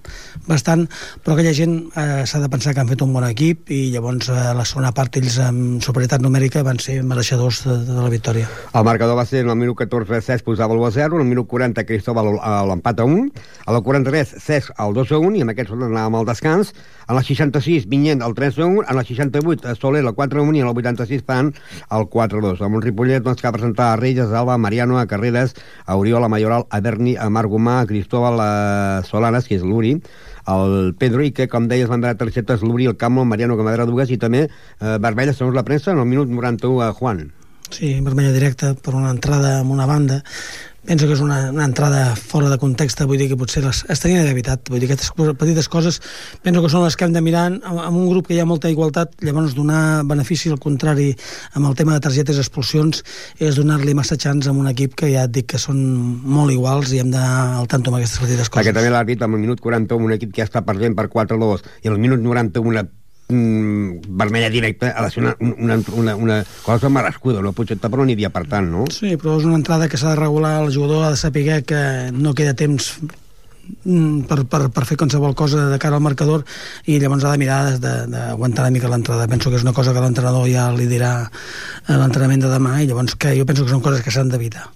bastant 0.48 0.88
però 1.22 1.36
aquella 1.36 1.54
gent 1.54 1.76
eh, 1.94 2.24
s'ha 2.26 2.40
de 2.42 2.48
pensar 2.50 2.74
que 2.74 2.82
han 2.82 2.90
fet 2.90 3.04
un 3.06 3.14
bon 3.14 3.26
equip 3.28 3.70
i 3.70 3.92
llavors 3.94 4.30
a 4.30 4.40
eh, 4.40 4.56
la 4.58 4.66
segona 4.66 4.90
part 4.96 5.20
ells 5.20 5.38
amb 5.44 5.78
superioritat 5.84 6.24
numèrica 6.24 6.64
van 6.66 6.82
ser 6.82 6.98
mereixedors 7.06 7.62
de, 7.68 7.78
de 7.86 7.98
la 8.00 8.10
victòria. 8.10 8.50
El 8.74 8.86
marcador 8.88 9.18
va 9.20 9.26
ser 9.28 9.44
en 9.44 9.54
el 9.54 9.60
minut 9.60 9.78
14 9.78 10.22
Cesc 10.26 10.48
posava 10.50 10.74
el 10.74 10.82
1 10.82 10.90
a 10.90 10.94
0 10.98 11.20
en 11.20 11.26
el 11.26 11.30
minut 11.30 11.46
40 11.46 11.86
Cristóbal 11.86 12.32
l'empat 12.72 13.04
a 13.04 13.06
1 13.06 13.28
a 13.66 13.76
la 13.76 13.84
43 13.86 14.34
Cesc 14.42 14.74
el 14.82 14.98
2 14.98 15.14
a 15.14 15.22
1 15.30 15.38
i 15.38 15.46
amb 15.46 15.54
aquests 15.54 15.78
anàvem 15.78 16.18
al 16.18 16.26
descans. 16.26 16.74
En 17.10 17.16
la 17.18 17.22
66 17.26 17.88
Vinyent 17.90 18.20
el 18.22 18.34
3 18.34 18.58
a 18.58 18.66
1 18.66 18.84
en 18.88 18.96
la 18.96 19.02
68 19.06 19.78
Soler 19.78 20.04
el 20.04 20.14
4 20.14 20.42
a 20.42 20.44
1 20.46 20.58
i 20.58 20.62
en 20.62 20.68
el 20.68 20.76
86 20.76 21.19
fan 21.26 21.52
el 21.90 22.06
4-2. 22.12 22.62
Amb 22.64 22.78
un 22.78 22.84
Ripollet 22.84 23.24
doncs, 23.24 23.40
que 23.40 23.48
va 23.48 23.56
presentar 23.56 23.92
a 23.92 23.98
Reyes, 24.00 24.32
Alba, 24.32 24.58
Mariano, 24.58 24.98
a 24.98 25.06
Carreras, 25.06 25.54
a 25.84 25.96
Oriol, 25.96 26.24
a 26.24 26.28
Mayoral, 26.32 26.66
a 26.70 26.80
Berni, 26.80 27.16
a 27.16 27.28
Marc 27.30 27.50
Gomà, 27.50 27.80
a 27.80 27.86
Cristóbal, 27.86 28.40
a 28.40 29.02
Solanes, 29.08 29.48
que 29.48 29.58
és 29.58 29.66
l'Uri, 29.66 29.96
el 30.50 30.94
Pedro 30.98 31.24
i 31.26 31.32
que, 31.36 31.48
com 31.48 31.68
deies, 31.70 31.90
van 31.90 32.04
dar 32.04 32.16
targetes 32.20 32.64
l'Uri, 32.64 32.88
el 32.90 32.96
Camo, 32.96 33.22
el 33.22 33.28
Mariano, 33.28 33.56
que 33.56 33.66
va 33.66 33.76
dues, 33.86 34.10
i 34.10 34.18
també 34.18 34.46
eh, 34.46 34.96
Barbella, 34.98 35.34
segons 35.36 35.56
la 35.56 35.66
premsa, 35.66 35.92
en 35.92 36.02
el 36.02 36.08
minut 36.08 36.28
91 36.28 36.82
a 36.86 36.92
Juan. 36.92 37.28
Sí, 37.70 37.92
vermella 38.02 38.32
directa 38.34 38.74
per 38.74 38.96
una 38.98 39.12
entrada 39.14 39.60
amb 39.60 39.70
una 39.70 39.86
banda 39.86 40.24
penso 40.90 41.06
que 41.06 41.14
és 41.14 41.20
una, 41.22 41.52
una 41.54 41.68
entrada 41.68 42.16
fora 42.18 42.48
de 42.50 42.56
context, 42.58 42.98
vull 43.06 43.20
dir 43.20 43.28
que 43.30 43.36
potser 43.38 43.62
les, 43.62 43.84
es 43.86 44.00
tenien 44.02 44.24
d'haver 44.24 44.34
evitat, 44.34 44.72
vull 44.72 44.82
dir 44.82 44.88
que 44.90 44.96
aquestes 44.96 45.36
petites 45.38 45.68
coses 45.70 46.00
penso 46.42 46.64
que 46.64 46.70
són 46.72 46.82
les 46.82 46.96
que 46.98 47.06
hem 47.06 47.14
de 47.14 47.22
mirar 47.22 47.44
amb, 47.52 47.78
amb 47.84 47.94
un 48.00 48.08
grup 48.10 48.26
que 48.26 48.34
hi 48.34 48.40
ha 48.42 48.48
molta 48.48 48.72
igualtat, 48.72 49.14
llavors 49.22 49.54
donar 49.54 50.02
benefici 50.10 50.50
al 50.50 50.58
contrari 50.58 51.12
amb 51.54 51.70
el 51.70 51.78
tema 51.78 51.94
de 51.94 52.02
targetes 52.08 52.40
i 52.40 52.42
expulsions 52.42 53.04
és 53.38 53.60
donar-li 53.60 53.94
massa 53.94 54.18
xans 54.18 54.50
amb 54.50 54.64
un 54.64 54.72
equip 54.72 54.98
que 54.98 55.12
ja 55.14 55.28
et 55.30 55.36
dic 55.36 55.52
que 55.54 55.62
són 55.62 55.78
molt 56.26 56.50
iguals 56.50 56.90
i 56.90 57.04
hem 57.04 57.14
d'anar 57.14 57.60
al 57.60 57.70
tanto 57.70 57.94
amb 57.94 58.00
aquestes 58.00 58.24
petites 58.24 58.50
coses. 58.50 58.58
Perquè 58.58 58.74
també 58.74 58.90
l'àrbit, 58.90 59.22
amb 59.22 59.38
el 59.38 59.46
minut 59.46 59.62
41, 59.62 60.10
un 60.10 60.18
equip 60.18 60.34
que 60.34 60.42
ja 60.42 60.50
està 60.50 60.66
perdent 60.66 60.98
per 60.98 61.06
4-2, 61.12 61.62
i 61.86 61.94
al 61.94 62.02
minut 62.02 62.18
91 62.18 62.98
mm, 63.30 64.16
vermella 64.20 64.50
directa 64.50 64.92
ha 64.96 65.04
de 65.04 65.10
ser 65.10 65.22
una, 65.24 65.36
una, 65.40 65.78
una, 65.94 66.16
una 66.16 66.38
cosa 66.62 66.90
merescuda, 66.92 67.40
no 67.40 67.52
pot 67.52 67.68
ser 67.68 67.78
ni 68.04 68.14
dia 68.14 68.30
per 68.30 68.46
tant, 68.48 68.70
no? 68.70 68.84
Sí, 68.90 69.16
però 69.16 69.38
és 69.38 69.46
una 69.48 69.58
entrada 69.60 69.88
que 69.88 69.96
s'ha 69.96 70.14
de 70.14 70.20
regular, 70.20 70.62
el 70.64 70.74
jugador 70.74 71.04
ha 71.04 71.10
de 71.10 71.16
saber 71.16 71.62
que 71.64 72.10
no 72.12 72.34
queda 72.34 72.54
temps 72.54 72.98
mm, 73.84 74.26
per, 74.28 74.44
per, 74.46 74.70
per 74.70 74.84
fer 74.86 74.96
qualsevol 74.96 75.34
cosa 75.34 75.68
de 75.70 75.78
cara 75.78 75.96
al 75.96 76.02
marcador 76.02 76.44
i 76.86 76.98
llavors 76.98 77.24
ha 77.24 77.32
de 77.32 77.38
mirar 77.38 77.78
d'aguantar 77.78 78.66
una 78.66 78.74
mica 78.74 78.88
l'entrada. 78.88 79.28
Penso 79.28 79.50
que 79.50 79.56
és 79.56 79.64
una 79.66 79.76
cosa 79.76 79.92
que 79.92 80.00
l'entrenador 80.02 80.48
ja 80.50 80.70
li 80.72 80.86
dirà 80.90 81.14
a 81.86 82.02
l'entrenament 82.02 82.42
de 82.42 82.52
demà 82.52 82.80
i 82.82 82.90
llavors 82.90 83.16
que 83.16 83.36
jo 83.38 83.46
penso 83.46 83.64
que 83.64 83.74
són 83.74 83.84
coses 83.84 84.02
que 84.02 84.14
s'han 84.14 84.30
d'evitar. 84.32 84.68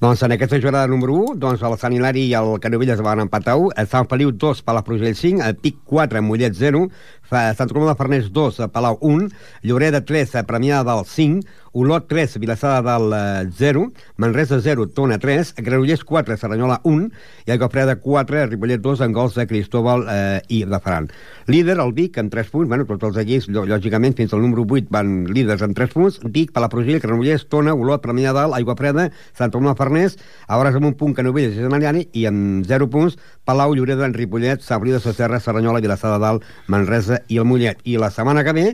Doncs 0.00 0.22
en 0.22 0.32
aquesta 0.32 0.58
jornada 0.58 0.88
número 0.88 1.12
1, 1.12 1.34
doncs 1.36 1.60
el 1.60 1.74
Sant 1.76 1.92
Hilari 1.92 2.22
i 2.24 2.36
el 2.38 2.54
Canovelles 2.64 3.02
van 3.04 3.20
empatar 3.20 3.58
1, 3.60 3.74
el 3.82 3.88
Sant 3.92 4.06
Feliu 4.08 4.30
2, 4.32 4.62
Palafrugell 4.64 5.12
5, 5.18 5.42
el 5.44 5.58
Pic 5.60 5.76
4, 5.84 6.22
Mollet 6.24 6.56
0, 6.56 6.86
Sant 7.28 7.68
Coloma 7.68 7.90
de 7.90 7.98
Farners 7.98 8.30
2, 8.32 8.62
Palau 8.72 8.96
1, 9.04 9.28
Lloreda 9.60 10.00
3, 10.00 10.38
Premià 10.48 10.80
del 10.88 11.04
5, 11.04 11.44
Olot 11.72 12.08
3, 12.08 12.38
Vilassada 12.38 12.98
del 12.98 13.52
0, 13.52 13.82
eh, 13.82 14.02
Manresa 14.16 14.60
0, 14.60 14.88
Tona 14.88 15.18
3, 15.18 15.54
Granollers 15.58 16.02
4, 16.02 16.36
Serranyola 16.36 16.80
1 16.82 17.10
i 17.46 17.52
Aigafreda 17.54 17.94
4, 18.00 18.46
Ripollet 18.50 18.80
2 18.82 19.00
en 19.06 19.12
gols 19.12 19.36
de 19.38 19.46
Cristóbal 19.46 20.02
eh, 20.10 20.42
i 20.48 20.64
de 20.64 20.80
Ferran. 20.82 21.06
Líder, 21.46 21.78
el 21.78 21.92
Vic, 21.94 22.18
amb 22.18 22.32
3 22.34 22.50
punts, 22.50 22.68
bueno, 22.68 22.88
tots 22.90 23.06
els 23.12 23.20
equips, 23.22 23.46
lògicament, 23.54 24.16
fins 24.18 24.34
al 24.34 24.42
número 24.42 24.66
8 24.66 24.90
van 24.90 25.14
líders 25.30 25.62
amb 25.62 25.78
3 25.78 25.94
punts, 25.94 26.20
Vic, 26.26 26.50
Palafrugell, 26.56 26.98
Granollers, 26.98 27.46
Tona, 27.46 27.74
Olot, 27.78 28.02
Premià 28.02 28.34
dalt, 28.34 28.58
Aigafreda, 28.58 29.06
Sant 29.38 29.54
Coloma 29.54 29.76
de 29.76 29.78
Farners, 29.78 30.18
ara 30.48 30.74
amb 30.74 30.90
un 30.90 30.98
punt 30.98 31.14
Canovelles 31.14 31.54
i 31.54 31.62
Zanaliani, 31.62 32.08
i 32.18 32.26
amb 32.26 32.66
0 32.66 32.90
punts, 32.90 33.18
Palau, 33.46 33.76
Lloreda, 33.78 34.10
Ripollet, 34.10 34.66
Sabrí 34.66 34.90
de 34.90 34.98
Sacerra, 34.98 35.38
Serranyola, 35.38 35.82
Vilassada 35.82 36.18
dalt, 36.18 36.42
Manresa 36.66 37.22
i 37.28 37.38
el 37.38 37.46
Mollet. 37.46 37.78
I 37.86 38.00
la 38.02 38.10
setmana 38.10 38.42
que 38.42 38.58
ve 38.58 38.66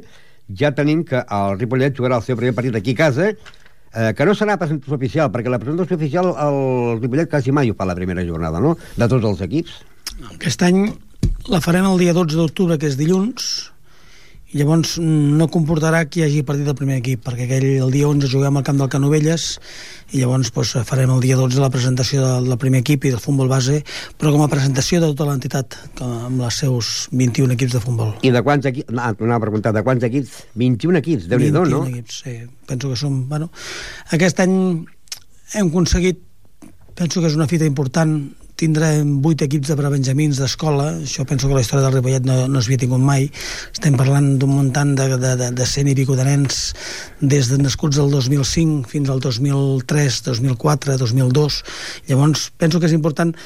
ja 0.48 0.72
tenim 0.74 1.04
que 1.04 1.22
el 1.22 1.58
Ripollet 1.58 1.96
jugarà 1.96 2.20
el 2.20 2.26
seu 2.26 2.38
primer 2.38 2.54
partit 2.54 2.76
aquí 2.78 2.94
a 2.96 3.00
casa, 3.04 3.30
eh, 3.32 4.12
que 4.16 4.26
no 4.26 4.34
serà 4.34 4.58
presentació 4.60 4.96
oficial, 4.98 5.30
perquè 5.34 5.52
la 5.52 5.60
presentació 5.62 5.98
oficial 5.98 6.32
el 6.32 7.00
Ripollet 7.00 7.30
quasi 7.30 7.52
mai 7.52 7.70
ho 7.70 7.78
fa 7.78 7.88
la 7.88 7.96
primera 7.98 8.24
jornada, 8.24 8.60
no?, 8.60 8.76
de 8.96 9.08
tots 9.08 9.24
els 9.24 9.42
equips. 9.48 9.80
Aquest 10.34 10.62
any 10.62 10.84
la 11.50 11.62
farem 11.64 11.86
el 11.88 11.98
dia 12.02 12.14
12 12.16 12.38
d'octubre, 12.38 12.78
que 12.78 12.90
és 12.90 12.98
dilluns, 12.98 13.72
i 14.54 14.60
llavors 14.60 14.94
no 15.02 15.48
comportarà 15.50 16.04
que 16.06 16.20
hi 16.20 16.24
hagi 16.26 16.42
partit 16.46 16.68
del 16.68 16.76
primer 16.78 17.00
equip, 17.00 17.24
perquè 17.26 17.46
aquell, 17.48 17.66
el 17.82 17.90
dia 17.90 18.06
11 18.06 18.30
juguem 18.30 18.58
al 18.58 18.64
camp 18.66 18.78
del 18.78 18.90
Canovelles 18.92 19.46
i 20.14 20.20
llavors 20.20 20.52
doncs, 20.54 20.74
farem 20.86 21.10
el 21.10 21.24
dia 21.24 21.38
12 21.40 21.58
la 21.58 21.70
presentació 21.74 22.22
del, 22.22 22.46
del 22.52 22.60
primer 22.62 22.84
equip 22.84 23.08
i 23.08 23.12
del 23.14 23.22
futbol 23.22 23.50
base, 23.50 23.80
però 24.14 24.30
com 24.36 24.44
a 24.44 24.50
presentació 24.52 25.02
de 25.02 25.10
tota 25.10 25.26
l'entitat, 25.26 25.78
amb 26.04 26.46
els 26.46 26.60
seus 26.62 26.92
21 27.10 27.56
equips 27.56 27.74
de 27.74 27.82
futbol. 27.82 28.14
I 28.22 28.30
de 28.36 28.44
quants 28.46 28.70
equips, 28.70 28.94
no, 28.94 29.10
una 29.26 29.40
pregunta, 29.42 29.74
de 29.74 29.82
quants 29.86 30.06
equips? 30.06 30.38
21 30.54 31.02
equips, 31.02 31.26
déu 31.32 31.42
nhi 31.42 31.50
no? 31.50 31.66
21 31.66 31.96
equips, 31.96 32.22
sí. 32.22 32.38
Penso 32.70 32.92
que 32.92 33.02
som... 33.02 33.18
Bueno, 33.26 33.50
aquest 34.14 34.46
any 34.46 34.56
hem 35.58 35.72
aconseguit, 35.72 36.22
penso 36.94 37.18
que 37.18 37.32
és 37.32 37.38
una 37.38 37.50
fita 37.50 37.66
important, 37.66 38.20
tindrem 38.56 39.18
vuit 39.24 39.42
equips 39.44 39.70
de 39.70 39.76
prebenjamins 39.78 40.40
d'escola, 40.40 40.88
això 41.04 41.26
penso 41.28 41.48
que 41.48 41.56
la 41.56 41.62
història 41.64 41.84
del 41.86 41.98
Ripollet 41.98 42.26
no, 42.28 42.38
no 42.48 42.62
s'havia 42.62 42.82
tingut 42.86 43.04
mai, 43.04 43.28
estem 43.72 43.98
parlant 44.00 44.32
d'un 44.40 44.54
muntant 44.56 44.94
de, 44.96 45.10
de, 45.20 45.34
de, 45.42 45.50
de 45.60 45.68
100 45.68 45.92
i 45.92 45.96
pico 45.98 46.16
de 46.16 46.26
nens 46.26 46.72
des 47.20 47.52
de 47.52 47.60
nascuts 47.60 48.00
del 48.00 48.10
2005 48.14 48.88
fins 48.90 49.12
al 49.12 49.20
2003, 49.20 50.20
2004, 50.32 50.98
2002, 51.04 51.62
llavors 52.08 52.50
penso 52.56 52.80
que 52.80 52.88
és 52.88 52.96
important 52.96 53.36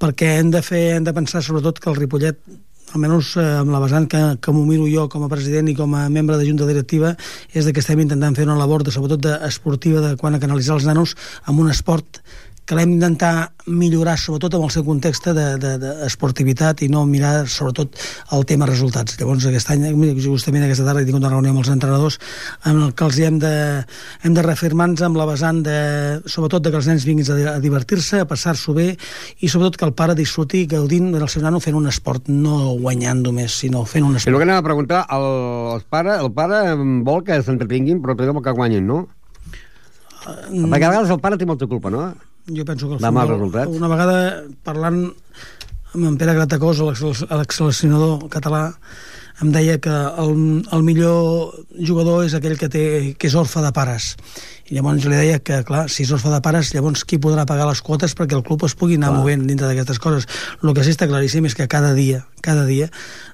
perquè 0.00 0.38
hem 0.38 0.54
de 0.54 0.62
fer, 0.64 0.84
hem 0.96 1.06
de 1.06 1.16
pensar 1.16 1.42
sobretot 1.44 1.82
que 1.82 1.90
el 1.90 1.98
Ripollet 1.98 2.38
almenys 2.94 3.34
eh, 3.38 3.46
amb 3.60 3.70
la 3.70 3.80
vessant 3.82 4.06
que, 4.10 4.20
que 4.42 4.52
m'ho 4.54 4.64
miro 4.66 4.86
jo 4.90 5.06
com 5.12 5.24
a 5.24 5.30
president 5.30 5.70
i 5.70 5.76
com 5.78 5.94
a 5.94 6.08
membre 6.12 6.38
de 6.40 6.46
junta 6.48 6.66
directiva, 6.68 7.14
és 7.54 7.66
de 7.66 7.74
que 7.74 7.82
estem 7.82 8.00
intentant 8.02 8.36
fer 8.36 8.46
una 8.48 8.58
labor, 8.58 8.84
de, 8.86 8.94
sobretot 8.94 9.28
esportiva, 9.46 10.02
de 10.02 10.16
quan 10.20 10.34
a 10.34 10.42
canalitzar 10.42 10.78
els 10.78 10.88
nanos 10.88 11.14
amb 11.44 11.62
un 11.62 11.70
esport 11.70 12.22
que 12.70 12.76
l'hem 12.78 12.92
d'intentar 12.94 13.50
millorar 13.66 14.14
sobretot 14.14 14.54
amb 14.54 14.68
el 14.68 14.70
seu 14.70 14.84
context 14.86 15.24
d'esportivitat 15.26 16.78
de, 16.78 16.84
de 16.84 16.86
i 16.86 16.92
no 16.92 17.02
mirar 17.08 17.48
sobretot 17.50 17.96
el 18.36 18.44
tema 18.46 18.68
resultats. 18.68 19.16
Llavors 19.18 19.48
aquest 19.50 19.72
any, 19.74 19.88
justament 20.22 20.62
aquesta 20.62 20.86
tarda 20.86 21.02
he 21.02 21.08
tingut 21.08 21.24
una 21.24 21.32
reunió 21.32 21.50
amb 21.50 21.64
els 21.64 21.72
entrenadors 21.72 22.20
amb 22.70 22.84
el 22.84 22.94
que 22.94 23.08
els 23.08 23.18
hem 23.26 23.40
de, 23.42 23.52
hem 24.22 24.38
de 24.38 24.46
reafirmar-nos 24.46 25.02
amb 25.02 25.18
la 25.18 25.26
vessant 25.32 25.64
de, 25.66 25.76
sobretot 26.30 26.62
de 26.62 26.70
que 26.70 26.78
els 26.78 26.92
nens 26.92 27.08
vinguin 27.08 27.26
a, 27.34 27.56
a 27.56 27.58
divertir-se, 27.64 28.22
a 28.22 28.30
passar-s'ho 28.30 28.76
bé 28.78 28.88
i 29.42 29.50
sobretot 29.50 29.80
que 29.80 29.88
el 29.90 29.96
pare 29.98 30.14
disfruti 30.14 30.62
gaudint 30.70 31.10
del 31.18 31.26
seu 31.26 31.42
nano 31.42 31.58
fent 31.58 31.74
un 31.74 31.90
esport, 31.90 32.30
no 32.30 32.76
guanyant 32.78 33.26
només, 33.26 33.58
sinó 33.64 33.82
fent 33.82 34.06
un 34.06 34.14
esport. 34.14 34.30
És 34.30 34.34
el 34.36 34.38
que 34.38 34.46
anem 34.46 34.62
a 34.62 34.66
preguntar, 34.70 35.04
el, 35.10 35.30
el, 35.74 35.86
pare, 35.90 36.20
el 36.22 36.30
pare 36.38 36.64
vol 36.78 37.26
que 37.26 37.42
s'entretinguin 37.42 37.98
però 37.98 38.14
també 38.14 38.38
vol 38.38 38.46
que 38.46 38.54
guanyin, 38.62 38.86
no? 38.86 39.08
Uh, 40.20 40.68
Perquè 40.68 40.84
a 40.84 40.90
vegades 40.92 41.10
el 41.10 41.18
pare 41.18 41.40
té 41.40 41.48
molta 41.48 41.66
culpa, 41.66 41.90
no? 41.90 42.12
Jo 42.48 42.64
penso 42.64 42.88
que 42.88 42.96
el 42.96 43.00
futbol, 43.00 43.28
resultats. 43.28 43.76
una 43.76 43.88
vegada 43.90 44.18
parlant 44.64 45.00
amb 45.94 46.04
en 46.06 46.18
Pere 46.20 46.34
Gratacós, 46.36 46.80
l'ex-seleccionador 46.86 48.28
català, 48.30 48.68
em 49.40 49.52
deia 49.54 49.78
que 49.80 49.90
el, 49.90 50.32
el 50.72 50.82
millor 50.84 51.54
jugador 51.86 52.26
és 52.26 52.36
aquell 52.36 52.58
que, 52.60 52.68
té, 52.72 52.84
que 53.16 53.30
és 53.30 53.36
orfe 53.38 53.62
de 53.64 53.72
pares. 53.76 54.14
I 54.70 54.76
llavors 54.76 55.02
jo 55.02 55.10
li 55.10 55.16
deia 55.18 55.40
que, 55.42 55.64
clar, 55.66 55.88
si 55.90 56.04
és 56.04 56.12
orfe 56.14 56.30
de 56.30 56.38
pares, 56.44 56.68
llavors 56.76 57.02
qui 57.02 57.18
podrà 57.18 57.42
pagar 57.48 57.66
les 57.66 57.80
quotes 57.82 58.14
perquè 58.14 58.36
el 58.38 58.44
club 58.46 58.62
es 58.68 58.76
pugui 58.78 59.00
anar 59.00 59.10
clar. 59.10 59.22
movent 59.24 59.48
dintre 59.48 59.66
d'aquestes 59.66 59.98
coses? 59.98 60.28
El 60.62 60.70
que 60.76 60.84
sí 60.86 60.92
està 60.94 61.08
claríssim 61.10 61.48
és 61.48 61.56
que 61.58 61.66
cada 61.66 61.90
dia, 61.96 62.20
cada 62.40 62.62
dia, 62.68 62.86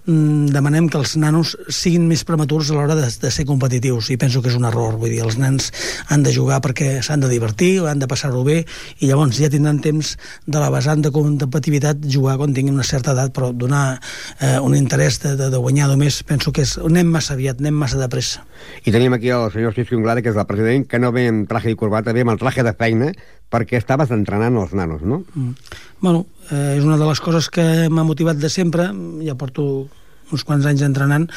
mm, 0.06 0.48
demanem 0.54 0.88
que 0.88 0.96
els 0.96 1.12
nanos 1.20 1.52
siguin 1.68 2.06
més 2.08 2.24
prematurs 2.24 2.70
a 2.70 2.78
l'hora 2.78 2.96
de, 2.96 3.10
de 3.20 3.30
ser 3.30 3.44
competitius 3.44 4.08
i 4.14 4.16
penso 4.16 4.40
que 4.40 4.48
és 4.48 4.56
un 4.56 4.64
error, 4.64 4.96
vull 4.96 5.12
dir, 5.12 5.20
els 5.26 5.36
nens 5.36 5.68
han 6.08 6.24
de 6.24 6.32
jugar 6.32 6.62
perquè 6.64 7.02
s'han 7.04 7.20
de 7.20 7.28
divertir, 7.28 7.84
han 7.84 8.00
de 8.00 8.08
passar-ho 8.08 8.40
bé 8.46 8.62
i 9.00 9.10
llavors 9.10 9.36
ja 9.36 9.52
tindran 9.52 9.82
temps 9.84 10.14
de 10.46 10.62
la 10.62 10.72
vessant 10.72 11.04
de 11.04 11.12
competitivitat 11.12 12.08
jugar 12.08 12.38
quan 12.40 12.56
tinguin 12.56 12.80
una 12.80 12.86
certa 12.86 13.12
edat, 13.12 13.34
però 13.36 13.52
donar 13.52 14.00
eh, 14.40 14.56
un 14.56 14.72
interès 14.74 15.20
de, 15.20 15.36
de, 15.36 15.50
de 15.52 15.60
guanyar 15.60 15.92
només 15.96 16.20
penso 16.28 16.52
que 16.52 16.62
és, 16.66 16.76
anem 16.84 17.08
massa 17.08 17.34
aviat, 17.34 17.60
anem 17.62 17.74
massa 17.80 17.98
de 17.98 18.08
pressa. 18.12 18.44
I 18.84 18.92
tenim 18.94 19.16
aquí 19.16 19.32
el 19.32 19.48
senyor 19.54 19.74
Cisco 19.74 19.96
Inglada, 19.96 20.22
que 20.22 20.30
és 20.30 20.38
el 20.38 20.46
president, 20.48 20.86
que 20.86 21.00
no 21.00 21.12
ve 21.16 21.26
amb 21.30 21.48
traje 21.48 21.72
i 21.72 21.78
corbata, 21.78 22.14
ve 22.14 22.22
amb 22.26 22.36
el 22.36 22.40
traje 22.42 22.64
de 22.66 22.74
feina 22.76 23.12
perquè 23.52 23.78
estaves 23.80 24.12
entrenant 24.14 24.58
els 24.60 24.74
nanos, 24.76 25.02
no? 25.06 25.22
Mm. 25.34 25.54
Bueno, 26.02 26.26
eh, 26.50 26.76
és 26.76 26.84
una 26.84 26.98
de 27.00 27.06
les 27.08 27.22
coses 27.22 27.48
que 27.50 27.64
m'ha 27.88 28.04
motivat 28.04 28.40
de 28.42 28.50
sempre, 28.52 28.90
ja 29.24 29.36
porto 29.38 29.86
uns 30.32 30.44
quants 30.46 30.66
anys 30.66 30.82
entrenant 30.86 31.28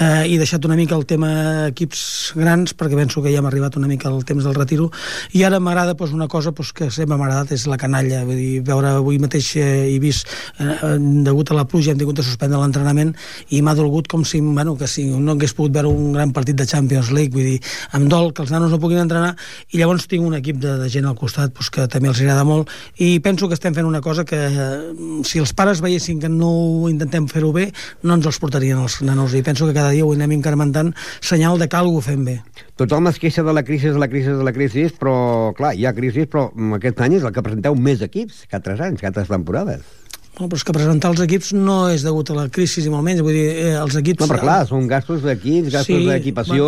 eh, 0.00 0.26
i 0.28 0.36
deixat 0.40 0.64
una 0.68 0.76
mica 0.76 0.96
el 0.96 1.06
tema 1.08 1.30
equips 1.70 2.34
grans 2.36 2.74
perquè 2.76 2.98
penso 2.98 3.22
que 3.24 3.32
ja 3.32 3.40
hem 3.40 3.48
arribat 3.48 3.76
una 3.80 3.88
mica 3.88 4.08
al 4.10 4.24
temps 4.28 4.44
del 4.44 4.56
retiro 4.56 4.90
i 5.32 5.44
ara 5.46 5.60
m'agrada 5.60 5.96
pues, 5.96 6.12
una 6.12 6.28
cosa 6.28 6.52
pues, 6.52 6.72
que 6.72 6.90
sempre 6.90 7.16
m'ha 7.16 7.26
agradat 7.26 7.52
és 7.56 7.66
la 7.66 7.78
canalla. 7.80 8.24
Vull 8.26 8.40
dir, 8.40 8.60
veure 8.66 8.96
avui 9.00 9.18
mateix 9.22 9.52
eh, 9.60 9.94
he 9.94 9.98
vist 10.02 10.28
eh, 10.60 10.96
degut 11.26 11.50
a 11.50 11.58
la 11.58 11.66
pluja 11.68 11.92
hem 11.92 12.00
tingut 12.00 12.20
de 12.20 12.26
suspendre 12.26 12.60
l'entrenament 12.60 13.14
i 13.50 13.62
m'ha 13.62 13.76
dolgut 13.78 14.08
com 14.08 14.24
si, 14.24 14.40
bueno, 14.40 14.76
que 14.76 14.88
si 14.90 15.06
no 15.10 15.36
hagués 15.36 15.56
pogut 15.56 15.74
veure 15.76 15.92
un 15.92 16.12
gran 16.16 16.32
partit 16.36 16.56
de 16.56 16.66
Champions 16.66 17.12
League. 17.12 17.32
Vull 17.32 17.56
dir, 17.56 17.60
em 17.96 18.08
dol 18.12 18.32
que 18.34 18.44
els 18.44 18.52
nanos 18.52 18.72
no 18.72 18.80
puguin 18.82 19.02
entrenar 19.04 19.34
i 19.72 19.80
llavors 19.80 20.06
tinc 20.10 20.26
un 20.26 20.36
equip 20.38 20.60
de, 20.62 20.76
de 20.82 20.90
gent 20.92 21.08
al 21.08 21.16
costat 21.18 21.54
pues, 21.56 21.70
que 21.72 21.86
també 21.90 22.10
els 22.12 22.20
agrada 22.20 22.44
molt 22.46 22.70
i 23.02 23.16
penso 23.24 23.48
que 23.48 23.56
estem 23.56 23.74
fent 23.76 23.88
una 23.88 24.02
cosa 24.04 24.24
que 24.28 24.38
eh, 24.46 25.22
si 25.26 25.40
els 25.42 25.52
pares 25.56 25.82
veiessin 25.84 26.20
que 26.22 26.30
no 26.32 26.88
intentem 26.90 27.28
fer-ho 27.30 27.52
bé 27.56 27.70
no 28.02 28.16
ens 28.18 28.25
els 28.28 28.40
portarien 28.42 28.80
els 28.82 29.00
nanos 29.06 29.34
i 29.34 29.42
penso 29.46 29.68
que 29.68 29.76
cada 29.76 29.94
dia 29.94 30.06
ho 30.06 30.12
anem 30.14 30.36
incrementant 30.38 30.92
senyal 31.20 31.58
de 31.58 31.68
que 31.68 31.78
alguna 31.78 32.04
fem 32.04 32.24
bé. 32.26 32.38
Tothom 32.76 33.10
es 33.10 33.20
queixa 33.22 33.44
de 33.46 33.54
la 33.56 33.64
crisi, 33.64 33.92
de 33.92 34.02
la 34.02 34.10
crisi, 34.12 34.34
de 34.34 34.46
la 34.46 34.52
crisi, 34.52 34.88
però, 35.00 35.52
clar, 35.56 35.74
hi 35.76 35.86
ha 35.86 35.94
crisi, 35.96 36.26
però 36.30 36.48
aquest 36.76 37.00
any 37.06 37.20
és 37.20 37.24
el 37.26 37.32
que 37.32 37.44
presenteu 37.46 37.78
més 37.78 38.02
equips 38.04 38.44
que 38.50 38.58
altres 38.58 38.82
anys, 38.84 39.00
que 39.00 39.08
altres 39.08 39.32
temporades. 39.32 40.05
Bueno, 40.36 40.50
però 40.52 40.58
és 40.60 40.64
que 40.68 40.72
presentar 40.76 41.08
els 41.14 41.20
equips 41.24 41.54
no 41.56 41.86
és 41.88 42.02
degut 42.04 42.28
a 42.28 42.34
la 42.36 42.42
crisi, 42.52 42.82
i 42.84 42.90
molt 42.92 43.06
menys. 43.06 43.22
Vull 43.24 43.32
dir, 43.32 43.44
eh, 43.56 43.70
els 43.80 43.94
equips... 43.96 44.20
No, 44.20 44.26
però 44.28 44.42
clar, 44.42 44.56
són 44.68 44.84
gastos 44.90 45.22
d'equips, 45.24 45.70
gastos 45.72 45.96
Sí, 45.96 46.08
d'equipació, 46.10 46.66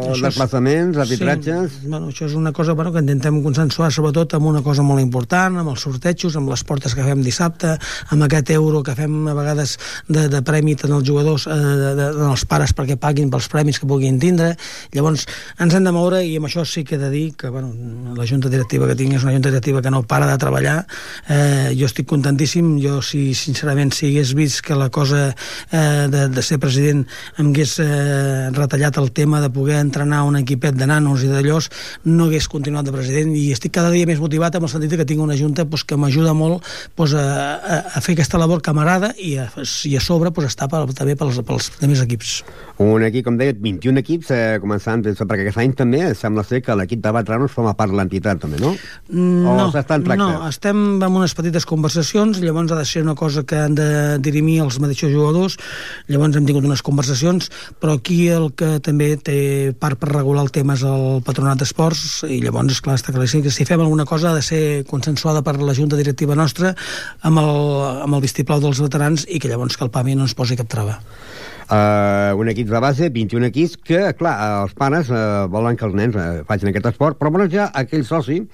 bueno, 0.00 0.14
desplaçaments, 0.22 0.96
arbitratges... 1.04 1.74
Sí, 1.74 1.90
bueno, 1.90 2.08
això 2.08 2.24
és 2.24 2.36
una 2.40 2.54
cosa 2.56 2.72
bueno, 2.72 2.94
que 2.94 3.02
intentem 3.04 3.42
consensuar, 3.44 3.90
sobretot 3.92 4.38
amb 4.38 4.48
una 4.48 4.62
cosa 4.64 4.80
molt 4.86 5.04
important, 5.04 5.58
amb 5.60 5.74
els 5.74 5.84
sortejos, 5.84 6.38
amb 6.40 6.48
les 6.48 6.62
portes 6.64 6.94
que 6.96 7.04
fem 7.04 7.20
dissabte, 7.20 7.74
amb 8.16 8.24
aquest 8.24 8.54
euro 8.56 8.80
que 8.86 8.96
fem 8.96 9.28
a 9.28 9.36
vegades 9.36 9.76
de, 10.08 10.24
de 10.32 10.40
premi 10.48 10.78
tant 10.80 10.96
als 10.96 11.04
jugadors, 11.04 11.44
eh, 11.52 11.58
de, 11.82 11.92
de, 12.00 12.08
als 12.30 12.46
pares 12.48 12.72
perquè 12.72 12.96
paguin 12.96 13.28
pels 13.28 13.50
premis 13.52 13.76
que 13.82 13.90
puguin 13.92 14.16
tindre. 14.22 14.54
Llavors, 14.96 15.26
ens 15.60 15.76
hem 15.76 15.84
de 15.84 15.92
moure 15.92 16.22
i 16.24 16.32
amb 16.40 16.48
això 16.48 16.64
sí 16.64 16.86
que 16.88 16.96
he 16.96 17.02
de 17.04 17.12
dir 17.12 17.26
que 17.36 17.52
bueno, 17.52 17.74
la 18.16 18.24
junta 18.24 18.48
directiva 18.48 18.88
que 18.88 18.96
tinc 18.96 19.20
és 19.20 19.28
una 19.28 19.36
junta 19.36 19.52
directiva 19.52 19.84
que 19.84 19.92
no 19.92 20.00
para 20.08 20.32
de 20.32 20.40
treballar. 20.40 20.78
Eh, 21.28 21.76
jo 21.76 21.92
estic 21.92 22.08
contentíssim, 22.08 22.78
jo 22.86 23.00
si 23.02 23.34
sincerament 23.36 23.92
si 23.94 24.10
hagués 24.10 24.32
vist 24.38 24.62
que 24.64 24.76
la 24.78 24.88
cosa 24.90 25.28
eh, 25.70 26.06
de, 26.10 26.26
de 26.32 26.42
ser 26.42 26.58
president 26.62 27.04
em 27.38 27.50
hagués 27.50 27.76
eh, 27.82 28.50
retallat 28.54 28.98
el 29.02 29.10
tema 29.12 29.40
de 29.42 29.50
poder 29.50 29.80
entrenar 29.82 30.22
un 30.24 30.38
equipet 30.40 30.76
de 30.78 30.86
nanos 30.86 31.24
i 31.26 31.30
d'allòs, 31.30 31.70
no 32.06 32.30
hagués 32.30 32.48
continuat 32.48 32.86
de 32.86 32.94
president 32.94 33.34
i 33.36 33.50
estic 33.54 33.74
cada 33.76 33.90
dia 33.94 34.08
més 34.08 34.22
motivat 34.22 34.56
amb 34.56 34.68
el 34.68 34.72
sentit 34.72 34.96
que 34.96 35.08
tinc 35.08 35.22
una 35.22 35.36
junta 35.38 35.66
pues, 35.66 35.84
que 35.84 35.98
m'ajuda 35.98 36.34
molt 36.36 36.64
pues, 36.96 37.14
a, 37.18 37.26
a, 37.92 38.00
fer 38.04 38.16
aquesta 38.16 38.40
labor 38.40 38.62
que 38.62 38.74
m'agrada 38.76 39.12
i, 39.18 39.36
a, 39.42 39.48
i 39.84 39.96
a 39.96 40.02
sobre 40.02 40.32
pues, 40.32 40.48
estar 40.52 40.70
per, 40.72 40.84
també 40.96 41.16
pels, 41.18 41.42
pels 41.46 41.70
demés 41.80 42.02
equips. 42.04 42.38
Un 42.82 43.04
equip, 43.06 43.24
com 43.24 43.38
deia, 43.40 43.54
21 43.56 44.02
equips, 44.02 44.30
eh, 44.36 44.58
començant, 44.60 45.00
perquè 45.00 45.46
aquest 45.46 45.60
any 45.62 45.72
també 45.76 46.02
sembla 46.18 46.44
ser 46.44 46.60
que 46.64 46.76
l'equip 46.76 47.00
de 47.04 47.12
Batranos 47.16 47.54
forma 47.54 47.72
part 47.76 47.92
de 47.92 47.96
l'entitat, 47.96 48.42
també, 48.42 48.60
no? 48.60 48.74
No, 49.08 49.56
o 49.68 49.70
tracte? 49.72 50.16
no, 50.20 50.28
estem 50.48 50.82
amb 51.00 51.20
unes 51.22 51.32
petites 51.36 51.64
conversacions, 51.68 52.40
llavors 52.44 52.75
ha 52.76 52.84
de 52.84 52.88
ser 52.88 53.02
una 53.02 53.16
cosa 53.18 53.44
que 53.48 53.56
han 53.58 53.74
de 53.74 53.88
dirimir 54.22 54.60
els 54.64 54.78
mateixos 54.82 55.12
jugadors, 55.12 55.56
llavors 56.12 56.36
hem 56.36 56.46
tingut 56.48 56.66
unes 56.68 56.84
conversacions, 56.86 57.50
però 57.80 57.96
aquí 57.96 58.28
el 58.32 58.50
que 58.56 58.76
també 58.84 59.14
té 59.16 59.38
part 59.80 60.00
per 60.00 60.12
regular 60.12 60.44
el 60.44 60.52
tema 60.54 60.76
és 60.76 60.84
el 60.86 61.22
patronat 61.26 61.60
d'esports, 61.62 62.22
i 62.28 62.40
llavors, 62.44 62.76
esclar, 62.76 62.98
està 63.00 63.14
claríssim 63.14 63.42
que 63.44 63.54
si 63.54 63.66
fem 63.68 63.82
alguna 63.82 64.06
cosa 64.08 64.30
ha 64.30 64.36
de 64.36 64.44
ser 64.44 64.62
consensuada 64.90 65.42
per 65.46 65.58
la 65.62 65.74
junta 65.74 65.98
directiva 65.98 66.36
nostra 66.36 66.74
amb 67.22 67.42
el, 67.42 67.60
amb 68.06 68.18
el 68.18 68.24
vistiplau 68.24 68.62
dels 68.62 68.80
veterans 68.84 69.26
i 69.28 69.40
que 69.40 69.50
llavors 69.50 69.76
que 69.76 69.86
el 69.86 69.92
PAMI 69.94 70.16
no 70.16 70.28
ens 70.28 70.36
posi 70.36 70.58
cap 70.58 70.70
trava. 70.70 71.00
Uh, 71.66 72.30
un 72.38 72.46
equip 72.46 72.68
de 72.70 72.78
base, 72.78 73.08
21 73.10 73.48
equips, 73.48 73.74
que, 73.82 74.00
clar, 74.14 74.36
els 74.62 74.74
pares 74.78 75.08
uh, 75.10 75.48
volen 75.50 75.74
que 75.74 75.82
els 75.88 75.96
nens 75.98 76.14
uh, 76.14 76.44
facin 76.46 76.70
aquest 76.70 76.92
esport, 76.92 77.18
però 77.18 77.32
volen 77.34 77.50
ja 77.50 77.66
aquell 77.74 78.04
soci 78.06 78.44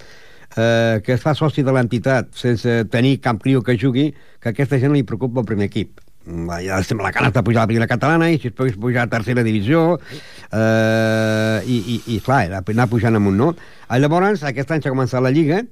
eh, 0.56 1.00
que 1.04 1.14
es 1.16 1.20
fa 1.22 1.34
soci 1.34 1.64
de 1.64 1.74
l'entitat 1.74 2.32
sense 2.36 2.82
tenir 2.92 3.18
cap 3.24 3.40
criu 3.42 3.62
que 3.62 3.78
jugui, 3.78 4.10
que 4.40 4.52
aquesta 4.52 4.78
gent 4.78 4.94
li 4.94 5.04
preocupa 5.06 5.42
el 5.42 5.48
primer 5.48 5.68
equip. 5.70 6.00
Mm, 6.24 6.60
Ja 6.66 6.78
sembla 6.86 7.08
la 7.08 7.14
cara 7.14 7.30
de 7.34 7.42
pujar 7.42 7.62
a 7.62 7.64
la 7.64 7.70
primera 7.70 7.90
catalana 7.90 8.30
i 8.30 8.38
si 8.38 8.48
es 8.52 8.54
pogués 8.54 8.76
pujar 8.78 9.08
a 9.08 9.10
tercera 9.10 9.42
divisió 9.42 9.98
eh, 9.98 11.58
i, 11.66 11.78
i, 11.96 11.96
i 12.14 12.20
clar, 12.22 12.44
anar 12.62 12.88
pujant 12.88 13.18
amunt, 13.18 13.36
no? 13.36 13.52
Llavors, 13.90 14.44
aquest 14.46 14.70
any 14.70 14.82
s'ha 14.82 14.94
començat 14.94 15.22
la 15.22 15.34
Lliga 15.34 15.64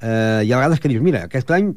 eh, 0.00 0.42
i 0.46 0.52
a 0.52 0.60
vegades 0.60 0.80
que 0.80 0.92
dius, 0.92 1.02
mira, 1.02 1.26
aquest 1.26 1.50
any 1.50 1.74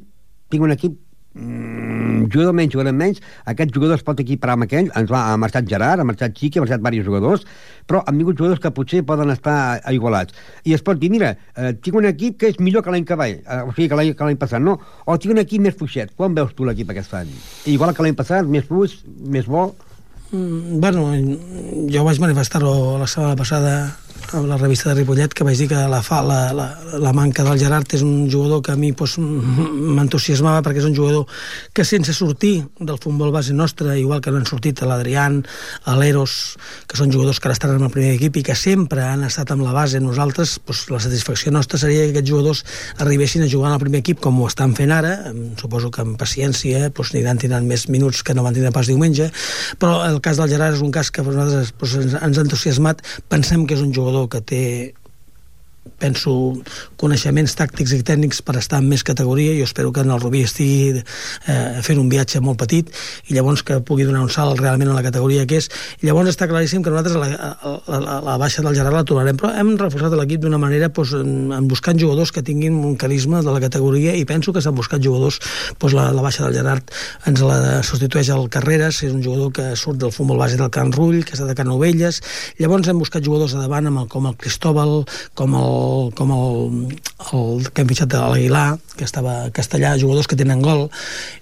tinc 0.49 0.65
un 0.65 0.75
equip 0.75 0.97
mm, 1.39 2.27
jugador 2.33 2.53
menys, 2.53 2.73
jugador 2.73 2.93
menys, 2.93 3.21
aquest 3.45 3.73
jugador 3.75 3.97
es 3.97 4.05
pot 4.05 4.19
equiparar 4.19 4.57
amb 4.57 4.67
aquell, 4.67 4.91
ens 4.99 5.11
va, 5.11 5.25
ha 5.31 5.37
marxat 5.39 5.67
Gerard, 5.69 6.03
ha 6.03 6.07
marxat 6.07 6.35
Xiqui, 6.35 6.59
ha 6.59 6.65
marxat 6.65 6.83
diversos 6.83 7.07
jugadors, 7.07 7.45
però 7.87 8.03
han 8.05 8.19
vingut 8.19 8.37
jugadors 8.37 8.61
que 8.61 8.71
potser 8.75 9.03
poden 9.07 9.33
estar 9.33 9.81
igualats. 9.93 10.35
I 10.65 10.75
es 10.77 10.85
pot 10.85 10.99
dir, 11.01 11.11
mira, 11.13 11.33
eh, 11.55 11.73
tinc 11.81 11.97
un 11.99 12.09
equip 12.11 12.39
que 12.39 12.51
és 12.53 12.59
millor 12.59 12.85
que 12.85 12.93
l'any 12.93 13.05
que 13.07 13.17
va, 13.19 13.29
eh, 13.29 13.61
o 13.65 13.73
sigui, 13.73 13.89
que 13.89 14.25
l'any 14.25 14.39
passat, 14.39 14.61
no? 14.61 14.77
O 15.05 15.17
tinc 15.17 15.33
un 15.35 15.43
equip 15.45 15.63
més 15.63 15.77
fluixet. 15.79 16.13
Quan 16.15 16.35
veus 16.37 16.53
tu 16.55 16.67
l'equip 16.67 16.91
aquest 16.93 17.15
any? 17.23 17.31
Igual 17.71 17.95
que 17.95 18.05
l'any 18.05 18.17
passat, 18.19 18.45
més 18.45 18.67
fluix, 18.67 18.99
més 19.19 19.47
bo... 19.49 19.71
Mm, 20.29 20.77
bueno, 20.83 21.07
jo 21.89 22.03
vaig 22.05 22.19
manifestar-ho 22.21 22.99
la 23.01 23.07
setmana 23.09 23.39
passada 23.39 23.73
a 24.33 24.41
la 24.41 24.57
revista 24.57 24.89
de 24.89 24.99
Ripollet 24.99 25.33
que 25.33 25.45
vaig 25.47 25.57
dir 25.57 25.67
que 25.71 25.79
la, 25.89 26.01
fa, 26.05 26.19
la, 26.25 26.51
la, 26.53 26.65
la 27.01 27.13
manca 27.15 27.43
del 27.47 27.59
Gerard 27.61 27.89
és 27.95 28.03
un 28.05 28.27
jugador 28.29 28.61
que 28.65 28.73
a 28.73 28.77
mi 28.77 28.91
pues, 28.93 29.15
m'entusiasmava 29.19 30.61
perquè 30.65 30.83
és 30.83 30.87
un 30.89 30.95
jugador 30.97 31.25
que 31.73 31.85
sense 31.87 32.13
sortir 32.13 32.65
del 32.77 32.99
futbol 33.01 33.31
base 33.33 33.55
nostre, 33.55 33.97
igual 33.99 34.21
que 34.21 34.31
no 34.31 34.41
han 34.41 34.47
sortit 34.49 34.83
l'Adrián, 34.85 35.39
l'Eros, 35.99 36.35
que 36.87 36.99
són 36.99 37.13
jugadors 37.13 37.39
que 37.39 37.49
ara 37.49 37.57
estan 37.57 37.75
en 37.77 37.87
el 37.87 37.93
primer 37.93 38.13
equip 38.17 38.41
i 38.41 38.43
que 38.45 38.57
sempre 38.59 39.05
han 39.07 39.23
estat 39.27 39.55
amb 39.55 39.65
la 39.65 39.73
base, 39.73 40.01
nosaltres, 40.03 40.57
pues, 40.65 40.85
la 40.93 41.01
satisfacció 41.01 41.53
nostra 41.55 41.79
seria 41.81 42.05
que 42.05 42.13
aquests 42.13 42.29
jugadors 42.29 42.63
arribessin 42.99 43.47
a 43.47 43.49
jugar 43.49 43.71
en 43.71 43.79
el 43.79 43.83
primer 43.85 44.03
equip 44.03 44.21
com 44.23 44.39
ho 44.43 44.49
estan 44.51 44.75
fent 44.77 44.93
ara, 44.95 45.15
suposo 45.61 45.89
que 45.89 46.03
amb 46.05 46.19
paciència 46.19 46.89
pues, 46.91 47.13
aniran 47.15 47.41
tindran 47.41 47.67
més 47.69 47.87
minuts 47.89 48.21
que 48.23 48.35
no 48.37 48.45
van 48.45 48.57
tindre 48.57 48.73
pas 48.75 48.89
diumenge, 48.89 49.31
però 49.79 50.03
el 50.05 50.21
cas 50.21 50.41
del 50.41 50.51
Gerard 50.51 50.77
és 50.77 50.85
un 50.85 50.93
cas 50.93 51.09
que 51.13 51.25
per 51.25 51.33
nosaltres 51.33 51.73
pues, 51.79 51.97
ens, 52.01 52.17
ens 52.19 52.37
ha 52.37 52.45
entusiasmat, 52.45 53.05
pensem 53.31 53.65
que 53.65 53.77
és 53.77 53.85
un 53.85 53.93
jugador 53.95 54.08
que 54.27 54.41
té 54.41 54.61
penso, 55.99 56.31
coneixements 56.99 57.53
tàctics 57.59 57.93
i 57.95 57.99
tècnics 58.07 58.41
per 58.45 58.55
estar 58.59 58.79
en 58.79 58.87
més 58.89 59.03
categoria. 59.03 59.55
Jo 59.57 59.67
espero 59.67 59.91
que 59.95 60.03
en 60.05 60.11
el 60.13 60.21
Rubí 60.21 60.41
estigui 60.47 60.99
eh, 60.99 61.81
fent 61.85 61.99
un 61.99 62.09
viatge 62.11 62.39
molt 62.43 62.59
petit 62.61 62.89
i 63.27 63.35
llavors 63.35 63.63
que 63.67 63.79
pugui 63.85 64.07
donar 64.07 64.23
un 64.23 64.31
salt 64.33 64.59
realment 64.59 64.91
a 64.91 64.97
la 64.97 65.03
categoria 65.05 65.45
que 65.49 65.59
és. 65.59 65.69
I 65.99 66.09
llavors 66.09 66.31
està 66.31 66.47
claríssim 66.49 66.83
que 66.83 66.93
nosaltres 66.93 67.17
a 67.19 67.19
la, 67.99 68.19
la 68.25 68.37
baixa 68.41 68.63
del 68.65 68.77
Gerard 68.77 68.95
la 68.95 69.05
trobarem, 69.07 69.39
però 69.39 69.51
hem 69.59 69.75
reforçat 69.79 70.15
l'equip 70.15 70.43
d'una 70.45 70.59
manera 70.61 70.89
doncs, 70.89 71.15
en, 71.19 71.51
en 71.55 71.67
buscant 71.69 71.99
jugadors 71.99 72.31
que 72.35 72.43
tinguin 72.45 72.79
un 72.79 72.95
carisma 72.99 73.43
de 73.43 73.53
la 73.55 73.63
categoria 73.63 74.15
i 74.15 74.25
penso 74.29 74.53
que 74.55 74.63
s'han 74.63 74.77
buscat 74.77 75.03
jugadors 75.03 75.39
doncs, 75.79 75.95
la, 75.97 76.09
la 76.15 76.23
baixa 76.25 76.45
del 76.45 76.55
Gerard 76.59 76.95
ens 77.29 77.43
la 77.43 77.81
substitueix 77.85 78.31
al 78.33 78.47
Carreras, 78.51 79.03
és 79.03 79.13
un 79.13 79.23
jugador 79.23 79.51
que 79.55 79.71
surt 79.79 79.99
del 79.99 80.13
futbol 80.15 80.39
base 80.39 80.57
del 80.59 80.71
Can 80.73 80.93
Rull, 80.95 81.23
que 81.25 81.35
està 81.35 81.47
de 81.47 81.55
Can 81.57 81.69
Novelles, 81.69 82.21
llavors 82.59 82.87
hem 82.89 82.99
buscat 83.01 83.25
jugadors 83.25 83.55
a 83.55 83.63
davant 83.63 83.89
amb 83.89 84.03
el, 84.03 84.09
com 84.11 84.27
el 84.29 84.37
Cristóbal, 84.39 85.03
com 85.37 85.55
el, 85.59 85.78
com 86.17 86.33
el, 86.35 86.59
el 87.33 87.69
que 87.69 87.83
hem 87.83 87.89
fitxat 87.91 88.11
de 88.11 88.21
l'Aguilar, 88.21 88.67
que 88.97 89.07
estava 89.07 89.35
a 89.45 89.53
castellà, 89.55 89.95
jugadors 90.01 90.29
que 90.29 90.37
tenen 90.39 90.63
gol, 90.65 90.87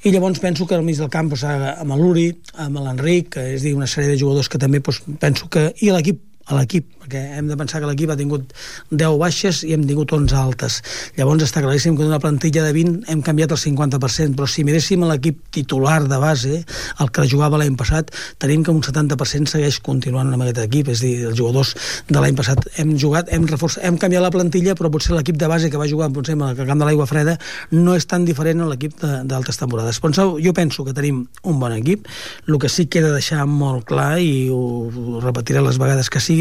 i 0.04 0.14
llavors 0.14 0.42
penso 0.44 0.68
que 0.68 0.78
al 0.78 0.86
mig 0.88 1.00
del 1.02 1.12
camp 1.14 1.32
doncs, 1.34 1.46
amb 1.48 1.98
l'Uri, 1.98 2.30
amb 2.64 2.82
l'Enric, 2.84 3.40
és 3.56 3.66
dir, 3.66 3.76
una 3.78 3.90
sèrie 3.90 4.14
de 4.14 4.22
jugadors 4.22 4.50
que 4.52 4.62
també 4.62 4.84
doncs, 4.84 5.04
penso 5.22 5.50
que... 5.54 5.70
i 5.82 5.92
l'equip 5.94 6.27
a 6.48 6.58
l'equip, 6.58 6.88
perquè 7.02 7.22
hem 7.38 7.48
de 7.50 7.58
pensar 7.60 7.82
que 7.82 7.90
l'equip 7.90 8.12
ha 8.12 8.18
tingut 8.20 8.54
10 8.92 9.18
baixes 9.20 9.64
i 9.68 9.74
hem 9.76 9.84
tingut 9.88 10.12
11 10.16 10.36
altes. 10.40 10.80
Llavors 11.18 11.44
està 11.44 11.64
claríssim 11.64 11.98
que 11.98 12.06
d'una 12.06 12.22
plantilla 12.24 12.64
de 12.64 12.74
20 12.76 13.12
hem 13.12 13.24
canviat 13.26 13.52
el 13.56 13.60
50%, 13.60 14.36
però 14.38 14.48
si 14.48 14.64
miréssim 14.68 15.04
l'equip 15.08 15.42
titular 15.52 16.02
de 16.08 16.20
base, 16.22 16.62
el 17.04 17.12
que 17.12 17.28
jugava 17.28 17.60
l'any 17.60 17.76
passat, 17.80 18.14
tenim 18.40 18.64
que 18.64 18.72
un 18.72 18.82
70% 18.86 19.52
segueix 19.52 19.82
continuant 19.84 20.32
amb 20.34 20.46
aquest 20.46 20.64
equip, 20.64 20.92
és 20.94 21.04
a 21.04 21.06
dir, 21.06 21.16
els 21.32 21.40
jugadors 21.40 21.74
de 22.08 22.20
l'any 22.24 22.38
passat 22.40 22.64
hem 22.80 22.96
jugat, 23.00 23.32
hem, 23.34 23.48
reforçat, 23.50 23.84
hem 23.88 24.00
canviat 24.00 24.24
la 24.24 24.32
plantilla, 24.34 24.76
però 24.78 24.92
potser 24.94 25.16
l'equip 25.18 25.40
de 25.40 25.52
base 25.52 25.72
que 25.72 25.82
va 25.82 25.90
jugar 25.90 26.10
potser 26.16 26.38
al 26.40 26.56
camp 26.64 26.80
de 26.80 26.88
l'aigua 26.88 27.08
freda 27.10 27.38
no 27.76 27.96
és 27.98 28.08
tan 28.08 28.26
diferent 28.28 28.64
a 28.64 28.70
l'equip 28.72 28.96
d'altres 29.04 29.60
temporades. 29.60 30.00
Penseu, 30.04 30.38
jo 30.44 30.54
penso 30.56 30.86
que 30.88 30.96
tenim 30.96 31.26
un 31.44 31.60
bon 31.60 31.76
equip, 31.76 32.08
el 32.48 32.60
que 32.62 32.70
sí 32.72 32.88
que 32.88 33.02
he 33.02 33.06
de 33.06 33.12
deixar 33.16 33.46
molt 33.50 33.86
clar, 33.90 34.20
i 34.24 34.48
ho, 34.54 35.20
repetiré 35.24 35.62
les 35.66 35.80
vegades 35.82 36.10
que 36.14 36.22
sigui, 36.24 36.37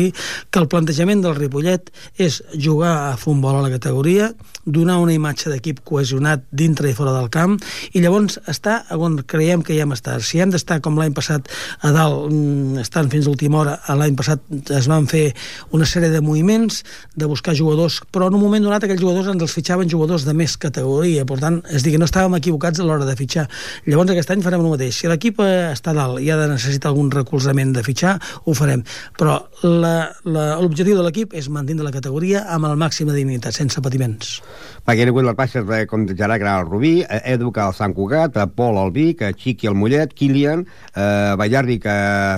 que 0.51 0.61
el 0.63 0.69
plantejament 0.73 1.23
del 1.25 1.37
Ripollet 1.39 1.91
és 2.23 2.41
jugar 2.55 2.95
a 3.13 3.17
futbol 3.21 3.59
a 3.59 3.65
la 3.65 3.73
categoria, 3.73 4.31
donar 4.67 4.97
una 4.99 5.15
imatge 5.15 5.51
d'equip 5.53 5.81
cohesionat 5.87 6.43
dintre 6.51 6.91
i 6.91 6.95
fora 6.99 7.13
del 7.15 7.29
camp, 7.31 7.57
i 7.95 8.03
llavors 8.03 8.41
estar 8.51 8.81
on 8.99 9.21
creiem 9.23 9.63
que 9.63 9.77
hi 9.77 9.81
hem 9.85 9.95
estat. 9.95 10.25
Si 10.27 10.41
hem 10.43 10.51
d'estar 10.51 10.81
com 10.83 10.99
l'any 10.99 11.15
passat 11.15 11.47
a 11.87 11.93
dalt, 11.95 12.33
mm, 12.33 12.81
estant 12.83 13.11
fins 13.13 13.27
a 13.29 13.31
última 13.31 13.61
hora, 13.63 13.77
l'any 13.95 14.17
passat 14.19 14.41
es 14.75 14.89
van 14.91 15.07
fer 15.07 15.29
una 15.71 15.87
sèrie 15.87 16.11
de 16.11 16.21
moviments, 16.21 16.83
de 17.15 17.27
buscar 17.31 17.55
jugadors, 17.55 18.01
però 18.13 18.27
en 18.29 18.35
un 18.35 18.43
moment 18.43 18.65
donat 18.67 18.83
aquells 18.85 19.01
jugadors 19.01 19.31
ens 19.31 19.43
els 19.47 19.55
fitxaven 19.55 19.89
jugadors 19.89 20.25
de 20.27 20.35
més 20.35 20.57
categoria, 20.57 21.25
per 21.25 21.39
tant, 21.39 21.61
és 21.71 21.83
dir, 21.87 21.93
que 21.95 21.99
no 22.03 22.09
estàvem 22.11 22.35
equivocats 22.41 22.81
a 22.81 22.85
l'hora 22.89 23.07
de 23.07 23.15
fitxar. 23.17 23.47
Llavors 23.87 24.11
aquest 24.11 24.35
any 24.35 24.43
farem 24.43 24.65
el 24.67 24.73
mateix. 24.75 24.99
Si 24.99 25.07
l'equip 25.11 25.39
està 25.47 25.95
dalt 25.95 26.19
i 26.21 26.31
ha 26.31 26.37
de 26.41 26.49
necessitar 26.51 26.91
algun 26.91 27.11
recolzament 27.15 27.73
de 27.77 27.85
fitxar, 27.87 28.17
ho 28.45 28.55
farem. 28.59 28.83
Però 29.17 29.39
la- 29.63 29.86
l'objectiu 30.27 30.97
de 30.97 31.05
l'equip 31.07 31.35
és 31.37 31.49
mantenir 31.53 31.85
la 31.87 31.93
categoria 31.95 32.45
amb 32.53 32.69
el 32.69 32.77
màxim 32.81 33.09
de 33.11 33.17
dignitat, 33.17 33.55
sense 33.57 33.81
patiments. 33.83 34.41
perquè 34.87 35.07
les 35.07 35.37
baixes 35.37 35.65
de, 35.67 35.81
com 35.91 36.07
Gerard 36.07 36.41
Gra 36.41 36.59
al 36.61 36.67
Rubí, 36.67 37.03
eh, 37.03 37.21
Edu 37.35 37.51
que 37.53 37.61
al 37.61 37.75
Sant 37.75 37.95
Cugat, 37.95 38.37
eh, 38.37 38.47
Pol 38.47 38.79
al 38.79 38.93
Vic, 38.93 39.23
eh, 39.23 39.33
Xiqui 39.35 39.67
al 39.67 39.75
Mollet, 39.75 40.15
Kilian, 40.15 40.67
eh, 40.95 41.35
Ballardi 41.37 41.79
que 41.83 41.97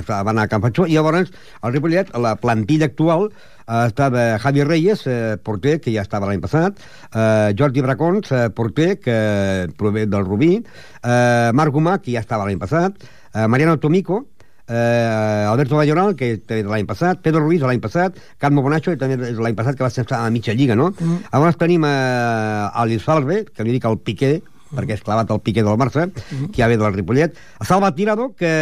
va 0.08 0.30
anar 0.30 0.46
a 0.46 0.48
Can 0.48 0.62
Fatxó, 0.62 0.86
i 0.86 0.96
llavors 0.96 1.30
el 1.62 1.72
Ripollet, 1.72 2.14
la 2.16 2.36
plantilla 2.36 2.86
actual, 2.86 3.28
eh, 3.66 3.84
estava 3.86 4.38
Javi 4.38 4.64
Reyes, 4.64 5.06
eh, 5.06 5.36
porter, 5.42 5.80
que 5.80 5.92
ja 5.92 6.02
estava 6.02 6.26
l'any 6.26 6.40
passat, 6.40 6.80
eh, 7.12 7.52
Jordi 7.58 7.84
Bracons, 7.84 8.32
eh, 8.32 8.48
porter, 8.50 8.98
que 8.98 9.68
prové 9.76 10.06
del 10.06 10.24
Rubí, 10.24 10.64
eh, 11.02 11.50
Marc 11.52 11.72
Gomà, 11.72 11.98
que 12.00 12.12
ja 12.12 12.20
estava 12.20 12.44
l'any 12.44 12.58
passat, 12.58 12.96
eh, 13.34 13.46
Mariano 13.46 13.78
Tomico, 13.78 14.26
eh, 14.68 15.46
Alberto 15.48 15.76
Bayoral, 15.76 16.14
que 16.16 16.36
també 16.38 16.62
l'any 16.68 16.86
passat, 16.88 17.22
Pedro 17.24 17.42
Ruiz 17.44 17.64
l'any 17.64 17.80
passat, 17.80 18.18
Carmo 18.38 18.62
Bonacho, 18.62 18.92
que 18.92 19.00
també 19.00 19.32
l'any 19.32 19.56
passat, 19.58 19.78
que 19.78 19.86
va 19.86 19.90
ser 19.90 20.06
a 20.14 20.28
mitja 20.30 20.54
lliga, 20.54 20.76
no? 20.78 20.92
Mm. 20.92 21.24
Llavors 21.32 21.58
tenim 21.60 21.88
eh, 21.88 22.68
el 22.84 23.00
Salve, 23.00 23.44
que 23.48 23.66
li 23.66 23.76
dic 23.78 23.88
el 23.88 23.98
Piqué, 24.04 24.38
perquè 24.68 24.98
és 24.98 25.04
clavat 25.04 25.30
el 25.32 25.40
piquet 25.40 25.64
del 25.64 25.78
Barça, 25.80 26.08
que 26.12 26.58
ja 26.58 26.68
ve 26.68 26.76
del 26.76 26.92
Ripollet. 26.92 27.38
Salva 27.64 27.94
Tirado, 27.96 28.34
que 28.36 28.52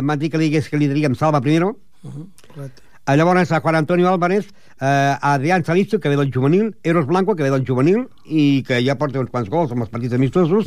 m'ha 0.00 0.16
dit 0.16 0.32
que 0.32 0.40
li 0.40 0.48
digués 0.48 0.70
que 0.72 0.80
li 0.80 0.88
diríem 0.88 1.18
Salva 1.18 1.42
Primero. 1.44 1.74
Correcte. 2.54 2.85
A 3.06 3.14
llavors 3.14 3.52
a 3.52 3.60
Juan 3.60 3.76
Antonio 3.76 4.08
Álvarez, 4.08 4.48
eh, 4.80 4.84
a 5.20 5.34
Adrián 5.34 5.64
Salisto, 5.64 6.00
que 6.00 6.08
ve 6.08 6.16
del 6.16 6.32
juvenil, 6.34 6.76
Eros 6.82 7.06
Blanco, 7.06 7.36
que 7.36 7.44
ve 7.44 7.50
del 7.50 7.64
juvenil, 7.64 8.08
i 8.24 8.64
que 8.66 8.80
ja 8.82 8.96
porta 8.98 9.20
uns 9.22 9.30
quants 9.30 9.48
gols 9.48 9.70
amb 9.70 9.84
els 9.84 9.92
partits 9.92 10.14
amistosos. 10.18 10.66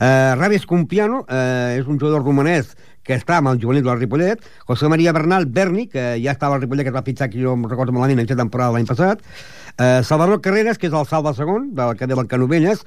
eh, 0.00 0.34
Raves 0.34 0.64
Compiano, 0.64 1.26
eh, 1.28 1.76
és 1.78 1.86
un 1.86 2.00
jugador 2.00 2.24
romanès 2.24 2.74
que 3.02 3.14
està 3.14 3.36
amb 3.36 3.48
el 3.48 3.60
juvenil 3.60 3.84
del 3.84 3.98
Ripollet, 4.00 4.40
José 4.66 4.88
María 4.88 5.12
Bernal 5.12 5.44
Berni, 5.44 5.86
que 5.86 6.18
ja 6.24 6.32
estava 6.32 6.54
al 6.54 6.62
Ripollet, 6.62 6.84
que 6.84 6.88
es 6.88 6.96
va 6.96 7.02
fitxar, 7.02 7.28
que 7.28 7.42
jo 7.42 7.52
em 7.52 7.68
recordo 7.68 7.92
malament, 7.92 8.18
en 8.18 8.24
aquesta 8.24 8.42
temporada 8.42 8.72
l'any 8.72 8.86
passat, 8.86 9.20
eh, 9.76 10.00
Salvador 10.02 10.40
Carreras, 10.40 10.78
que 10.78 10.86
és 10.86 10.92
el 10.94 11.04
Salva 11.04 11.34
segon, 11.34 11.74
del 11.74 11.96
que 11.98 12.06
ve 12.06 12.14
del 12.14 12.26
Canovelles, 12.26 12.86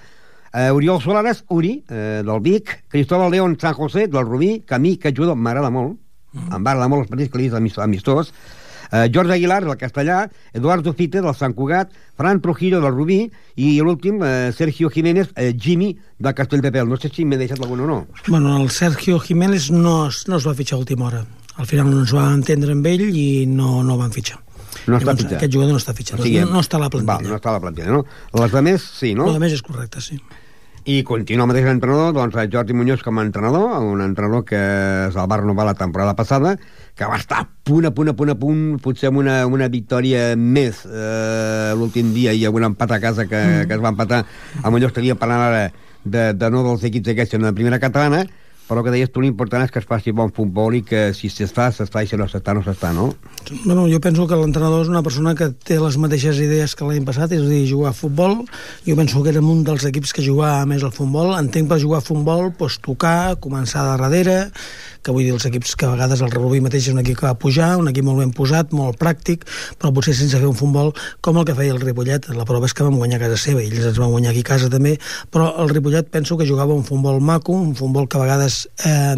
eh, 0.53 0.71
Oriol 0.71 0.99
Solares, 1.01 1.45
Uri, 1.49 1.83
eh, 1.87 2.23
del 2.25 2.39
Vic, 2.41 2.85
Cristóbal 2.87 3.29
León 3.29 3.59
San 3.61 3.73
José, 3.73 4.07
del 4.07 4.25
Rubí, 4.25 4.61
que 4.61 4.73
a 4.73 4.79
mi, 4.79 4.97
que 4.97 5.13
judo, 5.15 5.35
m'agrada 5.35 5.69
molt, 5.69 5.99
em 6.33 6.65
va 6.65 6.71
agradar 6.71 6.89
molt 6.89 7.03
els 7.03 7.09
partits 7.11 7.31
que 7.31 7.37
li 7.37 7.47
he 7.47 7.83
amistós, 7.83 8.33
eh, 8.91 9.09
Jorge 9.13 9.33
Aguilar, 9.33 9.63
del 9.65 9.77
Castellà, 9.77 10.29
Eduardo 10.53 10.93
Fite, 10.93 11.21
del 11.21 11.35
Sant 11.35 11.53
Cugat, 11.53 11.91
Fran 12.15 12.41
Trujillo, 12.41 12.81
del 12.81 12.91
Rubí, 12.93 13.31
i 13.55 13.79
l'últim, 13.79 14.21
eh, 14.23 14.51
Sergio 14.55 14.89
Jiménez, 14.89 15.29
eh, 15.35 15.53
Jimmy, 15.59 15.97
del 16.19 16.33
Castelldefels. 16.33 16.87
No 16.89 16.97
sé 16.97 17.09
si 17.13 17.25
m'he 17.25 17.37
deixat 17.37 17.59
algun 17.59 17.81
o 17.81 17.87
no. 17.87 18.07
Bueno, 18.27 18.57
el 18.61 18.69
Sergio 18.71 19.19
Jiménez 19.19 19.71
no, 19.71 20.07
es- 20.07 20.27
no 20.27 20.37
es 20.37 20.47
va 20.47 20.53
fitxar 20.53 20.77
a 20.77 20.79
última 20.79 21.05
hora. 21.07 21.25
Al 21.57 21.65
final 21.65 21.89
no 21.89 21.99
ens 22.01 22.13
va 22.13 22.31
entendre 22.33 22.71
amb 22.71 22.85
ell 22.85 23.07
i 23.15 23.45
no, 23.47 23.83
no 23.83 23.97
van 23.97 24.11
fitxar. 24.11 24.37
No 24.87 24.97
està 24.97 25.07
Llavors, 25.07 25.21
fitxat. 25.23 25.37
Aquest 25.39 25.53
jugador 25.53 25.73
no 25.73 25.79
està 25.79 25.93
fitxat. 25.93 26.19
no, 26.19 26.51
no 26.53 26.59
està 26.61 26.77
a 26.77 26.79
la 26.83 26.89
plantilla. 26.89 27.15
Val, 27.17 27.27
no 27.31 27.35
està 27.39 27.49
a 27.49 27.53
la 27.53 27.59
plantilla, 27.63 27.87
no? 27.91 28.05
Les 28.39 28.51
de 28.51 28.61
més, 28.61 28.81
sí, 28.99 29.15
no? 29.15 29.25
No? 29.25 29.33
A 29.35 29.39
més 29.39 29.53
és 29.53 29.61
correcte, 29.65 29.99
sí. 30.01 30.19
I 30.87 31.01
continua 31.03 31.43
el 31.43 31.49
mateix 31.51 31.65
entrenador, 31.67 32.13
doncs 32.15 32.35
el 32.39 32.47
Jordi 32.47 32.71
Muñoz 32.71 33.01
com 33.03 33.17
a 33.19 33.23
entrenador, 33.27 33.73
un 33.83 33.99
entrenador 33.99 34.45
que 34.47 34.55
es 34.55 35.17
el 35.19 35.25
va 35.27 35.39
renovar 35.41 35.65
la 35.67 35.73
temporada 35.75 36.13
passada, 36.15 36.53
que 36.95 37.03
va 37.03 37.17
estar 37.19 37.41
a 37.41 37.49
punt, 37.67 37.89
a 37.89 37.91
punt, 37.91 38.13
a 38.13 38.15
punt, 38.15 38.31
a 38.31 38.35
punt, 38.39 38.61
potser 38.79 39.09
amb 39.09 39.19
una, 39.19 39.41
una 39.51 39.67
victòria 39.67 40.29
més 40.39 40.85
eh, 40.87 41.73
l'últim 41.75 42.13
dia 42.15 42.31
i 42.31 42.45
algun 42.47 42.69
empat 42.69 42.95
a 42.95 43.01
casa 43.03 43.27
que, 43.27 43.35
mm. 43.35 43.67
que 43.67 43.75
es 43.75 43.83
va 43.83 43.91
empatar. 43.91 44.21
A 44.63 44.71
millor 44.71 44.93
estaria 44.93 45.19
parlant 45.19 45.43
ara 45.49 45.65
de, 46.05 46.31
de 46.39 46.51
no 46.55 46.63
dels 46.69 46.87
equips 46.87 47.11
aquests 47.11 47.35
en 47.35 47.49
la 47.49 47.51
primera 47.57 47.81
catalana, 47.83 48.23
però 48.67 48.83
que 48.83 48.91
deies 48.93 49.11
tu 49.13 49.23
l'important 49.23 49.63
és 49.63 49.71
que 49.71 49.79
es 49.81 49.87
faci 49.87 50.11
bon 50.15 50.31
futbol 50.35 50.75
i 50.75 50.83
que 50.85 51.09
si 51.17 51.31
s'està, 51.31 51.69
s'està 51.71 52.03
i 52.03 52.09
si 52.09 52.19
no 52.19 52.27
s'està, 52.27 52.53
no 52.55 52.63
s'està, 52.65 52.91
no? 52.95 53.09
Bueno, 53.63 53.87
jo 53.87 54.01
penso 54.03 54.27
que 54.27 54.35
l'entrenador 54.35 54.83
és 54.83 54.91
una 54.91 55.03
persona 55.05 55.33
que 55.39 55.49
té 55.55 55.79
les 55.79 55.97
mateixes 56.01 56.41
idees 56.43 56.75
que 56.75 56.87
l'any 56.87 57.07
passat, 57.07 57.31
és 57.31 57.45
a 57.45 57.47
dir, 57.47 57.63
jugar 57.69 57.93
a 57.93 57.97
futbol. 57.97 58.41
Jo 58.87 58.97
penso 58.99 59.23
que 59.23 59.31
érem 59.31 59.47
un 59.47 59.63
dels 59.67 59.87
equips 59.87 60.11
que 60.13 60.25
jugava 60.25 60.67
més 60.67 60.83
al 60.83 60.93
futbol. 60.95 61.31
Entenc 61.39 61.71
per 61.71 61.79
jugar 61.83 62.03
a 62.03 62.07
futbol, 62.07 62.51
doncs, 62.59 62.81
tocar, 62.83 63.37
començar 63.43 63.85
de 63.87 63.95
darrere, 64.03 64.37
que 65.07 65.15
vull 65.15 65.23
dir, 65.23 65.31
els 65.37 65.47
equips 65.47 65.77
que 65.79 65.87
a 65.87 65.93
vegades 65.93 66.19
el 66.25 66.33
Rubí 66.33 66.59
mateix 66.63 66.89
és 66.89 66.91
un 66.91 66.99
equip 66.99 67.21
que 67.21 67.27
va 67.29 67.37
pujar, 67.39 67.69
un 67.79 67.87
equip 67.87 68.03
molt 68.03 68.19
ben 68.19 68.33
posat, 68.35 68.73
molt 68.75 68.99
pràctic, 68.99 69.45
però 69.79 69.93
potser 69.95 70.17
sense 70.17 70.35
fer 70.35 70.49
un 70.49 70.57
futbol 70.59 70.91
com 71.23 71.39
el 71.39 71.47
que 71.47 71.55
feia 71.55 71.71
el 71.71 71.79
Ripollet. 71.79 72.27
La 72.35 72.43
prova 72.49 72.67
és 72.67 72.75
que 72.75 72.83
vam 72.83 72.99
guanyar 72.99 73.21
a 73.21 73.23
casa 73.23 73.39
seva, 73.39 73.63
i 73.63 73.71
ells 73.71 73.93
ens 73.93 74.01
van 74.03 74.11
guanyar 74.11 74.33
aquí 74.33 74.43
a 74.43 74.49
casa 74.51 74.67
també, 74.73 74.97
però 75.31 75.53
el 75.63 75.71
Ripollet 75.71 76.11
penso 76.11 76.35
que 76.35 76.49
jugava 76.49 76.75
un 76.75 76.83
futbol 76.83 77.21
maco, 77.23 77.55
un 77.55 77.71
futbol 77.79 78.09
que 78.11 78.19
a 78.19 78.25
vegades 78.25 78.56
eh, 78.85 79.15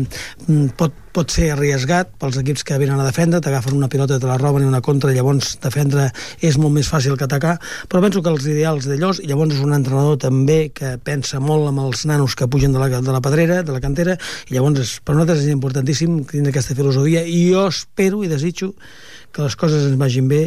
pot 0.75 0.93
pot 1.16 1.32
ser 1.34 1.49
arriesgat 1.53 2.12
pels 2.22 2.38
equips 2.41 2.64
que 2.68 2.78
venen 2.82 2.99
a 3.01 3.05
defendre, 3.07 3.41
t'agafen 3.43 3.76
una 3.78 3.89
pilota, 3.91 4.20
te 4.22 4.30
la 4.30 4.38
roben 4.39 4.66
i 4.66 4.70
una 4.70 4.82
contra, 4.86 5.12
llavors 5.16 5.55
defendre 5.64 6.10
és 6.45 6.57
molt 6.62 6.76
més 6.76 6.89
fàcil 6.89 7.18
que 7.18 7.28
atacar, 7.28 7.57
però 7.89 8.01
penso 8.05 8.24
que 8.24 8.32
els 8.32 8.47
ideals 8.49 8.88
d'ells, 8.89 9.22
i 9.24 9.30
llavors 9.30 9.55
és 9.55 9.62
un 9.66 9.76
entrenador 9.78 10.20
també 10.22 10.60
que 10.76 10.95
pensa 11.03 11.41
molt 11.43 11.70
amb 11.70 11.84
els 11.86 12.05
nanos 12.10 12.36
que 12.38 12.47
pugen 12.47 12.76
de 12.76 12.82
la, 12.82 12.89
de 13.01 13.16
la 13.16 13.24
pedrera, 13.26 13.62
de 13.64 13.76
la 13.76 13.84
cantera, 13.84 14.18
i 14.49 14.57
llavors 14.57 14.84
és, 14.86 14.97
per 15.03 15.18
nosaltres 15.18 15.45
és 15.45 15.53
importantíssim 15.53 16.22
tindre 16.30 16.53
aquesta 16.53 16.78
filosofia, 16.78 17.26
i 17.26 17.49
jo 17.51 17.68
espero 17.72 18.24
i 18.24 18.32
desitjo 18.32 18.74
que 19.32 19.45
les 19.45 19.55
coses 19.60 19.86
ens 19.86 19.97
vagin 19.99 20.28
bé 20.30 20.41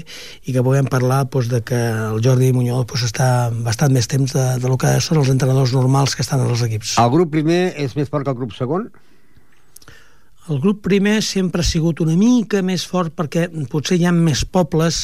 i 0.47 0.55
que 0.55 0.63
puguem 0.65 0.89
parlar 0.91 1.23
doncs, 1.31 1.51
de 1.53 1.63
que 1.67 1.79
el 1.79 2.19
Jordi 2.25 2.51
Muñoz 2.55 2.87
doncs, 2.91 3.07
està 3.11 3.29
bastant 3.53 3.95
més 3.95 4.11
temps 4.11 4.35
de, 4.35 4.47
de 4.63 4.71
lo 4.71 4.79
que 4.81 4.97
són 5.05 5.23
els 5.23 5.31
entrenadors 5.33 5.75
normals 5.77 6.17
que 6.17 6.27
estan 6.27 6.43
als 6.43 6.65
equips. 6.67 6.97
El 7.03 7.13
grup 7.15 7.33
primer 7.35 7.63
és 7.79 7.97
més 7.99 8.11
fort 8.11 8.27
que 8.27 8.35
el 8.35 8.41
grup 8.41 8.57
segon? 8.59 8.91
El 10.51 10.59
grup 10.59 10.81
primer 10.83 11.21
sempre 11.23 11.63
ha 11.63 11.67
sigut 11.67 12.01
una 12.03 12.17
mica 12.19 12.65
més 12.67 12.83
fort 12.91 13.13
perquè 13.15 13.45
potser 13.71 13.95
hi 14.01 14.09
ha 14.09 14.13
més 14.17 14.41
pobles 14.43 14.97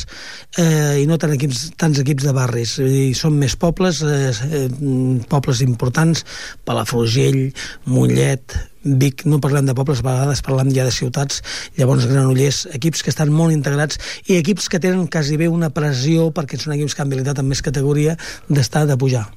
eh, 0.58 0.98
i 0.98 1.04
no 1.06 1.14
tant 1.22 1.30
equips, 1.36 1.60
tants 1.78 2.00
equips 2.02 2.26
de 2.26 2.32
barris. 2.34 2.72
Dir, 2.82 3.12
són 3.14 3.36
més 3.38 3.54
pobles, 3.54 4.00
eh, 4.02 4.32
eh, 4.34 4.64
pobles 5.30 5.62
importants, 5.62 6.24
Palafrugell, 6.66 7.52
Mollet, 7.86 8.56
Vic, 8.82 9.22
no 9.30 9.38
parlem 9.44 9.70
de 9.70 9.76
pobles, 9.78 10.02
a 10.02 10.08
vegades 10.08 10.42
parlem 10.42 10.74
ja 10.74 10.88
de 10.88 10.96
ciutats, 10.96 11.44
llavors 11.78 12.10
Granollers, 12.10 12.64
equips 12.74 13.06
que 13.06 13.14
estan 13.14 13.30
molt 13.30 13.54
integrats 13.54 14.02
i 14.26 14.40
equips 14.40 14.66
que 14.66 14.82
tenen 14.82 15.06
quasi 15.06 15.38
bé 15.38 15.46
una 15.46 15.70
pressió, 15.70 16.32
perquè 16.34 16.58
són 16.58 16.74
equips 16.74 16.98
que 16.98 17.06
han 17.06 17.12
habilitat 17.12 17.38
en 17.38 17.46
més 17.46 17.62
categoria, 17.62 18.18
d'estar, 18.50 18.88
de 18.90 18.98
pujar. 18.98 19.28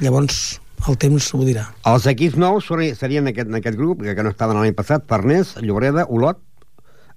Llavors, 0.00 0.60
el 0.88 0.96
temps 0.98 1.32
ho 1.34 1.42
dirà. 1.44 1.66
Els 1.90 2.06
equips 2.06 2.38
nous 2.40 2.64
seri- 2.66 2.94
serien 2.96 3.26
en 3.26 3.32
aquest, 3.34 3.48
en 3.48 3.58
aquest 3.60 3.76
grup, 3.78 4.02
que, 4.02 4.14
que 4.14 4.22
no 4.22 4.30
estaven 4.32 4.56
l'any 4.56 4.74
passat, 4.74 5.04
Farners, 5.08 5.56
Llobreda, 5.60 6.06
Olot, 6.08 6.38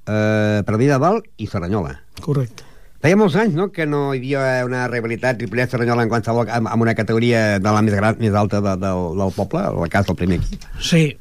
eh, 0.08 0.62
de 0.66 0.98
Dalt 1.00 1.26
i 1.38 1.48
Cerdanyola. 1.48 2.00
Correcte. 2.22 2.64
Feia 3.04 3.18
molts 3.20 3.36
anys 3.36 3.56
no, 3.56 3.66
que 3.76 3.86
no 3.86 4.14
hi 4.14 4.20
havia 4.22 4.64
una 4.64 4.86
rivalitat 4.88 5.42
Ripollet-Cerdanyola 5.42 6.06
en 6.06 6.10
qualsevol 6.10 6.48
amb, 6.48 6.70
amb 6.72 6.86
una 6.86 6.94
categoria 6.96 7.60
de 7.60 7.72
la 7.76 7.82
més 7.84 7.94
gran, 7.98 8.16
més 8.20 8.34
alta 8.34 8.62
de, 8.64 8.78
del, 8.80 9.02
del 9.20 9.34
poble, 9.36 9.60
el 9.60 9.90
cas 9.92 10.08
del 10.08 10.16
primer 10.16 10.38
equip. 10.40 10.64
Sí, 10.80 11.18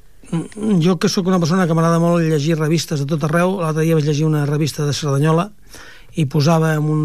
jo 0.80 0.95
que 1.03 1.11
sóc 1.11 1.26
una 1.26 1.40
persona 1.43 1.66
que 1.66 1.74
m'agrada 1.74 1.99
molt 1.99 2.22
llegir 2.22 2.55
revistes 2.57 3.03
de 3.03 3.07
tot 3.11 3.26
arreu, 3.26 3.59
l'altre 3.61 3.82
dia 3.82 3.99
vaig 3.99 4.07
llegir 4.07 4.28
una 4.28 4.45
revista 4.47 4.86
de 4.86 4.95
Cerdanyola 4.95 5.49
i 6.14 6.24
posava 6.30 6.76
en 6.78 6.86
un, 6.86 7.03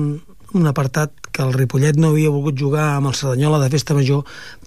un 0.54 0.70
apartat 0.70 1.12
que 1.34 1.42
el 1.42 1.58
Ripollet 1.58 1.98
no 1.98 2.14
havia 2.14 2.30
volgut 2.30 2.56
jugar 2.62 2.86
amb 3.00 3.10
el 3.10 3.18
Cerdanyola 3.18 3.58
de 3.64 3.72
festa 3.74 3.98
major 3.98 4.24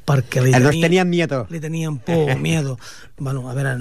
perquè 0.07 0.42
li 0.42 0.51
Eh, 0.55 0.61
tenia, 0.61 0.82
tenien 0.88 1.09
miedo. 1.11 1.46
li 1.51 1.61
tenien 1.61 1.98
por, 1.98 2.36
miedo. 2.38 2.78
Bueno, 3.20 3.51
a 3.51 3.53
veure, 3.53 3.74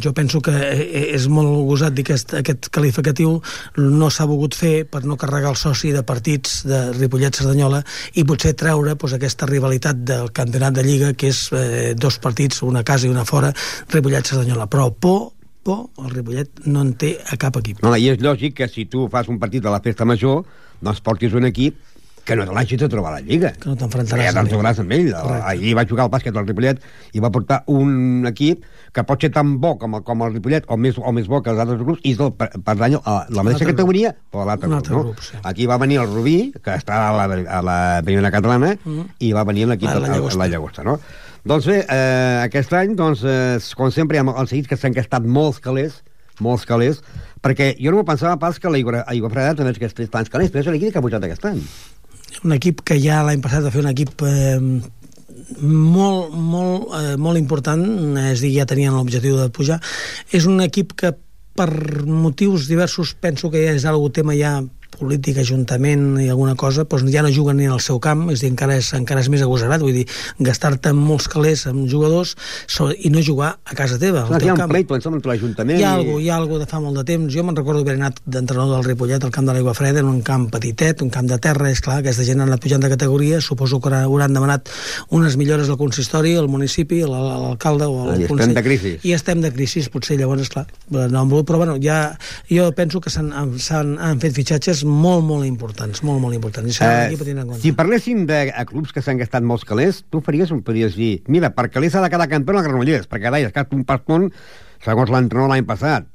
jo 0.00 0.14
penso 0.16 0.40
que 0.40 0.50
eh, 0.56 1.12
és 1.14 1.26
molt 1.28 1.50
gosat 1.68 1.92
dir 1.92 2.02
que 2.08 2.14
aquest, 2.14 2.32
aquest 2.38 2.70
qualificatiu 2.72 3.34
no 3.76 4.08
s'ha 4.08 4.24
volgut 4.24 4.54
fer 4.56 4.86
per 4.88 5.02
no 5.04 5.18
carregar 5.20 5.50
el 5.52 5.58
soci 5.60 5.90
de 5.92 6.00
partits 6.02 6.62
de 6.64 6.78
Ripollet-Cerdanyola 6.96 7.82
i 8.16 8.24
potser 8.24 8.54
treure 8.56 8.96
pues, 8.96 9.12
aquesta 9.12 9.44
rivalitat 9.50 10.00
del 10.00 10.32
campionat 10.32 10.72
de 10.78 10.82
Lliga, 10.86 11.12
que 11.12 11.28
és 11.28 11.42
eh, 11.52 11.92
dos 11.94 12.16
partits, 12.24 12.62
una 12.64 12.80
a 12.80 12.88
casa 12.88 13.04
i 13.06 13.10
una 13.12 13.26
fora, 13.28 13.52
Ripollet-Cerdanyola. 13.92 14.66
Però 14.72 14.88
por, 14.90 15.32
por, 15.62 15.90
el 16.02 16.10
Ripollet 16.14 16.64
no 16.64 16.80
en 16.86 16.94
té 16.96 17.18
a 17.20 17.36
cap 17.36 17.56
equip. 17.60 17.82
No, 17.84 17.92
I 17.96 18.08
és 18.14 18.22
lògic 18.24 18.56
que 18.62 18.68
si 18.72 18.86
tu 18.88 19.08
fas 19.12 19.28
un 19.28 19.38
partit 19.42 19.62
de 19.62 19.70
la 19.72 19.82
festa 19.84 20.04
major, 20.08 20.44
doncs 20.80 21.00
portis 21.04 21.36
un 21.36 21.44
equip 21.48 21.76
que 22.26 22.34
no 22.36 22.44
te 22.48 22.52
l'hagis 22.56 22.80
de 22.80 22.88
trobar 22.90 23.12
a 23.12 23.20
la 23.20 23.20
Lliga. 23.24 23.52
Que 23.54 23.68
no 23.70 23.76
t'enfrontaràs 23.78 24.18
Que 24.18 24.24
ja 24.26 24.32
amb 24.82 24.92
ell. 24.96 25.12
amb. 25.14 25.22
Correcte. 25.22 25.44
Ahir 25.52 25.74
va 25.78 25.84
jugar 25.86 26.04
al 26.08 26.10
bàsquet 26.10 26.34
del 26.34 26.46
Ripollet 26.48 26.80
i 27.14 27.22
va 27.22 27.30
portar 27.30 27.60
un 27.70 28.26
equip 28.26 28.64
que 28.92 29.04
pot 29.06 29.20
ser 29.22 29.30
tan 29.30 29.58
bo 29.60 29.76
com 29.78 29.94
el, 29.98 30.02
com 30.02 30.22
el 30.26 30.32
Ripollet 30.34 30.64
o 30.68 30.76
més, 30.76 30.98
o 30.98 31.12
més 31.12 31.28
bo 31.28 31.40
que 31.44 31.50
els 31.52 31.60
altres 31.62 31.78
grups 31.84 32.00
i 32.02 32.12
és 32.16 32.18
del, 32.18 32.32
per, 32.34 32.48
pertany 32.64 32.96
a 32.98 33.16
la 33.30 33.42
mateixa 33.46 33.68
categoria 33.68 34.14
però 34.32 34.42
a 34.42 34.48
l'altre 34.50 34.68
grup, 34.72 34.88
no? 34.90 35.02
grup, 35.12 35.20
sí. 35.22 35.36
Aquí 35.44 35.66
va 35.70 35.76
venir 35.78 36.00
el 36.02 36.10
Rubí, 36.12 36.52
que 36.64 36.74
està 36.74 36.98
a 37.10 37.12
la, 37.14 37.26
a 37.58 37.62
la 37.62 37.78
primera 38.04 38.30
catalana, 38.34 38.74
Mm. 38.86 39.06
i 39.20 39.32
va 39.32 39.44
venir 39.44 39.66
l'equip 39.68 39.88
de 39.90 40.00
la 40.00 40.08
Llagosta. 40.14 40.38
la 40.38 40.46
Llagosta, 40.48 40.82
no? 40.84 40.98
Doncs 41.46 41.66
bé, 41.70 41.78
eh, 41.88 42.40
aquest 42.44 42.72
any, 42.74 42.94
doncs, 42.98 43.22
eh, 43.24 43.58
com 43.76 43.90
sempre, 43.94 44.18
amb 44.18 44.32
els 44.36 44.50
seguits 44.50 44.66
que 44.68 44.76
s'han 44.76 44.92
gastat 44.96 45.22
molts 45.22 45.60
calés, 45.62 46.00
molts 46.40 46.64
calés, 46.66 46.98
perquè 47.42 47.76
jo 47.78 47.90
no 47.92 47.98
m'ho 48.00 48.04
pensava 48.04 48.36
pas 48.38 48.58
que 48.58 48.68
l'aigua 48.68 49.04
aigua 49.06 49.30
freda 49.30 49.54
també 49.54 49.70
és 49.72 49.78
que 49.78 49.86
estigués 49.86 50.10
tants 50.10 50.28
calés, 50.32 50.50
però 50.50 50.60
és 50.64 50.66
l'equip 50.66 50.92
que 50.92 50.98
ha 50.98 51.02
pujat 51.04 51.22
aquest 51.24 51.44
any. 51.46 51.60
Un 52.44 52.54
equip 52.56 52.82
que 52.86 52.98
ja 53.00 53.22
l'any 53.26 53.42
passat 53.44 53.64
va 53.64 53.72
fer 53.74 53.82
un 53.82 53.90
equip 53.90 54.22
eh, 54.26 54.58
molt, 55.60 56.34
molt, 56.34 56.88
eh, 56.98 57.14
molt 57.20 57.38
important, 57.38 57.84
és 58.26 58.42
dir, 58.42 58.52
ja 58.58 58.66
tenien 58.68 58.96
l'objectiu 58.96 59.38
de 59.40 59.50
pujar. 59.54 59.80
És 60.34 60.48
un 60.50 60.60
equip 60.64 60.94
que 60.98 61.14
per 61.56 61.70
motius 62.04 62.68
diversos 62.68 63.14
penso 63.18 63.50
que 63.50 63.62
ja 63.64 63.72
és 63.76 63.86
algo 63.88 64.10
tema 64.12 64.36
ja 64.36 64.58
polític, 64.98 65.38
ajuntament 65.38 66.18
i 66.22 66.28
alguna 66.32 66.54
cosa, 66.58 66.84
doncs 66.84 67.10
ja 67.12 67.22
no 67.22 67.30
juguen 67.32 67.56
ni 67.60 67.66
al 67.70 67.80
seu 67.80 67.98
camp, 68.00 68.28
és 68.32 68.40
dir, 68.40 68.50
encara 68.50 68.76
és, 68.80 68.92
encara 68.96 69.20
és 69.20 69.28
més 69.32 69.42
agosarat, 69.44 69.80
vull 69.84 69.92
dir, 69.94 70.06
gastar-te 70.40 70.92
molts 70.96 71.28
calés 71.32 71.66
amb 71.70 71.86
jugadors 71.90 72.34
i 72.98 73.10
no 73.10 73.22
jugar 73.22 73.58
a 73.64 73.74
casa 73.74 73.98
teva, 73.98 74.22
al 74.22 74.28
Clar, 74.28 74.40
hi 74.40 74.44
teu 74.44 74.50
ha 74.50 74.54
un 74.54 74.60
camp. 74.60 74.72
pleito, 74.72 74.94
em 74.96 75.00
sembla, 75.02 75.18
entre 75.18 75.30
l'Ajuntament 75.32 75.78
Hi 75.78 75.84
ha, 75.84 75.90
i- 75.92 76.00
algo, 76.00 76.20
hi 76.20 76.28
ha 76.30 76.36
algo 76.36 76.58
de 76.58 76.66
fa 76.66 76.80
molt 76.80 76.96
de 76.96 77.04
temps. 77.04 77.32
Jo 77.34 77.44
me'n 77.44 77.56
recordo 77.56 77.80
haver 77.80 77.94
anat 77.96 78.20
d'entrenador 78.26 78.76
del 78.76 78.84
Ripollet 78.84 79.22
al 79.24 79.30
camp 79.30 79.46
de 79.46 79.52
l'Aigua 79.52 79.74
Freda, 79.74 80.00
en 80.00 80.06
un 80.06 80.22
camp 80.22 80.48
petitet, 80.50 81.02
un 81.02 81.10
camp 81.10 81.26
de 81.28 81.38
terra, 81.38 81.70
és 81.70 81.80
clar, 81.80 81.98
aquesta 82.00 82.24
gent 82.24 82.40
ha 82.40 82.44
anat 82.44 82.60
pujant 82.62 82.80
de 82.82 82.88
categoria, 82.88 83.40
suposo 83.40 83.80
que 83.80 83.92
hauran 83.94 84.32
demanat 84.34 84.68
unes 85.10 85.36
millores 85.36 85.68
al 85.68 85.76
consistori, 85.76 86.36
al 86.36 86.48
municipi, 86.48 87.02
a 87.02 87.08
l'al- 87.08 87.30
a 87.30 87.38
l'alcalde 87.42 87.84
o 87.86 88.02
al 88.02 88.10
Ah, 88.10 88.16
i 88.16 88.22
estem 88.22 88.28
consell. 88.36 88.54
de 88.54 88.62
crisi. 88.62 88.98
I 89.02 89.12
estem 89.12 89.40
de 89.40 89.52
crisi, 89.52 89.82
potser 89.90 90.18
llavors, 90.18 90.42
esclar, 90.42 90.66
no, 90.90 91.26
però 91.44 91.56
bueno, 91.58 91.76
ja, 91.80 92.16
jo 92.50 92.70
penso 92.72 93.00
que 93.00 93.10
s'han 93.10 93.32
s'han- 93.58 93.98
han 93.98 94.20
fet 94.20 94.32
fitxatges 94.34 94.84
molt, 94.86 95.24
molt 95.26 95.46
importants, 95.46 96.02
molt, 96.06 96.22
molt 96.22 96.36
importants. 96.38 96.80
En 96.80 97.42
compte. 97.44 97.60
si 97.60 97.74
parléssim 97.76 98.24
de 98.28 98.46
a 98.54 98.64
clubs 98.68 98.94
que 98.94 99.02
s'han 99.04 99.20
gastat 99.20 99.44
molts 99.46 99.66
calés, 99.68 100.04
tu 100.10 100.22
faries, 100.24 100.52
un 100.54 100.62
podries 100.66 100.96
dir, 100.96 101.20
mira, 101.28 101.52
per 101.54 101.68
calés 101.74 101.92
s'ha 101.92 102.04
de 102.04 102.10
quedar 102.12 102.30
campió 102.32 102.56
el 102.56 102.64
Granollers, 102.64 103.08
perquè 103.10 103.28
ara 103.30 103.42
ja 103.44 103.52
gasta 103.52 103.76
un 103.76 103.84
pastón, 103.88 104.30
segons 104.84 105.12
l'entrenador 105.12 105.52
l'any 105.52 105.66
passat, 105.68 106.08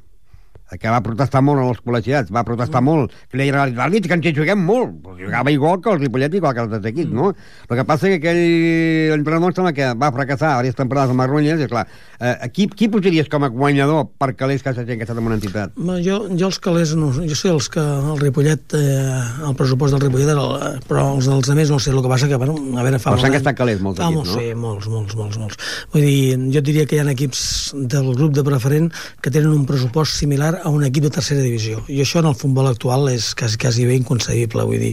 que 0.79 0.91
va 0.91 1.01
protestar 1.03 1.41
molt 1.43 1.63
en 1.63 1.71
els 1.71 1.81
col·legiats, 1.83 2.31
va 2.33 2.45
protestar 2.47 2.81
mm. 2.81 2.89
molt, 2.91 3.15
que 3.31 3.39
deia 3.39 3.63
a 3.63 3.67
l'àrbit 3.67 4.07
que 4.07 4.17
ens 4.17 4.29
hi 4.29 4.35
juguem 4.35 4.61
molt, 4.65 4.93
pues 5.03 5.19
jugava 5.23 5.51
igual 5.51 5.81
que 5.81 5.91
el 5.91 5.99
Ripollet, 5.99 6.37
igual 6.39 6.55
que 6.55 6.63
els 6.63 6.71
altres 6.71 6.93
equips, 6.93 7.11
mm. 7.11 7.17
no? 7.17 7.33
El 7.69 7.79
que 7.81 7.87
passa 7.89 8.07
és 8.07 8.15
que 8.15 8.21
aquell 8.21 9.17
entrenador 9.17 9.51
em 9.51 9.57
sembla 9.57 9.73
que 9.75 9.91
va 9.99 10.11
fracassar 10.15 10.53
diverses 10.55 10.79
temporades 10.79 11.13
amb 11.13 11.23
Marrunyes, 11.23 11.61
i 11.61 11.69
clar, 11.71 11.85
eh, 12.19 12.35
qui, 12.55 12.67
qui 12.71 12.89
posaries 12.91 13.29
com 13.31 13.47
a 13.47 13.51
guanyador 13.51 14.07
per 14.21 14.31
calés 14.39 14.63
que 14.63 14.73
s'ha 14.75 14.85
gastat 14.87 15.17
en 15.17 15.27
una 15.27 15.37
entitat? 15.39 15.75
Ma, 15.75 15.97
jo, 16.03 16.21
jo 16.31 16.51
els 16.51 16.61
calés, 16.63 16.95
no, 16.99 17.11
jo 17.17 17.37
sé 17.37 17.51
els 17.51 17.67
que 17.71 17.81
el 17.81 18.21
Ripollet, 18.21 18.77
eh, 18.77 19.49
el 19.49 19.57
pressupost 19.59 19.95
del 19.95 20.05
Ripollet, 20.05 20.31
el, 20.35 20.79
però 20.87 21.09
els 21.15 21.27
dels 21.27 21.51
altres 21.51 21.71
no 21.71 21.79
sé, 21.79 21.91
el 21.91 22.01
que 22.01 22.11
passa 22.11 22.29
que, 22.31 22.39
bueno, 22.39 22.55
a 22.77 22.85
veure, 22.85 22.99
fa 23.01 23.13
però 23.13 23.25
s'han 23.25 23.35
gastat 23.35 23.57
calés 23.59 23.81
molts 23.83 23.99
fa 24.01 24.09
equips, 24.09 24.31
no? 24.31 24.39
Sí, 24.39 24.55
molts, 24.57 24.87
molts, 24.91 25.17
molts, 25.19 25.39
molts. 25.41 25.71
Vull 25.93 26.07
dir, 26.07 26.39
jo 26.55 26.63
diria 26.65 26.87
que 26.87 26.97
hi 26.97 27.03
ha 27.03 27.07
equips 27.11 27.43
del 27.91 28.11
grup 28.15 28.35
de 28.37 28.45
preferent 28.47 28.91
que 29.21 29.33
tenen 29.33 29.53
un 29.55 29.65
pressupost 29.69 30.19
similar 30.21 30.60
a 30.63 30.69
un 30.69 30.83
equip 30.85 31.07
de 31.07 31.11
tercera 31.13 31.41
divisió. 31.43 31.81
I 31.91 32.01
això 32.03 32.21
en 32.21 32.29
el 32.29 32.37
futbol 32.37 32.69
actual 32.69 33.09
és 33.11 33.31
quasi, 33.37 33.57
quasi 33.61 33.85
bé 33.89 33.97
inconcebible, 33.99 34.65
vull 34.67 34.81
dir. 34.81 34.91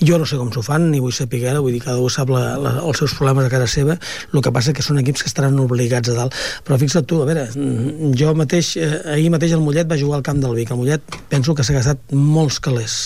Jo 0.00 0.18
no 0.20 0.26
sé 0.28 0.38
com 0.40 0.50
s'ho 0.54 0.64
fan, 0.66 0.90
ni 0.92 1.00
vull 1.02 1.14
saber 1.14 1.56
vull 1.58 1.72
dir, 1.74 1.82
cada 1.84 2.00
un 2.00 2.10
sap 2.10 2.30
la, 2.32 2.56
la, 2.60 2.74
els 2.82 3.02
seus 3.02 3.14
problemes 3.18 3.46
a 3.46 3.52
casa 3.52 3.68
seva, 3.70 3.98
el 4.32 4.42
que 4.44 4.52
passa 4.54 4.72
que 4.72 4.84
són 4.84 5.00
equips 5.02 5.24
que 5.24 5.30
estaran 5.32 5.58
obligats 5.60 6.12
a 6.12 6.16
dalt. 6.16 6.36
Però 6.66 6.78
fixa't 6.80 7.06
tu, 7.08 7.22
a 7.22 7.28
veure, 7.28 7.46
mm, 7.54 8.12
jo 8.18 8.34
mateix, 8.38 8.74
eh, 8.76 8.90
ahir 9.16 9.30
mateix 9.34 9.56
el 9.56 9.64
Mollet 9.64 9.90
va 9.90 10.00
jugar 10.00 10.20
al 10.20 10.26
camp 10.26 10.42
del 10.42 10.56
Vic. 10.58 10.72
El 10.72 10.82
Mollet 10.82 11.20
penso 11.32 11.54
que 11.54 11.64
s'ha 11.64 11.78
gastat 11.78 12.12
molts 12.12 12.60
calés. 12.62 12.98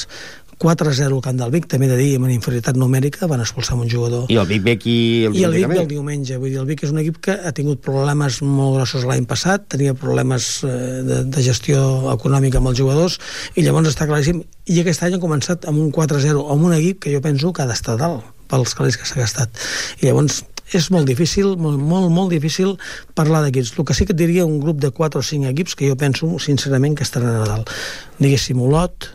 4-0 0.62 1.12
al 1.12 1.22
camp 1.24 1.36
del 1.36 1.50
Vic, 1.52 1.66
també 1.68 1.86
he 1.86 1.90
de 1.90 1.98
dir, 2.00 2.08
amb 2.16 2.26
una 2.28 2.34
inferioritat 2.34 2.78
numèrica, 2.80 3.28
van 3.28 3.42
expulsar 3.44 3.76
un 3.76 3.90
jugador. 3.90 4.24
I 4.32 4.38
el 4.40 4.46
Vic 4.48 4.62
ve 4.64 4.76
aquí 4.78 4.96
el 5.28 5.36
I 5.36 5.44
el 5.44 5.56
Vic 5.58 5.68
ve 5.68 5.78
el 5.82 5.90
diumenge, 5.90 6.38
vull 6.40 6.50
dir, 6.54 6.60
el 6.62 6.68
Vic 6.70 6.86
és 6.86 6.94
un 6.94 7.02
equip 7.02 7.20
que 7.28 7.36
ha 7.36 7.52
tingut 7.56 7.82
problemes 7.84 8.40
molt 8.42 8.78
grossos 8.78 9.04
l'any 9.04 9.28
passat, 9.28 9.68
tenia 9.76 9.94
problemes 9.94 10.48
eh, 10.64 10.72
de, 11.04 11.20
de 11.28 11.44
gestió 11.44 11.82
econòmica 12.14 12.62
amb 12.62 12.72
els 12.72 12.80
jugadors, 12.80 13.20
i 13.54 13.66
llavors 13.66 13.92
està 13.92 14.08
claríssim, 14.08 14.40
i 14.66 14.80
aquest 14.80 15.04
any 15.04 15.18
ha 15.18 15.22
començat 15.22 15.68
amb 15.68 15.82
un 15.82 15.92
4-0, 15.92 16.48
amb 16.52 16.70
un 16.70 16.76
equip 16.78 17.04
que 17.04 17.12
jo 17.12 17.20
penso 17.20 17.52
que 17.52 17.64
ha 17.64 17.68
d'estar 17.68 17.98
dalt, 18.00 18.24
pels 18.48 18.72
calés 18.78 18.96
que 18.96 19.04
s'ha 19.04 19.20
gastat. 19.20 19.52
I 20.00 20.08
llavors 20.08 20.40
és 20.74 20.88
molt 20.90 21.06
difícil, 21.06 21.52
molt, 21.60 21.78
molt, 21.78 22.08
molt 22.10 22.32
difícil 22.32 22.74
parlar 23.14 23.44
d'equips. 23.44 23.74
El 23.76 23.86
que 23.86 23.94
sí 23.94 24.06
que 24.06 24.16
et 24.16 24.18
diria 24.18 24.46
un 24.48 24.58
grup 24.62 24.80
de 24.82 24.90
4 24.90 25.20
o 25.20 25.22
5 25.22 25.52
equips 25.52 25.76
que 25.78 25.90
jo 25.90 25.98
penso, 26.00 26.32
sincerament, 26.42 26.96
que 26.96 27.06
estaran 27.06 27.42
a 27.42 27.46
dalt. 27.46 27.70
Diguéssim, 28.18 28.58
Olot, 28.62 29.12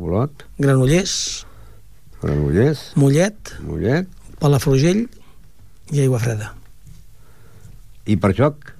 Olot, 0.00 0.44
Granollers, 0.58 1.44
Granollers, 2.22 2.92
Mollet, 2.96 3.54
Mollet, 3.66 4.08
Palafrugell 4.40 5.02
i 5.92 6.00
Aigua 6.00 6.20
Freda. 6.22 6.52
i 8.06 8.16
per 8.16 8.32
joc? 8.34 8.72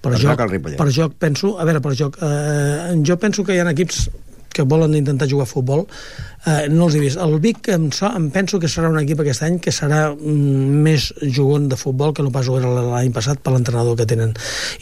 Per, 0.00 0.10
Per 0.10 0.16
joc, 0.16 0.40
joc 0.40 0.76
per 0.80 0.88
joc, 0.88 1.14
penso... 1.20 1.58
A 1.60 1.64
veure, 1.68 1.80
per 1.84 1.92
joc... 1.92 2.16
Eh, 2.24 2.96
jo 3.04 3.16
penso 3.20 3.44
que 3.44 3.52
hi 3.54 3.60
ha 3.60 3.68
equips 3.70 4.08
que 4.50 4.64
volen 4.64 4.96
intentar 4.96 5.28
jugar 5.28 5.44
a 5.44 5.50
futbol 5.50 5.84
eh, 6.46 6.68
no 6.70 6.86
els 6.86 6.96
he 6.96 7.02
vist. 7.02 7.18
El 7.20 7.38
Vic 7.42 7.68
em, 7.72 7.88
so, 7.94 8.08
em 8.16 8.28
penso 8.32 8.60
que 8.60 8.68
serà 8.70 8.90
un 8.90 8.98
equip 9.00 9.20
aquest 9.22 9.44
any 9.46 9.58
que 9.62 9.72
serà 9.74 10.08
mm, 10.14 10.80
més 10.84 11.10
jugon 11.20 11.68
de 11.68 11.78
futbol 11.80 12.14
que 12.16 12.24
no 12.24 12.32
pas 12.32 12.48
era 12.50 12.70
l'any 12.90 13.12
passat 13.14 13.42
per 13.44 13.54
l'entrenador 13.54 13.96
que 13.98 14.06
tenen. 14.08 14.32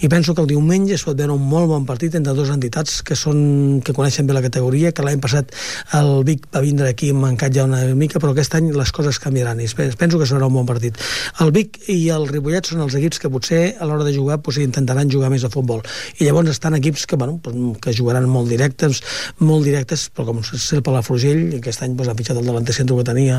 I 0.02 0.10
penso 0.12 0.34
que 0.34 0.44
el 0.44 0.50
diumenge 0.50 0.94
es 0.94 1.04
pot 1.06 1.18
veure 1.18 1.34
un 1.34 1.44
molt 1.48 1.68
bon 1.72 1.86
partit 1.88 2.14
entre 2.18 2.34
dues 2.36 2.52
entitats 2.54 3.00
que 3.02 3.16
són 3.18 3.80
que 3.84 3.94
coneixen 3.96 4.28
bé 4.28 4.36
la 4.36 4.44
categoria, 4.44 4.92
que 4.92 5.04
l'any 5.06 5.20
passat 5.22 5.54
el 5.98 6.22
Vic 6.28 6.48
va 6.54 6.62
vindre 6.64 6.88
aquí 6.92 7.12
mancat 7.12 7.54
ja 7.54 7.66
una 7.68 7.82
mica, 7.98 8.20
però 8.22 8.34
aquest 8.34 8.54
any 8.58 8.70
les 8.74 8.92
coses 8.94 9.18
canviaran 9.22 9.60
i 9.60 9.68
penso 9.98 10.18
que 10.18 10.28
serà 10.28 10.46
un 10.46 10.54
bon 10.54 10.68
partit. 10.68 10.98
El 11.42 11.52
Vic 11.54 11.80
i 11.92 11.98
el 12.14 12.28
Ripollet 12.30 12.70
són 12.70 12.84
els 12.84 12.96
equips 12.98 13.22
que 13.22 13.32
potser 13.32 13.62
a 13.78 13.88
l'hora 13.88 14.06
de 14.06 14.14
jugar 14.14 14.40
potser 14.44 14.66
intentaran 14.66 15.10
jugar 15.10 15.30
més 15.32 15.44
a 15.44 15.52
futbol. 15.52 15.82
I 16.18 16.28
llavors 16.28 16.50
estan 16.52 16.76
equips 16.78 17.06
que, 17.06 17.16
bueno, 17.16 17.40
que 17.82 17.94
jugaran 17.94 18.28
molt 18.30 18.50
directes, 18.52 19.02
molt 19.38 19.66
directes, 19.66 20.08
però 20.14 20.30
com 20.30 20.42
és 20.42 20.72
el 20.78 21.47
Palafrugell, 21.48 21.60
aquest 21.60 21.82
any 21.82 21.96
pues, 21.96 22.08
ha 22.08 22.14
fitxat 22.16 22.38
el 22.38 22.46
davanter 22.46 22.74
centre 22.74 22.96
que 22.96 23.04
tenia 23.04 23.38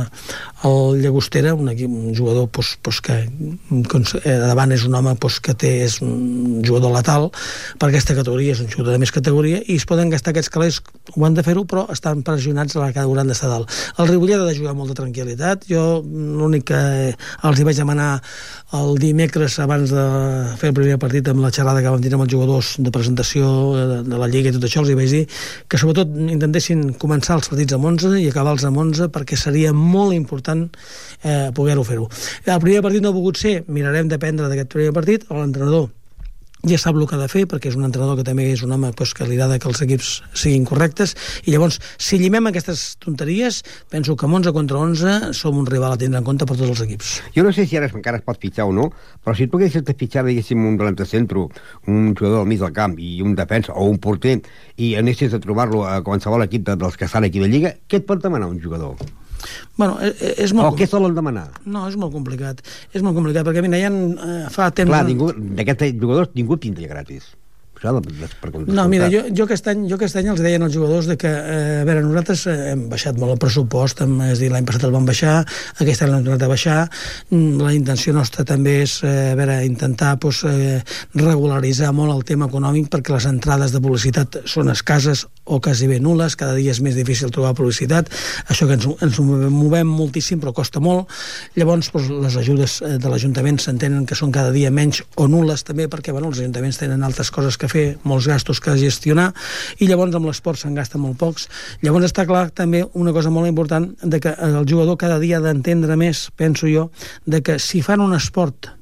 el 0.66 1.02
Llagostera, 1.02 1.54
un, 1.54 1.70
equip, 1.70 1.90
un 1.90 2.16
jugador 2.16 2.50
pues, 2.50 2.78
pues, 2.82 3.02
que 3.02 3.14
eh, 3.24 4.38
davant 4.40 4.72
és 4.72 4.86
un 4.86 4.96
home 4.96 5.16
pues, 5.20 5.40
que 5.40 5.54
té, 5.54 5.84
és 5.86 6.00
un 6.02 6.62
jugador 6.66 6.94
letal 6.94 7.30
per 7.80 7.90
aquesta 7.90 8.16
categoria, 8.16 8.54
és 8.54 8.62
un 8.64 8.70
jugador 8.70 8.94
de 8.94 9.02
més 9.02 9.12
categoria 9.12 9.62
i 9.66 9.78
es 9.78 9.86
poden 9.90 10.10
gastar 10.10 10.34
aquests 10.34 10.52
calés, 10.54 10.82
ho 11.16 11.26
han 11.26 11.38
de 11.38 11.44
fer-ho 11.46 11.66
però 11.70 11.86
estan 11.94 12.24
pressionats 12.24 12.76
a 12.76 12.84
la 12.84 12.92
que 12.94 13.04
hauran 13.04 13.30
d'estar 13.30 13.52
dalt. 13.52 13.70
El 13.98 14.10
Ripollet 14.10 14.42
ha 14.42 14.48
de 14.48 14.58
jugar 14.58 14.74
amb 14.74 14.84
molta 14.84 14.98
tranquil·litat. 15.00 15.68
Jo 15.70 16.02
l'únic 16.04 16.70
que 16.72 16.82
els 17.14 17.60
hi 17.60 17.68
vaig 17.68 17.78
demanar 17.80 18.12
el 18.78 19.00
dimecres 19.02 19.58
abans 19.64 19.90
de 19.94 20.06
fer 20.60 20.70
el 20.72 20.78
primer 20.78 21.00
partit 21.02 21.28
amb 21.32 21.42
la 21.42 21.52
xerrada 21.54 21.82
que 21.82 21.90
vam 21.90 22.02
tenir 22.04 22.18
amb 22.20 22.28
els 22.28 22.34
jugadors 22.34 22.76
de 22.78 22.94
presentació 22.94 23.50
de, 23.76 24.02
de 24.06 24.20
la 24.20 24.28
Lliga 24.30 24.52
i 24.52 24.56
tot 24.56 24.68
això, 24.68 24.84
els 24.84 24.92
hi 24.92 24.98
vaig 24.98 25.10
dir 25.14 25.24
que 25.70 25.80
sobretot 25.82 26.12
intentessin 26.30 26.84
començar 27.02 27.40
els 27.40 27.50
partits 27.50 27.76
amb 27.76 27.90
11 27.90 27.99
i 28.08 28.30
acabar-los 28.30 28.66
amb 28.70 28.80
11 28.80 29.10
perquè 29.14 29.38
seria 29.40 29.74
molt 29.76 30.16
important 30.16 30.68
eh, 31.24 31.50
poder-ho 31.56 31.84
fer-ho. 31.84 32.10
El 32.46 32.64
primer 32.64 32.84
partit 32.86 33.04
no 33.04 33.14
ha 33.14 33.18
pogut 33.20 33.40
ser, 33.40 33.64
mirarem 33.68 34.10
d'aprendre 34.12 34.50
d'aquest 34.50 34.74
primer 34.74 34.94
partit, 34.96 35.26
l'entrenador 35.30 35.90
ja 36.68 36.78
sap 36.78 36.98
el 37.00 37.06
que 37.08 37.16
ha 37.16 37.20
de 37.22 37.28
fer, 37.32 37.46
perquè 37.48 37.70
és 37.72 37.76
un 37.80 37.86
entrenador 37.88 38.18
que 38.20 38.26
també 38.28 38.50
és 38.52 38.62
un 38.66 38.72
home 38.76 38.90
pues, 38.98 39.14
que 39.16 39.24
li 39.28 39.38
agrada 39.38 39.60
que 39.60 39.70
els 39.70 39.80
equips 39.86 40.10
siguin 40.36 40.66
correctes, 40.68 41.16
i 41.46 41.54
llavors, 41.54 41.78
si 41.98 42.18
llimem 42.20 42.50
aquestes 42.50 42.98
tonteries, 43.00 43.62
penso 43.90 44.16
que 44.20 44.26
amb 44.28 44.36
11 44.42 44.52
contra 44.54 44.78
11 44.78 45.34
som 45.38 45.58
un 45.58 45.66
rival 45.70 45.94
a 45.96 45.98
tindre 46.02 46.20
en 46.20 46.26
compte 46.28 46.46
per 46.46 46.58
tots 46.58 46.70
els 46.74 46.82
equips. 46.84 47.14
Jo 47.36 47.44
no 47.48 47.54
sé 47.56 47.66
si 47.66 47.78
ara 47.80 47.88
encara 47.94 48.20
es 48.20 48.26
pot 48.28 48.40
fitxar 48.42 48.66
o 48.68 48.74
no, 48.76 48.90
però 49.24 49.36
si 49.38 49.48
tu 49.48 49.58
haguessis 49.58 49.84
de 49.88 49.96
fitxar, 49.96 50.26
diguéssim, 50.28 50.60
un 50.68 50.76
delanter 50.78 51.08
centre, 51.08 51.48
un 51.88 52.12
jugador 52.16 52.42
al 52.44 52.50
mig 52.52 52.60
del 52.60 52.74
camp 52.76 52.98
i 53.00 53.22
un 53.24 53.36
defensa 53.40 53.74
o 53.74 53.88
un 53.88 53.98
porter, 54.04 54.42
i 54.78 54.96
anessis 55.00 55.34
a 55.34 55.40
trobar-lo 55.40 55.86
a 55.88 56.02
qualsevol 56.04 56.44
equip 56.44 56.68
de- 56.68 56.76
dels 56.76 56.98
que 56.98 57.06
estan 57.06 57.24
aquí 57.24 57.40
de 57.40 57.48
Lliga, 57.48 57.74
què 57.88 58.04
et 58.04 58.06
pot 58.06 58.22
demanar 58.22 58.48
un 58.52 58.60
jugador? 58.62 58.96
Bueno, 59.80 59.98
eh, 60.04 60.36
és 60.46 60.54
O 60.54 60.60
molt... 60.60 60.80
què 60.80 60.88
solen 60.90 61.16
demanar? 61.18 61.50
No, 61.66 61.88
és 61.90 61.98
molt 62.00 62.16
complicat. 62.16 62.64
És 62.94 63.06
molt 63.06 63.18
complicat, 63.18 63.48
perquè 63.48 63.66
mira, 63.66 63.82
ja 63.82 63.92
eh, 63.92 64.42
fa 64.54 64.72
temps... 64.72 64.92
Clar, 64.92 65.06
ningú, 65.08 65.32
d'aquests 65.36 65.96
jugadors 66.00 66.34
ningú 66.38 66.60
tindria 66.62 66.92
gratis. 66.92 67.32
Això 67.80 67.94
de, 67.96 68.12
de, 68.12 68.28
per 68.42 68.52
No, 68.68 68.84
mira, 68.92 69.08
jo, 69.08 69.22
jo, 69.32 69.46
aquest 69.46 69.70
any, 69.72 69.86
jo 69.88 69.96
aquest 69.96 70.18
any 70.20 70.28
els 70.34 70.42
deien 70.44 70.64
als 70.66 70.74
jugadors 70.76 71.08
de 71.08 71.16
que, 71.20 71.30
eh, 71.32 71.78
a 71.80 71.86
veure, 71.88 72.02
nosaltres 72.04 72.42
eh, 72.52 72.56
hem 72.74 72.82
baixat 72.92 73.16
molt 73.22 73.38
el 73.38 73.40
pressupost, 73.40 74.02
hem, 74.04 74.18
és 74.26 74.36
a 74.36 74.42
dir, 74.42 74.50
l'any 74.52 74.68
passat 74.68 74.84
el 74.90 74.92
vam 74.92 75.08
baixar, 75.08 75.38
aquest 75.80 76.04
any 76.04 76.12
l'hem 76.12 76.26
tornat 76.26 76.44
a 76.44 76.50
baixar, 76.52 76.80
mm, 77.32 77.62
la 77.64 77.72
intenció 77.78 78.12
nostra 78.18 78.44
també 78.44 78.82
és, 78.84 78.98
eh, 79.08 79.32
a 79.32 79.38
veure, 79.40 79.62
intentar 79.64 80.18
pues, 80.20 80.44
eh, 80.44 80.82
regularitzar 81.16 81.94
molt 81.96 82.18
el 82.18 82.26
tema 82.28 82.52
econòmic 82.52 82.92
perquè 82.92 83.16
les 83.16 83.30
entrades 83.32 83.72
de 83.72 83.80
publicitat 83.80 84.42
són 84.44 84.76
escases 84.76 85.24
o 85.50 85.60
quasi 85.60 85.90
bé 85.90 86.00
nules, 86.00 86.38
cada 86.40 86.56
dia 86.58 86.72
és 86.72 86.82
més 86.86 86.96
difícil 86.98 87.34
trobar 87.34 87.56
publicitat, 87.58 88.10
això 88.48 88.68
que 88.70 88.78
ens, 88.78 88.86
ens 89.02 89.20
movem, 89.20 89.90
moltíssim 89.90 90.40
però 90.42 90.54
costa 90.56 90.82
molt, 90.84 91.10
llavors 91.58 91.90
pues, 91.94 92.10
les 92.14 92.38
ajudes 92.40 92.80
eh, 92.86 92.96
de 93.02 93.12
l'Ajuntament 93.12 93.60
s'entenen 93.60 94.06
que 94.10 94.18
són 94.18 94.34
cada 94.36 94.54
dia 94.56 94.72
menys 94.72 95.02
o 95.18 95.28
nules 95.28 95.66
també 95.68 95.90
perquè 95.92 96.14
bueno, 96.16 96.30
els 96.30 96.40
ajuntaments 96.44 96.80
tenen 96.82 97.04
altres 97.04 97.34
coses 97.34 97.58
que 97.58 97.70
fer, 97.72 97.86
molts 98.08 98.30
gastos 98.30 98.62
que 98.64 98.78
gestionar 98.80 99.32
i 99.80 99.90
llavors 99.90 100.16
amb 100.16 100.30
l'esport 100.30 100.62
se'n 100.62 100.78
gasta 100.78 101.02
molt 101.02 101.18
pocs. 101.20 101.50
Llavors 101.84 102.10
està 102.10 102.26
clar 102.30 102.50
també 102.56 102.86
una 102.94 103.14
cosa 103.16 103.34
molt 103.34 103.50
important 103.50 103.90
de 104.04 104.22
que 104.22 104.36
el 104.46 104.62
jugador 104.70 105.00
cada 105.02 105.20
dia 105.20 105.40
ha 105.40 105.46
d'entendre 105.46 105.98
més, 106.00 106.28
penso 106.38 106.70
jo, 106.70 106.90
de 107.26 107.42
que 107.42 107.60
si 107.60 107.82
fan 107.86 108.04
un 108.06 108.16
esport 108.18 108.79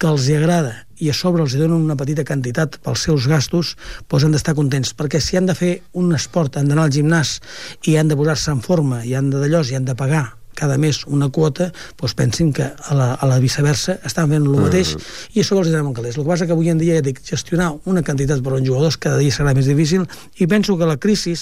que 0.00 0.08
els 0.08 0.26
hi 0.28 0.38
agrada 0.38 0.72
i 1.00 1.10
a 1.12 1.16
sobre 1.16 1.44
els 1.44 1.54
donen 1.56 1.76
una 1.76 1.96
petita 2.00 2.24
quantitat 2.28 2.80
pels 2.84 3.04
seus 3.06 3.28
gastos, 3.28 3.76
doncs 4.08 4.26
han 4.26 4.36
d'estar 4.36 4.56
contents, 4.56 4.94
perquè 4.96 5.20
si 5.20 5.36
han 5.36 5.48
de 5.48 5.56
fer 5.56 5.72
un 6.00 6.12
esport, 6.16 6.56
han 6.56 6.68
d'anar 6.72 6.88
al 6.88 6.96
gimnàs 6.96 7.38
i 7.88 7.96
han 8.00 8.08
de 8.08 8.16
posar-se 8.16 8.52
en 8.56 8.64
forma, 8.64 9.04
i 9.04 9.16
han 9.16 9.32
de 9.32 9.40
d'allò, 9.40 9.64
i 9.68 9.76
han 9.76 9.88
de 9.88 9.96
pagar 9.96 10.26
cada 10.60 10.76
mes 10.80 11.02
una 11.08 11.30
quota, 11.32 11.70
doncs 12.00 12.14
pensin 12.18 12.52
que 12.52 12.68
a 12.68 12.96
la, 12.96 13.14
a 13.14 13.28
la 13.30 13.40
viceversa 13.40 13.98
estan 14.04 14.28
fent 14.30 14.44
el 14.44 14.60
mateix 14.60 14.94
Mm. 14.96 15.36
i 15.38 15.40
a 15.40 15.44
sobre 15.46 15.64
els 15.64 15.72
donem 15.72 15.92
calés. 15.96 16.16
El 16.18 16.24
que 16.24 16.30
passa 16.30 16.46
que 16.46 16.52
avui 16.52 16.68
en 16.68 16.78
dia 16.80 16.98
ja 16.98 17.04
dic, 17.06 17.20
gestionar 17.24 17.70
una 17.88 18.02
quantitat 18.04 18.42
per 18.44 18.54
uns 18.58 18.66
jugadors 18.66 18.98
cada 19.00 19.18
dia 19.22 19.32
serà 19.32 19.54
més 19.56 19.68
difícil 19.70 20.06
i 20.38 20.48
penso 20.50 20.76
que 20.78 20.88
la 20.88 20.98
crisi, 21.00 21.34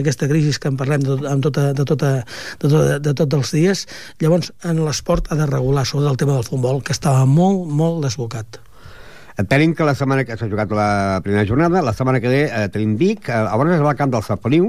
aquesta 0.00 0.28
crisi 0.30 0.54
que 0.58 0.70
en 0.72 0.78
parlem 0.80 1.04
de, 1.04 1.18
amb 1.28 1.44
tota, 1.44 1.70
de, 1.76 1.84
tota, 1.84 2.12
de, 2.24 2.68
tota, 2.68 2.98
de 2.98 3.14
tots 3.14 3.38
els 3.40 3.54
dies, 3.54 3.86
llavors 4.22 4.52
en 4.64 4.80
l'esport 4.84 5.30
ha 5.30 5.38
de 5.38 5.46
regular 5.46 5.84
sobre 5.86 6.10
el 6.10 6.16
tema 6.16 6.34
del 6.38 6.46
futbol, 6.48 6.82
que 6.82 6.94
estava 6.96 7.26
molt, 7.26 7.68
molt 7.68 8.02
desbocat. 8.04 8.60
Tenim 9.50 9.74
que 9.74 9.86
la 9.86 9.96
setmana 9.98 10.24
que 10.24 10.36
s'ha 10.38 10.46
jugat 10.46 10.70
la 10.70 11.20
primera 11.24 11.44
jornada, 11.46 11.82
la 11.82 11.92
setmana 11.92 12.20
que 12.22 12.30
ve 12.30 12.42
eh, 12.46 12.68
tenim 12.70 12.94
Vic, 12.96 13.28
eh, 13.28 13.40
llavors 13.50 13.74
es 13.74 13.82
va 13.82 13.90
al 13.90 13.98
camp 13.98 14.12
del 14.14 14.22
Sant 14.22 14.38
Feliu, 14.42 14.68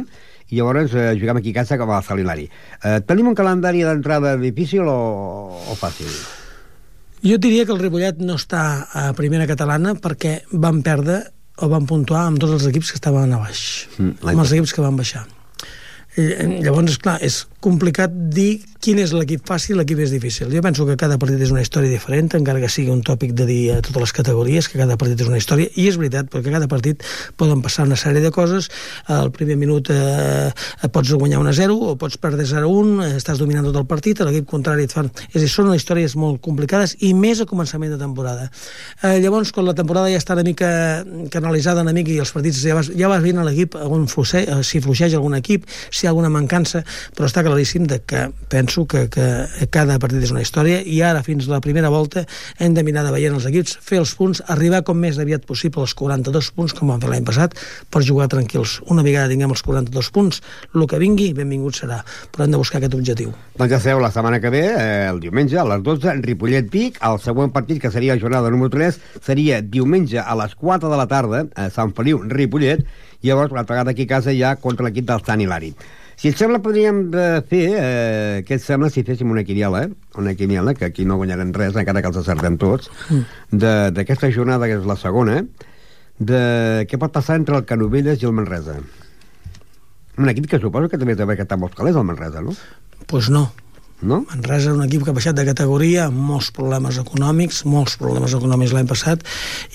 i 0.49 0.59
llavors 0.59 0.93
eh, 0.93 1.13
juguem 1.19 1.39
aquí 1.41 1.53
a 1.55 1.59
casa 1.61 1.77
com 1.81 1.91
a 1.91 2.01
Salinari. 2.05 2.47
Eh, 2.83 2.99
tenim 3.07 3.27
un 3.31 3.37
calendari 3.37 3.83
d'entrada 3.85 4.35
difícil 4.37 4.85
o, 4.87 4.99
o 5.57 5.77
fàcil? 5.79 6.11
Jo 7.25 7.39
diria 7.41 7.65
que 7.65 7.73
el 7.73 7.81
Ripollet 7.81 8.19
no 8.21 8.35
està 8.37 8.85
a 8.93 9.07
primera 9.17 9.47
catalana 9.49 9.95
perquè 9.97 10.43
van 10.51 10.83
perdre 10.85 11.23
o 11.63 11.69
van 11.71 11.87
puntuar 11.89 12.25
amb 12.27 12.37
tots 12.41 12.53
els 12.57 12.67
equips 12.69 12.91
que 12.91 12.99
estaven 12.99 13.33
a 13.33 13.39
baix, 13.41 13.87
Mm, 13.97 14.19
amb 14.27 14.43
els 14.43 14.51
equips 14.51 14.73
que 14.75 14.83
van 14.83 14.97
baixar. 14.99 15.23
Eh, 16.15 16.61
Llavors, 16.63 16.97
clar, 16.99 17.17
és 17.23 17.41
complicat 17.63 18.11
dir 18.11 18.61
quin 18.85 18.99
és 19.01 19.15
l'equip 19.17 19.41
fàcil 19.49 19.79
l'equip 19.79 19.97
és 20.03 20.11
difícil. 20.13 20.51
Jo 20.53 20.61
penso 20.61 20.85
que 20.85 20.93
cada 20.99 21.15
partit 21.17 21.39
és 21.41 21.49
una 21.49 21.63
història 21.63 21.89
diferent, 21.89 22.27
encara 22.37 22.59
que 22.61 22.67
sigui 22.69 22.91
un 22.93 22.99
tòpic 23.01 23.31
de 23.33 23.47
dir 23.49 23.61
a 23.73 23.79
totes 23.81 24.03
les 24.03 24.11
categories, 24.13 24.67
que 24.69 24.77
cada 24.77 24.93
partit 25.01 25.23
és 25.23 25.29
una 25.31 25.39
història, 25.39 25.71
i 25.73 25.87
és 25.89 25.97
veritat, 25.97 26.27
perquè 26.29 26.53
cada 26.53 26.67
partit 26.69 27.01
poden 27.33 27.63
passar 27.65 27.87
una 27.89 27.97
sèrie 27.97 28.21
de 28.21 28.29
coses, 28.35 28.67
al 29.09 29.31
primer 29.33 29.57
minut 29.57 29.89
eh, 29.89 30.51
pots 30.93 31.15
guanyar 31.15 31.39
1 31.41 31.49
a 31.49 31.53
0, 31.57 31.77
o 31.81 31.95
pots 31.97 32.19
perdre 32.21 32.45
0 32.45 32.69
a 32.69 32.83
1, 32.83 32.91
eh, 33.07 33.15
estàs 33.17 33.41
dominant 33.41 33.65
tot 33.65 33.79
el 33.81 33.87
partit, 33.89 34.21
l'equip 34.21 34.45
contrari 34.53 34.85
et 34.85 34.93
fan... 34.93 35.09
És 35.31 35.41
dir, 35.41 35.49
són 35.49 35.73
històries 35.73 36.13
molt 36.21 36.37
complicades, 36.45 36.93
i 37.01 37.15
més 37.17 37.41
a 37.41 37.49
començament 37.49 37.95
de 37.95 37.97
temporada. 37.97 38.51
Eh, 39.01 39.17
llavors, 39.23 39.49
quan 39.55 39.65
la 39.65 39.73
temporada 39.73 40.13
ja 40.13 40.21
està 40.21 40.37
una 40.37 40.45
mica 40.45 40.69
canalitzada 41.33 41.81
una 41.81 41.95
mica 41.97 42.13
i 42.13 42.19
els 42.21 42.35
partits 42.37 42.61
ja 42.61 42.77
vas, 42.77 42.93
ja 42.93 43.09
vas 43.09 43.25
veient 43.25 43.41
l'equip 43.49 43.81
eh, 43.81 44.61
si 44.61 44.85
fluixeix 44.85 45.17
algun 45.17 45.41
equip, 45.41 45.65
si 45.89 46.05
hi 46.05 46.11
ha 46.11 46.13
alguna 46.13 46.29
mancança, 46.29 46.85
però 47.17 47.25
està 47.25 47.41
claríssim 47.41 47.89
de 47.89 48.03
que 48.05 48.27
penso 48.53 48.74
que, 48.83 49.05
que 49.07 49.67
cada 49.71 49.95
partit 50.03 50.25
és 50.27 50.33
una 50.35 50.43
història 50.43 50.81
i 50.83 50.99
ara 50.99 51.23
fins 51.23 51.47
a 51.47 51.53
la 51.53 51.61
primera 51.63 51.87
volta 51.93 52.25
hem 52.59 52.75
de 52.75 52.83
mirar 52.83 53.05
de 53.07 53.13
veient 53.15 53.37
els 53.37 53.47
equips, 53.47 53.77
fer 53.79 54.01
els 54.01 54.11
punts, 54.19 54.43
arribar 54.51 54.83
com 54.83 54.99
més 54.99 55.19
aviat 55.21 55.47
possible 55.47 55.85
als 55.85 55.95
42 55.95 56.51
punts 56.57 56.75
com 56.75 56.91
vam 56.91 56.99
fer 56.99 57.13
l'any 57.13 57.23
passat 57.27 57.55
per 57.89 58.03
jugar 58.03 58.27
tranquils. 58.31 58.81
Una 58.91 59.05
vegada 59.05 59.31
tinguem 59.31 59.55
els 59.55 59.63
42 59.63 60.11
punts, 60.11 60.41
el 60.75 60.85
que 60.91 60.99
vingui, 60.99 61.31
benvingut 61.37 61.79
serà, 61.79 62.01
però 62.35 62.43
hem 62.43 62.55
de 62.57 62.59
buscar 62.59 62.81
aquest 62.81 62.99
objectiu. 62.99 63.31
Doncs 63.55 63.71
ja 63.71 63.79
sabeu, 63.79 64.03
la 64.03 64.11
setmana 64.11 64.41
que 64.43 64.51
ve, 64.51 64.65
eh, 64.67 65.07
el 65.07 65.23
diumenge, 65.23 65.57
a 65.61 65.67
les 65.71 65.83
12, 65.85 66.11
en 66.11 66.23
Ripollet-Vic, 66.25 66.99
el 67.07 67.19
següent 67.23 67.55
partit, 67.55 67.79
que 67.81 67.91
seria 67.93 68.15
la 68.15 68.21
jornada 68.21 68.51
número 68.51 68.73
3, 68.75 68.99
seria 69.23 69.61
diumenge 69.61 70.19
a 70.19 70.35
les 70.41 70.55
4 70.59 70.91
de 70.91 70.99
la 70.99 71.07
tarda, 71.07 71.45
a 71.55 71.69
Sant 71.73 71.93
Feliu-Ripollet, 71.95 72.83
i 73.21 73.29
llavors, 73.31 73.53
l'altra 73.53 73.77
vegada 73.77 73.95
aquí 73.95 74.09
a 74.09 74.15
casa, 74.17 74.33
ja 74.35 74.55
contra 74.61 74.85
l'equip 74.87 75.07
del 75.07 75.23
Sant 75.25 75.41
Hilari. 75.41 75.73
Si 76.15 76.29
et 76.31 76.37
sembla, 76.39 76.61
podríem 76.63 77.09
de 77.11 77.25
fer, 77.49 77.63
eh, 77.75 78.43
què 78.47 78.55
et 78.55 78.63
sembla 78.63 78.89
si 78.89 79.03
féssim 79.03 79.29
una 79.33 79.43
quiniela, 79.43 79.83
eh? 79.83 79.89
una 80.21 80.33
quiniela, 80.35 80.73
que 80.73 80.85
aquí 80.87 81.03
no 81.05 81.17
guanyarem 81.19 81.51
res, 81.53 81.75
encara 81.75 82.01
que 82.01 82.07
els 82.07 82.17
acertem 82.21 82.55
tots, 82.61 82.89
de- 83.51 83.91
d'aquesta 83.91 84.31
jornada, 84.31 84.65
que 84.71 84.77
és 84.79 84.85
la 84.87 84.95
segona, 84.95 85.41
de 86.17 86.85
què 86.87 86.97
pot 86.97 87.11
passar 87.11 87.35
entre 87.35 87.57
el 87.59 87.65
Canovelles 87.67 88.21
i 88.23 88.25
el 88.29 88.31
Manresa. 88.37 88.77
Un 90.17 90.29
equip 90.31 90.47
que 90.47 90.59
suposo 90.63 90.87
que 90.87 90.97
també 90.97 91.17
té 91.19 91.25
que 91.35 91.41
estar 91.43 91.57
molts 91.59 91.75
calés, 91.75 91.95
el 91.99 92.07
Manresa, 92.07 92.39
no? 92.41 92.53
Doncs 92.55 93.05
pues 93.11 93.29
no, 93.29 93.49
No? 94.03 94.25
Manresa 94.27 94.73
és 94.73 94.75
un 94.75 94.83
equip 94.83 95.05
que 95.05 95.13
ha 95.13 95.15
baixat 95.15 95.37
de 95.37 95.45
categoria 95.47 96.09
amb 96.09 96.19
molts 96.27 96.49
problemes 96.55 96.97
econòmics, 96.99 97.61
molts 97.71 97.95
problemes 98.01 98.35
econòmics 98.35 98.73
l'any 98.75 98.89
passat 98.89 99.23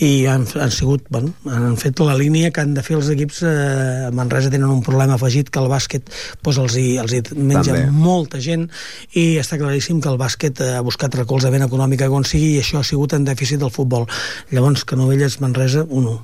i 0.05 0.27
han, 0.29 0.45
han 0.61 0.75
sigut, 0.75 1.07
bueno, 1.09 1.33
han 1.49 1.79
fet 1.81 2.03
la 2.05 2.18
línia 2.18 2.51
que 2.53 2.61
han 2.61 2.75
de 2.77 2.85
fer 2.85 2.99
els 2.99 3.09
equips 3.14 3.41
eh, 3.49 4.11
Manresa 4.12 4.53
tenen 4.53 4.68
un 4.68 4.85
problema 4.85 5.16
afegit 5.16 5.49
que 5.49 5.62
el 5.62 5.71
bàsquet 5.73 6.12
pues, 6.45 6.61
els, 6.61 6.77
hi, 6.77 6.99
els 7.01 7.16
hi 7.16 7.23
menja 7.39 7.73
També. 7.73 7.89
molta 7.97 8.43
gent 8.45 8.68
i 9.16 9.41
està 9.41 9.59
claríssim 9.61 10.05
que 10.05 10.12
el 10.12 10.21
bàsquet 10.21 10.61
ha 10.68 10.85
buscat 10.85 11.16
recolzament 11.23 11.64
econòmic 11.64 12.05
on 12.11 12.29
sigui 12.29 12.55
i 12.57 12.61
això 12.61 12.85
ha 12.85 12.87
sigut 12.87 13.16
en 13.16 13.25
dèficit 13.25 13.61
del 13.61 13.73
futbol. 13.73 14.07
Llavors, 14.53 14.85
Canovelles, 14.85 15.41
Manresa, 15.41 15.85
1-1. 15.89 16.16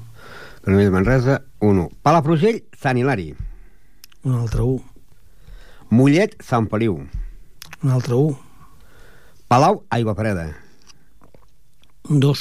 Canovelles, 0.65 0.93
Manresa, 0.93 1.43
1-1. 1.61 1.91
Palafrugell, 2.05 2.63
Sant 2.81 2.99
Hilari. 3.01 3.31
Un 4.27 4.41
altre 4.41 4.65
1. 4.67 4.81
Mollet, 5.97 6.37
Sant 6.45 6.69
Feliu. 6.73 7.01
Un 7.87 7.93
altre 7.95 8.17
1. 8.19 8.35
Palau, 9.47 9.85
Aigua 9.95 10.17
Freda. 10.19 10.49
Un 12.11 12.19
2. 12.19 12.41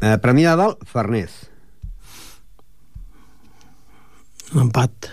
Eh, 0.00 0.16
Premià 0.18 0.56
de 0.56 0.58
Dalt, 0.58 0.82
Farners. 0.90 1.36
Un 4.50 4.64
empat. 4.64 5.12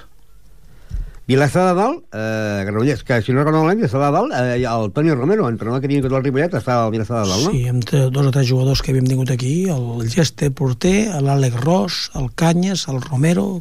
Vilassar 1.30 1.68
de 1.68 1.76
Dalt, 1.78 2.02
eh, 2.10 2.64
Granollers, 2.66 3.04
que 3.04 3.22
si 3.22 3.36
no 3.36 3.44
recordo 3.44 3.60
malament, 3.60 3.84
Vilassar 3.84 4.02
de 4.08 4.12
Dalt, 4.16 4.34
eh, 4.34 4.66
el 4.66 4.92
Toni 4.96 5.14
Romero, 5.14 5.46
entrenador 5.52 5.84
que 5.84 5.92
havia 5.92 6.02
vingut 6.02 6.18
al 6.18 6.26
Ripollet, 6.26 6.58
està 6.58 6.80
al 6.82 6.90
Vilassar 6.96 7.22
de 7.22 7.30
Dalt, 7.30 7.46
no? 7.46 7.52
Sí, 7.52 7.68
amb 7.70 7.86
dos 8.16 8.26
o 8.26 8.32
tres 8.32 8.50
jugadors 8.50 8.82
que 8.82 8.90
havíem 8.90 9.06
tingut 9.06 9.30
aquí, 9.30 9.70
el 9.70 10.10
Geste 10.10 10.50
Porter, 10.50 11.12
l'Àlex 11.22 11.62
Ros, 11.62 12.10
el 12.16 12.32
Canyes, 12.34 12.88
el 12.90 13.04
Romero, 13.06 13.60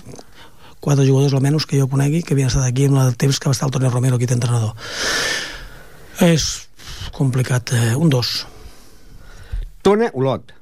quatre 0.81 1.07
jugadors 1.07 1.35
almenys 1.35 1.67
que 1.67 1.79
jo 1.81 1.89
conegui, 1.89 2.23
que 2.23 2.35
havien 2.35 2.49
estat 2.49 2.65
aquí 2.69 2.85
en 2.87 2.97
el 2.97 3.17
temps 3.17 3.39
que 3.41 3.49
va 3.49 3.53
estar 3.57 3.67
el 3.69 3.73
Toni 3.75 3.89
Romero 3.89 4.17
aquí 4.17 4.27
d'entrenador. 4.27 4.75
És 6.21 6.69
complicat. 7.13 7.73
Eh, 7.73 7.95
un 7.97 8.09
dos. 8.11 8.47
Tona, 9.83 10.11
Olot. 10.15 10.53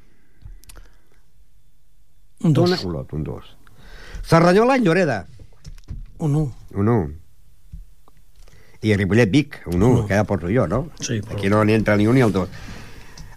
Un 2.45 2.53
dos. 2.53 2.71
Tona, 2.71 2.81
Olot, 2.89 3.13
un 3.13 3.25
dos. 3.25 3.45
Serranyola, 4.25 4.77
Lloreda, 4.79 5.27
Un 6.19 6.37
un. 6.37 6.55
un 6.75 6.89
1. 6.89 7.11
I 8.83 8.97
Ripollet, 8.97 9.31
Vic, 9.31 9.63
un 9.67 9.83
1, 9.83 10.01
Un. 10.01 10.07
que 10.09 10.15
ja 10.15 10.25
poso 10.25 10.47
jo, 10.49 10.67
no? 10.69 10.91
Sí, 11.01 11.21
però- 11.21 11.37
Aquí 11.39 11.49
no 11.49 11.65
n'hi 11.65 11.73
entra 11.75 11.97
ni 11.97 12.07
un 12.07 12.15
ni 12.15 12.21
el 12.21 12.33
dos. 12.33 12.49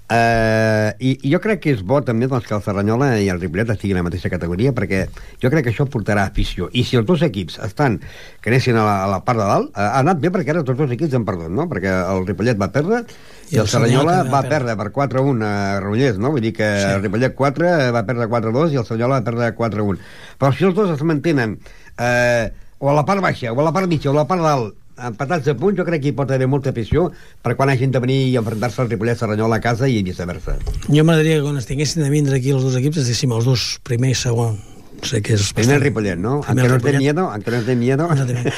Uh, 0.07 0.93
i, 1.03 1.17
I 1.27 1.31
jo 1.33 1.39
crec 1.43 1.59
que 1.65 1.71
és 1.75 1.81
bo 1.83 1.97
també 1.99 2.29
doncs, 2.31 2.45
que 2.47 2.53
el 2.55 2.61
Serranyola 2.63 3.09
i 3.19 3.25
el 3.27 3.41
Ripollet 3.41 3.73
estiguin 3.73 3.97
a 3.97 3.99
la 3.99 4.05
mateixa 4.05 4.29
categoria 4.31 4.71
perquè 4.71 5.01
jo 5.43 5.49
crec 5.51 5.65
que 5.65 5.73
això 5.73 5.83
portarà 5.91 6.23
afició 6.29 6.69
i 6.71 6.85
si 6.87 6.95
els 6.95 7.03
dos 7.09 7.25
equips 7.27 7.57
estan 7.65 7.97
que 8.39 8.47
anessin 8.47 8.79
a 8.79 8.85
la, 8.87 8.93
a 9.03 9.09
la 9.11 9.17
part 9.27 9.41
de 9.41 9.49
dalt 9.49 9.67
uh, 9.73 9.81
ha 9.83 9.99
anat 9.99 10.21
bé 10.23 10.31
perquè 10.31 10.53
ara 10.55 10.63
tots 10.63 10.79
dos 10.79 10.93
equips 10.95 11.17
han 11.19 11.27
perdut 11.27 11.51
no? 11.51 11.67
perquè 11.67 11.91
el 12.13 12.23
Ripollet 12.23 12.55
va 12.55 12.71
perdre 12.71 13.01
i, 13.03 13.57
I 13.57 13.59
el, 13.65 13.67
Serranyola 13.67 14.21
va 14.31 14.45
perdre 14.47 14.77
per 14.79 14.87
4-1 14.95 15.43
a 15.43 15.53
Granollers 15.81 16.23
no? 16.23 16.31
vull 16.37 16.47
dir 16.47 16.55
que 16.55 16.71
sí. 16.77 16.87
el 16.87 17.03
Ripollet 17.03 17.35
4 17.43 17.75
va 17.99 18.07
perdre 18.07 18.31
4-2 18.31 18.77
i 18.77 18.79
el 18.79 18.87
Serranyola 18.87 19.19
va 19.19 19.27
perdre 19.27 19.53
4-1 19.59 19.99
però 20.39 20.55
si 20.55 20.71
els 20.71 20.79
dos 20.79 20.95
es 20.95 21.03
mantenen 21.03 21.59
eh, 21.99 22.47
o 22.79 22.87
a 22.87 22.95
la 22.95 23.03
part 23.03 23.27
baixa 23.27 23.51
o 23.51 23.59
a 23.59 23.71
la 23.73 23.75
part 23.75 23.91
mitja 23.91 24.13
o 24.13 24.15
a 24.15 24.21
la 24.21 24.29
part 24.31 24.53
dalt 24.53 24.86
empatats 24.97 25.47
a 25.47 25.55
punts, 25.57 25.77
jo 25.77 25.85
crec 25.85 26.01
que 26.01 26.09
hi 26.11 26.15
pot 26.17 26.31
haver 26.31 26.47
molta 26.49 26.71
afició 26.73 27.11
per 27.45 27.55
quan 27.55 27.69
hagin 27.69 27.91
de 27.93 27.99
venir 28.03 28.17
i 28.31 28.35
enfrontar-se 28.39 28.81
al 28.81 28.89
Ripollet 28.89 29.19
Serranyola 29.19 29.59
a 29.59 29.63
casa 29.63 29.87
i 29.89 30.01
viceversa. 30.03 30.57
Jo 30.87 31.03
m'agradaria 31.05 31.37
que 31.37 31.45
quan 31.45 31.57
estiguessin 31.61 32.03
de 32.03 32.09
vindre 32.09 32.37
aquí 32.39 32.51
els 32.55 32.63
dos 32.65 32.75
equips, 32.79 32.97
estiguéssim 33.03 33.35
els 33.37 33.45
dos 33.45 33.67
primer 33.83 34.11
i 34.15 34.17
segon. 34.17 34.57
Sé 35.05 35.21
que 35.21 35.35
és 35.37 35.51
Primer 35.53 35.75
el 35.77 35.83
Ripollet, 35.85 36.17
no? 36.17 36.39
Primer 36.41 36.65
el 36.65 36.71
no 36.71 36.77
Ripollet. 36.79 36.97
miedo, 36.99 37.29
aunque 37.29 37.51
no 37.51 37.61
te 37.61 37.75
miedo. 37.75 38.09
Exactament. 38.11 38.53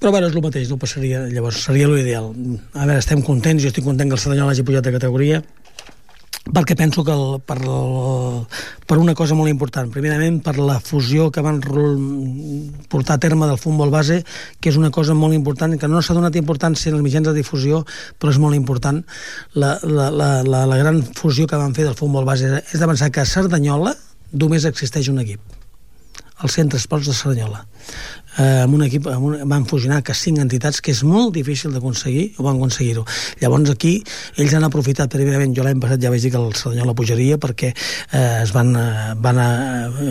Però 0.00 0.10
bueno, 0.12 0.26
és 0.28 0.34
el 0.36 0.42
mateix, 0.44 0.68
no 0.68 0.76
passaria, 0.76 1.22
llavors 1.32 1.62
seria 1.64 1.88
l'ideal. 1.88 2.26
A 2.74 2.84
veure, 2.84 2.98
estem 3.00 3.22
contents, 3.24 3.62
jo 3.64 3.70
estic 3.70 3.84
content 3.86 4.10
que 4.10 4.18
el 4.18 4.20
Cerdanyola 4.20 4.52
hagi 4.52 4.64
pujat 4.66 4.84
de 4.84 4.92
categoria, 4.92 5.38
perquè 6.44 6.76
penso 6.76 7.04
que 7.04 7.12
el, 7.14 7.40
per, 7.40 7.56
el, 7.64 8.44
per 8.86 8.98
una 9.00 9.14
cosa 9.16 9.36
molt 9.36 9.48
important, 9.48 9.88
primerament 9.92 10.42
per 10.44 10.58
la 10.58 10.76
fusió 10.84 11.30
que 11.32 11.44
van 11.44 11.60
portar 12.92 13.16
a 13.16 13.22
terme 13.22 13.48
del 13.48 13.60
futbol 13.60 13.92
base, 13.94 14.20
que 14.60 14.68
és 14.68 14.76
una 14.76 14.92
cosa 14.92 15.16
molt 15.16 15.32
important, 15.36 15.78
que 15.80 15.88
no 15.88 16.02
s'ha 16.04 16.16
donat 16.16 16.36
importància 16.36 16.92
en 16.92 16.98
els 16.98 17.06
mitjans 17.06 17.30
de 17.30 17.36
difusió, 17.38 17.84
però 18.20 18.34
és 18.34 18.40
molt 18.42 18.58
important, 18.58 19.00
la, 19.56 19.78
la, 19.82 20.10
la, 20.12 20.30
la, 20.44 20.64
la 20.68 20.80
gran 20.82 21.00
fusió 21.16 21.48
que 21.48 21.60
van 21.60 21.76
fer 21.76 21.88
del 21.88 21.96
futbol 21.96 22.28
base 22.28 22.60
és 22.60 22.76
de 22.76 22.90
pensar 22.90 23.10
que 23.10 23.24
a 23.24 23.28
Cerdanyola 23.28 23.96
només 24.36 24.68
existeix 24.68 25.08
un 25.08 25.22
equip, 25.24 25.40
el 26.42 26.52
Centre 26.52 26.76
Esports 26.76 27.08
de 27.08 27.16
Cerdanyola 27.16 27.64
eh, 28.38 28.62
amb 28.64 28.74
un 28.74 28.84
equip, 28.86 29.06
amb 29.10 29.28
un, 29.28 29.36
van 29.48 29.66
fusionar 29.68 30.02
que 30.04 30.14
cinc 30.16 30.40
entitats, 30.42 30.80
que 30.84 30.92
és 30.94 31.02
molt 31.06 31.34
difícil 31.36 31.72
d'aconseguir, 31.74 32.26
ho 32.38 32.46
van 32.46 32.58
aconseguir-ho. 32.58 33.04
Llavors 33.42 33.70
aquí 33.72 33.94
ells 34.40 34.54
han 34.56 34.66
aprofitat, 34.66 35.12
primerament, 35.12 35.54
jo 35.56 35.64
l'any 35.66 35.80
passat 35.82 36.02
ja 36.02 36.12
vaig 36.12 36.24
dir 36.24 36.32
que 36.34 36.40
el 36.40 36.54
Cerdanyola 36.58 36.94
pujaria 36.96 37.38
perquè 37.40 37.72
eh, 37.72 38.42
es 38.42 38.54
van, 38.54 38.74
eh, 38.78 39.14
van 39.24 39.40
a 39.40 39.48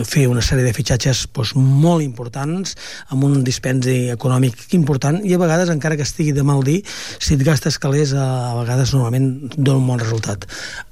fer 0.08 0.26
una 0.30 0.42
sèrie 0.44 0.64
de 0.64 0.74
fitxatges 0.76 1.26
doncs, 1.34 1.54
molt 1.56 2.04
importants, 2.04 2.74
amb 3.14 3.26
un 3.26 3.42
dispendi 3.46 4.10
econòmic 4.14 4.74
important, 4.78 5.20
i 5.24 5.34
a 5.34 5.40
vegades, 5.40 5.72
encara 5.72 5.98
que 5.98 6.06
estigui 6.06 6.34
de 6.36 6.44
mal 6.46 6.64
dir, 6.64 6.80
si 7.18 7.34
et 7.36 7.44
gastes 7.46 7.78
calés, 7.82 8.14
a 8.14 8.54
vegades 8.60 8.94
normalment 8.94 9.54
dona 9.56 9.80
un 9.80 9.88
bon 9.92 10.00
resultat. 10.00 10.46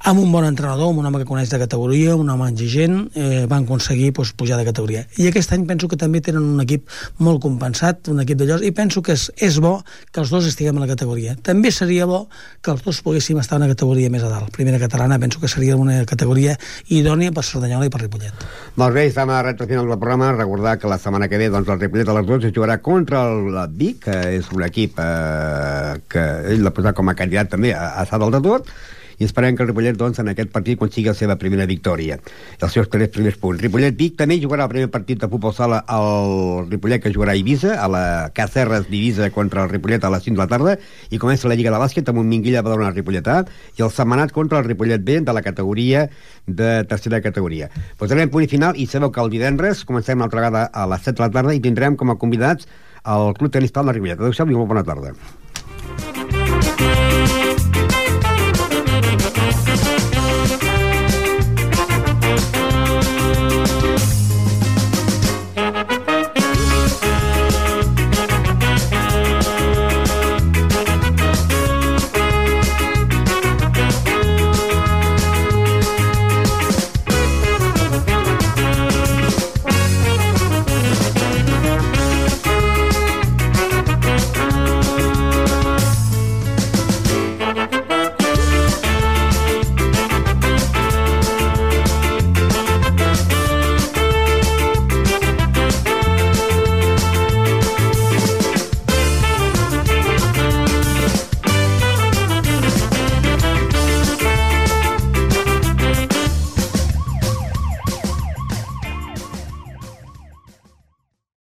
Amb 0.09 0.23
un 0.23 0.33
bon 0.33 0.47
entrenador, 0.47 0.91
amb 0.91 1.03
un 1.03 1.09
home 1.09 1.23
que 1.23 1.29
coneix 1.29 1.51
de 1.53 1.61
categoria, 1.63 2.17
un 2.17 2.31
home 2.33 2.51
exigent, 2.51 3.07
eh, 3.15 3.45
van 3.49 3.67
aconseguir 3.67 4.13
doncs, 4.13 4.35
pujar 4.37 4.59
de 4.61 4.67
categoria. 4.69 5.07
I 5.19 5.29
aquest 5.31 5.53
any 5.55 5.67
penso 5.69 5.89
que 5.89 5.99
també 6.01 6.21
tenen 6.25 6.45
un 6.55 6.63
equip 6.65 6.89
molt 7.25 7.43
compensat, 7.43 8.11
un 8.13 8.23
equip 8.23 8.41
d'allò, 8.41 8.59
i 8.63 8.73
penso 8.77 9.03
que 9.05 9.15
és, 9.17 9.29
és 9.43 9.59
bo 9.63 9.79
que 10.13 10.23
els 10.23 10.33
dos 10.35 10.47
estiguem 10.49 10.79
a 10.79 10.85
la 10.85 10.91
categoria. 10.91 11.35
També 11.43 11.73
seria 11.75 12.07
bo 12.11 12.25
que 12.61 12.73
els 12.75 12.83
dos 12.85 13.01
poguéssim 13.05 13.41
estar 13.41 13.57
a 13.57 13.63
una 13.63 13.71
categoria 13.71 14.11
més 14.13 14.25
a 14.27 14.31
dalt. 14.33 14.53
Primera 14.55 14.81
catalana 14.83 15.21
penso 15.23 15.41
que 15.41 15.51
seria 15.51 15.77
una 15.79 16.03
categoria 16.09 16.57
idònia 16.93 17.33
per 17.33 17.47
Cerdanyola 17.47 17.89
i 17.89 17.93
per 17.93 18.03
Ripollet. 18.05 18.47
Doncs 18.77 18.97
bé, 18.97 19.07
estem 19.09 19.31
a 19.31 19.39
la 19.39 19.47
recta 19.49 19.69
final 19.71 19.89
del 19.89 19.99
programa. 19.99 20.33
Recordar 20.37 20.79
que 20.79 20.91
la 20.91 20.99
setmana 20.99 21.29
que 21.31 21.41
ve 21.41 21.51
doncs, 21.53 21.71
el 21.71 21.81
Ripollet 21.81 22.09
a 22.09 22.19
les 22.19 22.27
12 22.29 22.53
jugarà 22.55 22.79
contra 22.83 23.27
el 23.31 23.61
Vic, 23.79 24.03
que 24.09 24.19
és 24.39 24.51
un 24.53 24.65
equip 24.67 24.99
eh, 24.99 26.01
que 26.11 26.27
ell 26.53 26.67
l'ha 26.67 26.75
posat 26.75 26.99
com 26.99 27.09
a 27.09 27.17
candidat 27.19 27.53
també 27.55 27.73
a, 27.77 27.93
a 28.03 28.19
dalt 28.19 28.37
de 28.37 28.43
tot, 28.45 28.69
i 29.23 29.27
esperem 29.29 29.55
que 29.55 29.63
el 29.63 29.71
Ripollet 29.71 29.99
doncs, 29.99 30.19
en 30.19 30.33
aquest 30.33 30.51
partit 30.51 30.81
consigui 30.81 31.13
la 31.13 31.15
seva 31.15 31.37
primera 31.39 31.67
victòria 31.71 32.19
els 32.63 32.75
seus 32.75 32.89
tres 32.91 33.11
primers 33.15 33.39
punts. 33.39 33.61
Ripollet-Vic 33.63 34.17
també 34.19 34.39
jugarà 34.43 34.67
el 34.67 34.73
primer 34.73 34.91
partit 34.91 35.21
de 35.23 35.29
futbol 35.31 35.55
sala 35.55 35.83
al 35.87 36.67
Ripollet 36.71 37.03
que 37.05 37.13
jugarà 37.15 37.37
a 37.37 37.39
Eivissa, 37.39 37.77
a 37.79 37.89
la 37.91 38.05
Cacerres 38.35 38.89
d'Eivissa 38.91 39.31
contra 39.35 39.65
el 39.65 39.71
Ripollet 39.71 40.05
a 40.05 40.11
les 40.11 40.27
5 40.27 40.35
de 40.35 40.43
la 40.43 40.49
tarda 40.51 40.77
i 41.11 41.21
comença 41.23 41.51
la 41.51 41.57
Lliga 41.59 41.73
de 41.75 41.81
Bàsquet 41.83 42.11
amb 42.11 42.23
un 42.23 42.29
Minguilla 42.31 42.65
Badalona 42.67 42.93
Ripolletà 42.95 43.43
i 43.79 43.87
el 43.87 43.93
Setmanat 43.95 44.35
contra 44.35 44.59
el 44.59 44.67
Ripollet 44.67 45.05
B 45.07 45.21
de 45.23 45.37
la 45.37 45.43
categoria 45.43 46.09
de 46.47 46.71
tercera 46.91 47.23
categoria. 47.23 47.71
Posarem 47.99 48.31
punt 48.33 48.49
final 48.51 48.79
i 48.79 48.89
sabeu 48.91 49.13
que 49.15 49.23
el 49.23 49.31
divendres 49.31 49.85
comencem 49.87 50.19
una 50.19 50.27
altra 50.31 50.43
vegada 50.43 50.67
a 50.73 50.87
les 50.91 51.07
7 51.07 51.19
de 51.19 51.27
la 51.27 51.31
tarda 51.39 51.55
i 51.55 51.63
tindrem 51.63 51.97
com 51.97 52.11
a 52.11 52.19
convidats 52.19 52.67
al 53.03 53.35
Club 53.39 53.53
Tenis 53.55 53.75
Pal 53.75 53.87
de 53.87 53.99
Ripollet. 53.99 54.19
Adéu-siau 54.19 54.51
i 54.51 54.59
molt 54.59 54.75
bona 54.75 54.87
tarda. 54.87 55.15